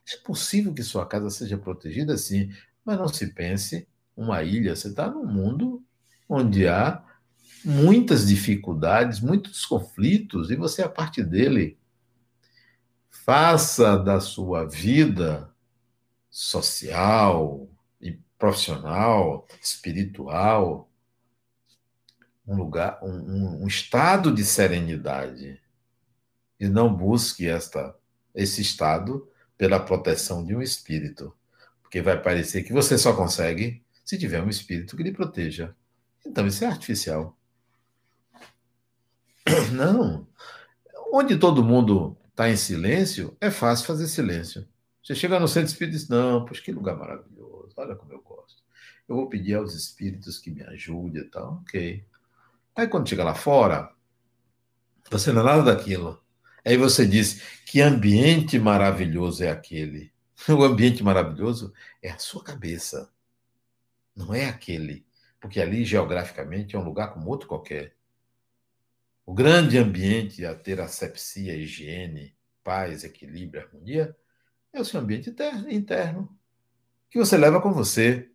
É 0.09 0.15
possível 0.25 0.73
que 0.73 0.81
sua 0.81 1.05
casa 1.05 1.29
seja 1.29 1.57
protegida, 1.57 2.17
sim, 2.17 2.49
mas 2.85 2.97
não 2.97 3.09
se 3.09 3.27
pense 3.33 3.85
uma 4.15 4.41
ilha. 4.41 4.73
Você 4.73 4.87
está 4.87 5.09
num 5.09 5.25
mundo 5.25 5.83
onde 6.29 6.65
há 6.65 7.03
muitas 7.65 8.25
dificuldades, 8.27 9.19
muitos 9.19 9.65
conflitos, 9.65 10.49
e 10.49 10.55
você 10.55 10.81
é 10.81 10.87
parte 10.87 11.21
dele. 11.21 11.77
Faça 13.09 13.97
da 13.97 14.21
sua 14.21 14.65
vida 14.65 15.53
social 16.29 17.67
e 17.99 18.17
profissional, 18.39 19.45
espiritual, 19.61 20.90
um 22.45 22.55
lugar, 22.55 22.99
um, 23.03 23.63
um, 23.63 23.67
estado 23.67 24.33
de 24.33 24.43
serenidade. 24.43 25.61
E 26.59 26.67
não 26.67 26.93
busque 26.93 27.47
esta, 27.47 27.95
esse 28.33 28.61
estado 28.61 29.27
pela 29.57 29.79
proteção 29.79 30.43
de 30.43 30.55
um 30.55 30.61
espírito. 30.61 31.33
Porque 31.81 32.01
vai 32.01 32.21
parecer 32.21 32.63
que 32.63 32.73
você 32.73 32.97
só 32.97 33.13
consegue 33.15 33.83
se 34.03 34.17
tiver 34.17 34.41
um 34.41 34.49
espírito 34.49 34.95
que 34.95 35.03
lhe 35.03 35.11
proteja. 35.11 35.75
Então 36.25 36.45
isso 36.45 36.63
é 36.63 36.67
artificial. 36.67 37.37
Não. 39.73 40.27
Onde 41.11 41.37
todo 41.37 41.63
mundo 41.63 42.17
está 42.29 42.49
em 42.49 42.55
silêncio, 42.55 43.35
é 43.39 43.51
fácil 43.51 43.85
fazer 43.85 44.07
silêncio. 44.07 44.67
Você 45.03 45.15
chega 45.15 45.39
no 45.39 45.47
centro 45.47 45.69
espírita 45.69 45.97
e 45.97 45.99
diz: 45.99 46.09
Não, 46.09 46.45
pois 46.45 46.59
que 46.59 46.71
lugar 46.71 46.95
maravilhoso, 46.95 47.73
olha 47.75 47.95
como 47.95 48.13
eu 48.13 48.21
gosto. 48.21 48.61
Eu 49.07 49.15
vou 49.15 49.27
pedir 49.27 49.55
aos 49.55 49.73
espíritos 49.73 50.37
que 50.37 50.51
me 50.51 50.63
ajudem 50.63 51.23
e 51.23 51.25
tal. 51.25 51.61
Ok. 51.61 52.05
Aí 52.75 52.87
quando 52.87 53.09
chega 53.09 53.23
lá 53.23 53.33
fora, 53.35 53.93
você 55.09 55.31
não 55.31 55.41
é 55.41 55.45
nada 55.45 55.75
daquilo. 55.75 56.23
Aí 56.65 56.77
você 56.77 57.05
diz: 57.05 57.41
Que 57.65 57.81
ambiente 57.81 58.57
maravilhoso 58.59 59.43
é 59.43 59.49
aquele? 59.49 60.11
O 60.49 60.63
ambiente 60.63 61.03
maravilhoso 61.03 61.71
é 62.01 62.09
a 62.09 62.17
sua 62.17 62.43
cabeça, 62.43 63.13
não 64.15 64.33
é 64.33 64.45
aquele. 64.45 65.05
Porque 65.39 65.61
ali, 65.61 65.85
geograficamente, 65.85 66.75
é 66.75 66.79
um 66.79 66.83
lugar 66.83 67.13
como 67.13 67.29
outro 67.29 67.47
qualquer. 67.47 67.95
O 69.25 69.33
grande 69.33 69.77
ambiente 69.77 70.45
a 70.45 70.55
ter 70.55 70.81
asepsia, 70.81 71.55
higiene, 71.55 72.35
paz, 72.63 73.03
equilíbrio, 73.03 73.63
harmonia, 73.63 74.15
é 74.73 74.81
o 74.81 74.85
seu 74.85 74.99
ambiente 74.99 75.29
interno, 75.29 75.69
interno 75.71 76.41
que 77.11 77.19
você 77.19 77.37
leva 77.37 77.61
com 77.61 77.73
você. 77.73 78.31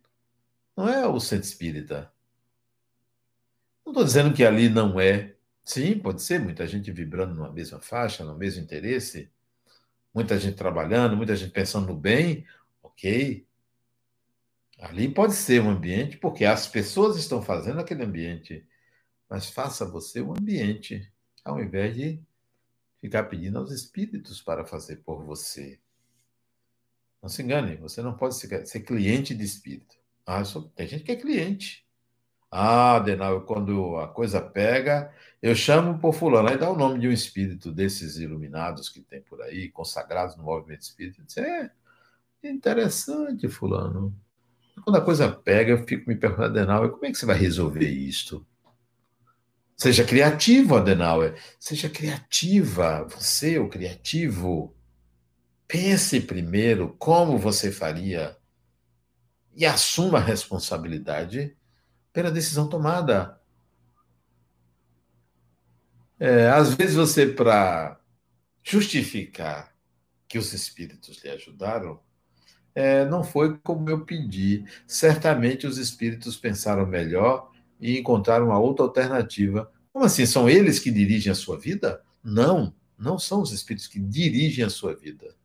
Não 0.75 0.87
é 0.87 1.05
o 1.07 1.19
centro 1.19 1.47
espírita. 1.47 2.13
Não 3.87 3.93
estou 3.93 4.03
dizendo 4.03 4.33
que 4.33 4.43
ali 4.43 4.67
não 4.67 4.99
é. 4.99 5.35
Sim, 5.63 5.97
pode 5.97 6.21
ser, 6.21 6.39
muita 6.39 6.67
gente 6.67 6.91
vibrando 6.91 7.33
numa 7.33 7.51
mesma 7.51 7.79
faixa, 7.79 8.23
no 8.23 8.37
mesmo 8.37 8.61
interesse, 8.61 9.31
muita 10.13 10.37
gente 10.37 10.57
trabalhando, 10.57 11.15
muita 11.15 11.35
gente 11.35 11.51
pensando 11.51 11.87
no 11.87 11.95
bem, 11.95 12.45
ok. 12.83 13.47
Ali 14.79 15.09
pode 15.09 15.33
ser 15.33 15.61
um 15.61 15.69
ambiente, 15.69 16.17
porque 16.17 16.43
as 16.43 16.67
pessoas 16.67 17.17
estão 17.17 17.41
fazendo 17.41 17.79
aquele 17.79 18.03
ambiente 18.03 18.67
mas 19.29 19.49
faça 19.49 19.85
você 19.85 20.21
o 20.21 20.33
ambiente, 20.33 21.09
ao 21.43 21.61
invés 21.61 21.95
de 21.95 22.21
ficar 22.97 23.23
pedindo 23.23 23.57
aos 23.57 23.71
espíritos 23.71 24.41
para 24.41 24.65
fazer 24.65 24.97
por 24.97 25.23
você. 25.23 25.79
Não 27.21 27.29
se 27.29 27.41
engane, 27.41 27.77
você 27.77 28.01
não 28.01 28.15
pode 28.15 28.35
ser, 28.35 28.79
cliente 28.81 29.33
de 29.33 29.43
espírito. 29.43 29.95
Ah, 30.25 30.43
só, 30.43 30.61
tem 30.61 30.87
gente 30.87 31.03
que 31.03 31.11
é 31.11 31.15
cliente. 31.15 31.86
Ah, 32.49 32.99
Denal, 32.99 33.41
quando 33.41 33.97
a 33.97 34.07
coisa 34.07 34.41
pega, 34.41 35.13
eu 35.41 35.53
chamo 35.53 35.99
por 35.99 36.13
fulano, 36.13 36.49
aí 36.49 36.57
dá 36.57 36.69
o 36.69 36.77
nome 36.77 36.99
de 36.99 37.07
um 37.07 37.11
espírito 37.11 37.71
desses 37.71 38.17
iluminados 38.17 38.89
que 38.89 39.01
tem 39.01 39.21
por 39.21 39.41
aí, 39.41 39.69
consagrados 39.69 40.37
no 40.37 40.43
movimento 40.43 40.81
espírita. 40.81 41.21
Diz, 41.23 41.37
é 41.37 41.69
interessante, 42.49 43.47
fulano. 43.49 44.15
Quando 44.83 44.95
a 44.95 45.01
coisa 45.01 45.29
pega, 45.29 45.71
eu 45.71 45.85
fico 45.85 46.09
me 46.09 46.15
perguntando, 46.15 46.53
Denal, 46.53 46.89
como 46.89 47.05
é 47.05 47.11
que 47.11 47.17
você 47.17 47.25
vai 47.25 47.37
resolver 47.37 47.89
isto? 47.89 48.45
Seja 49.75 50.03
criativo, 50.03 50.75
Adenauer. 50.75 51.35
Seja 51.59 51.89
criativa. 51.89 53.03
Você, 53.09 53.59
o 53.59 53.69
criativo. 53.69 54.75
Pense 55.67 56.21
primeiro 56.21 56.95
como 56.97 57.37
você 57.37 57.71
faria 57.71 58.37
e 59.53 59.65
assuma 59.65 60.19
a 60.19 60.21
responsabilidade 60.21 61.56
pela 62.17 62.31
decisão 62.31 62.67
tomada. 62.67 63.39
É, 66.19 66.49
às 66.49 66.73
vezes 66.73 66.95
você, 66.95 67.27
para 67.27 68.01
justificar 68.63 69.71
que 70.27 70.39
os 70.39 70.51
espíritos 70.51 71.23
lhe 71.23 71.29
ajudaram, 71.29 71.99
é, 72.73 73.05
não 73.05 73.23
foi 73.23 73.55
como 73.59 73.87
eu 73.91 74.03
pedi. 74.03 74.65
Certamente 74.87 75.67
os 75.67 75.77
espíritos 75.77 76.35
pensaram 76.35 76.87
melhor 76.87 77.51
e 77.79 77.99
encontrar 77.99 78.41
uma 78.41 78.57
outra 78.57 78.85
alternativa. 78.85 79.71
Como 79.93 80.03
assim? 80.03 80.25
São 80.25 80.49
eles 80.49 80.79
que 80.79 80.89
dirigem 80.89 81.31
a 81.31 81.35
sua 81.35 81.55
vida? 81.55 82.01
Não, 82.23 82.73
não 82.97 83.19
são 83.19 83.43
os 83.43 83.51
espíritos 83.51 83.85
que 83.85 83.99
dirigem 83.99 84.65
a 84.65 84.71
sua 84.71 84.95
vida. 84.95 85.35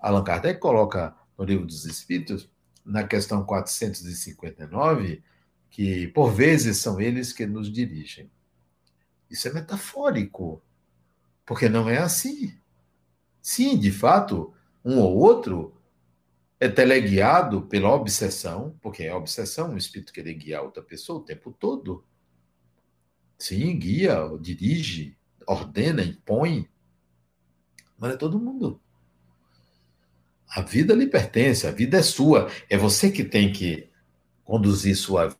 Allan 0.00 0.24
Kardec 0.24 0.58
coloca 0.58 1.14
no 1.38 1.44
livro 1.44 1.64
dos 1.64 1.84
Espíritos, 1.84 2.50
na 2.84 3.04
questão 3.04 3.44
459, 3.44 5.22
que 5.74 6.06
por 6.06 6.30
vezes 6.30 6.76
são 6.76 7.00
eles 7.00 7.32
que 7.32 7.44
nos 7.44 7.68
dirigem. 7.68 8.30
Isso 9.28 9.48
é 9.48 9.52
metafórico, 9.52 10.62
porque 11.44 11.68
não 11.68 11.88
é 11.88 11.98
assim. 11.98 12.56
Sim, 13.42 13.76
de 13.76 13.90
fato, 13.90 14.54
um 14.84 15.00
ou 15.00 15.16
outro 15.16 15.74
é 16.60 16.68
teleguiado 16.68 17.62
pela 17.62 17.92
obsessão, 17.92 18.78
porque 18.80 19.02
é 19.02 19.12
obsessão 19.12 19.74
o 19.74 19.76
espírito 19.76 20.12
querer 20.12 20.34
guiar 20.34 20.62
outra 20.62 20.80
pessoa 20.80 21.18
o 21.18 21.24
tempo 21.24 21.50
todo. 21.50 22.04
Sim, 23.36 23.76
guia, 23.76 24.30
dirige, 24.40 25.18
ordena, 25.44 26.04
impõe. 26.04 26.68
Mas 27.98 28.14
é 28.14 28.16
todo 28.16 28.38
mundo. 28.38 28.80
A 30.48 30.62
vida 30.62 30.94
lhe 30.94 31.08
pertence, 31.08 31.66
a 31.66 31.72
vida 31.72 31.98
é 31.98 32.02
sua. 32.02 32.48
É 32.70 32.78
você 32.78 33.10
que 33.10 33.24
tem 33.24 33.52
que 33.52 33.90
conduzir 34.44 34.94
sua 34.94 35.36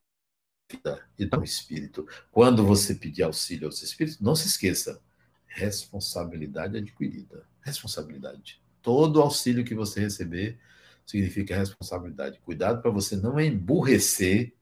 vida 0.74 1.00
e 1.18 1.26
não 1.26 1.40
o 1.40 1.44
espírito. 1.44 2.06
Quando 2.30 2.64
você 2.64 2.94
pedir 2.94 3.22
auxílio 3.22 3.66
aos 3.66 3.82
espíritos, 3.82 4.20
não 4.20 4.34
se 4.34 4.46
esqueça: 4.46 5.00
responsabilidade 5.46 6.76
adquirida. 6.76 7.46
Responsabilidade. 7.60 8.62
Todo 8.82 9.22
auxílio 9.22 9.64
que 9.64 9.74
você 9.74 10.00
receber 10.00 10.58
significa 11.06 11.56
responsabilidade. 11.56 12.40
Cuidado 12.40 12.82
para 12.82 12.90
você 12.90 13.16
não 13.16 13.40
emburrecer 13.40 14.52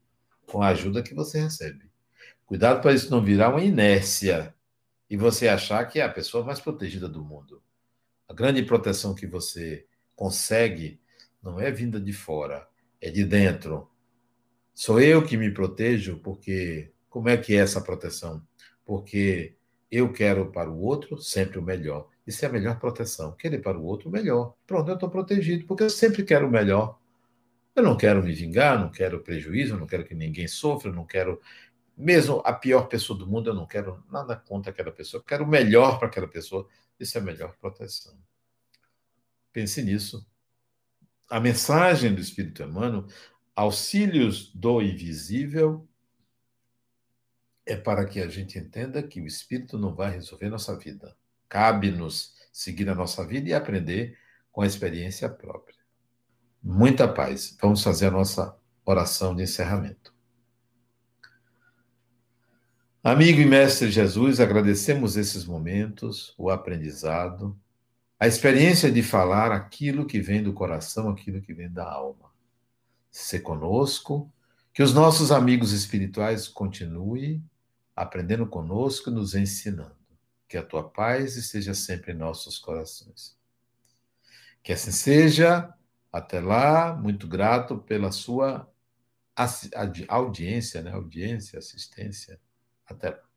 com 0.47 0.63
a 0.63 0.69
ajuda 0.69 1.03
que 1.03 1.15
você 1.15 1.41
recebe. 1.41 1.91
Cuidado 2.47 2.81
para 2.81 2.93
isso 2.93 3.11
não 3.11 3.25
virar 3.25 3.51
uma 3.51 3.63
inércia 3.63 4.55
e 5.09 5.17
você 5.17 5.49
achar 5.49 5.85
que 5.87 6.01
é 6.01 6.05
a 6.05 6.09
pessoa 6.09 6.45
mais 6.45 6.61
protegida 6.61 7.09
do 7.09 7.25
mundo. 7.25 7.63
A 8.29 8.35
grande 8.35 8.63
proteção 8.63 9.15
que 9.15 9.27
você 9.27 9.87
consegue 10.15 11.01
não 11.43 11.61
é 11.61 11.71
vinda 11.71 12.01
de 12.01 12.13
fora, 12.13 12.69
é 13.01 13.11
de 13.11 13.25
dentro. 13.25 13.91
Sou 14.75 15.01
eu 15.01 15.25
que 15.25 15.37
me 15.37 15.53
protejo 15.53 16.19
porque 16.19 16.91
como 17.09 17.29
é 17.29 17.37
que 17.37 17.55
é 17.55 17.59
essa 17.59 17.81
proteção? 17.81 18.43
Porque 18.85 19.55
eu 19.91 20.11
quero 20.13 20.51
para 20.51 20.71
o 20.71 20.81
outro 20.81 21.19
sempre 21.19 21.59
o 21.59 21.63
melhor. 21.63 22.09
Isso 22.27 22.45
é 22.45 22.49
a 22.49 22.53
melhor 22.53 22.79
proteção. 22.79 23.33
Querer 23.33 23.59
para 23.59 23.79
o 23.79 23.85
outro 23.85 24.09
o 24.09 24.13
melhor. 24.13 24.55
Pronto, 24.67 24.89
eu 24.89 24.95
estou 24.95 25.11
protegido, 25.11 25.67
porque 25.67 25.83
eu 25.83 25.91
sempre 25.91 26.25
quero 26.25 26.47
o 26.47 26.51
melhor. 26.51 26.99
Eu 27.75 27.83
não 27.83 27.97
quero 27.97 28.23
me 28.23 28.33
vingar, 28.33 28.79
não 28.79 28.91
quero 28.91 29.23
prejuízo, 29.23 29.77
não 29.77 29.87
quero 29.87 30.05
que 30.05 30.15
ninguém 30.15 30.49
sofra, 30.49 30.91
não 30.91 31.05
quero. 31.05 31.41
Mesmo 31.97 32.43
a 32.45 32.53
pior 32.53 32.89
pessoa 32.89 33.19
do 33.19 33.27
mundo, 33.27 33.51
eu 33.51 33.55
não 33.55 33.67
quero 33.67 34.03
nada 34.11 34.35
contra 34.37 34.71
aquela 34.71 34.91
pessoa. 34.91 35.21
Eu 35.21 35.25
quero 35.25 35.45
o 35.45 35.49
melhor 35.49 35.99
para 35.99 36.09
aquela 36.09 36.29
pessoa. 36.29 36.67
Isso 36.99 37.19
é 37.19 37.21
a 37.21 37.25
melhor 37.25 37.55
proteção. 37.61 38.15
Pense 39.53 39.83
nisso. 39.83 40.27
A 41.29 41.41
mensagem 41.41 42.15
do 42.15 42.21
Espírito 42.21 42.63
Emmanuel, 42.63 43.07
auxílios 43.55 44.53
do 44.55 44.81
invisível, 44.81 45.87
é 47.65 47.77
para 47.77 48.05
que 48.05 48.21
a 48.21 48.29
gente 48.29 48.59
entenda 48.59 49.03
que 49.03 49.21
o 49.21 49.27
Espírito 49.27 49.79
não 49.79 49.95
vai 49.95 50.11
resolver 50.11 50.49
nossa 50.49 50.77
vida. 50.77 51.17
Cabe-nos 51.49 52.35
seguir 52.53 52.89
a 52.89 52.95
nossa 52.95 53.27
vida 53.27 53.49
e 53.49 53.55
aprender 53.55 54.19
com 54.51 54.63
a 54.63 54.67
experiência 54.67 55.29
própria. 55.29 55.77
Muita 56.63 57.09
paz. 57.09 57.57
Vamos 57.61 57.83
fazer 57.83 58.07
a 58.07 58.11
nossa 58.11 58.57
oração 58.85 59.35
de 59.35 59.43
encerramento. 59.43 60.13
Amigo 63.03 63.41
e 63.41 63.45
mestre 63.45 63.91
Jesus, 63.91 64.39
agradecemos 64.39 65.17
esses 65.17 65.45
momentos, 65.45 66.35
o 66.39 66.51
aprendizado, 66.51 67.59
a 68.19 68.29
experiência 68.29 68.93
de 68.93 69.03
falar 69.03 69.51
aquilo 69.51 70.07
que 70.07 70.21
vem 70.21 70.41
do 70.41 70.53
coração, 70.53 71.11
aquilo 71.11 71.43
que 71.43 71.53
vem 71.53 71.69
da 71.69 71.85
alma. 71.85 72.32
Se 73.13 73.39
conosco, 73.39 74.33
que 74.73 74.83
os 74.83 74.95
nossos 74.95 75.31
amigos 75.31 75.73
espirituais 75.73 76.49
continuem 76.49 77.45
aprendendo 77.95 78.47
conosco, 78.47 79.11
nos 79.11 79.35
ensinando. 79.35 79.95
Que 80.49 80.57
a 80.57 80.63
tua 80.63 80.89
paz 80.89 81.37
esteja 81.37 81.75
sempre 81.75 82.13
em 82.13 82.17
nossos 82.17 82.59
corações. 82.59 83.37
Que 84.63 84.73
assim 84.73 84.91
seja. 84.91 85.73
Até 86.11 86.41
lá, 86.41 86.95
muito 86.95 87.27
grato 87.27 87.79
pela 87.79 88.11
sua 88.13 88.71
audiência, 90.09 90.83
né? 90.83 90.93
Audiência, 90.93 91.59
assistência. 91.59 92.39
Até 92.87 93.11
lá. 93.11 93.32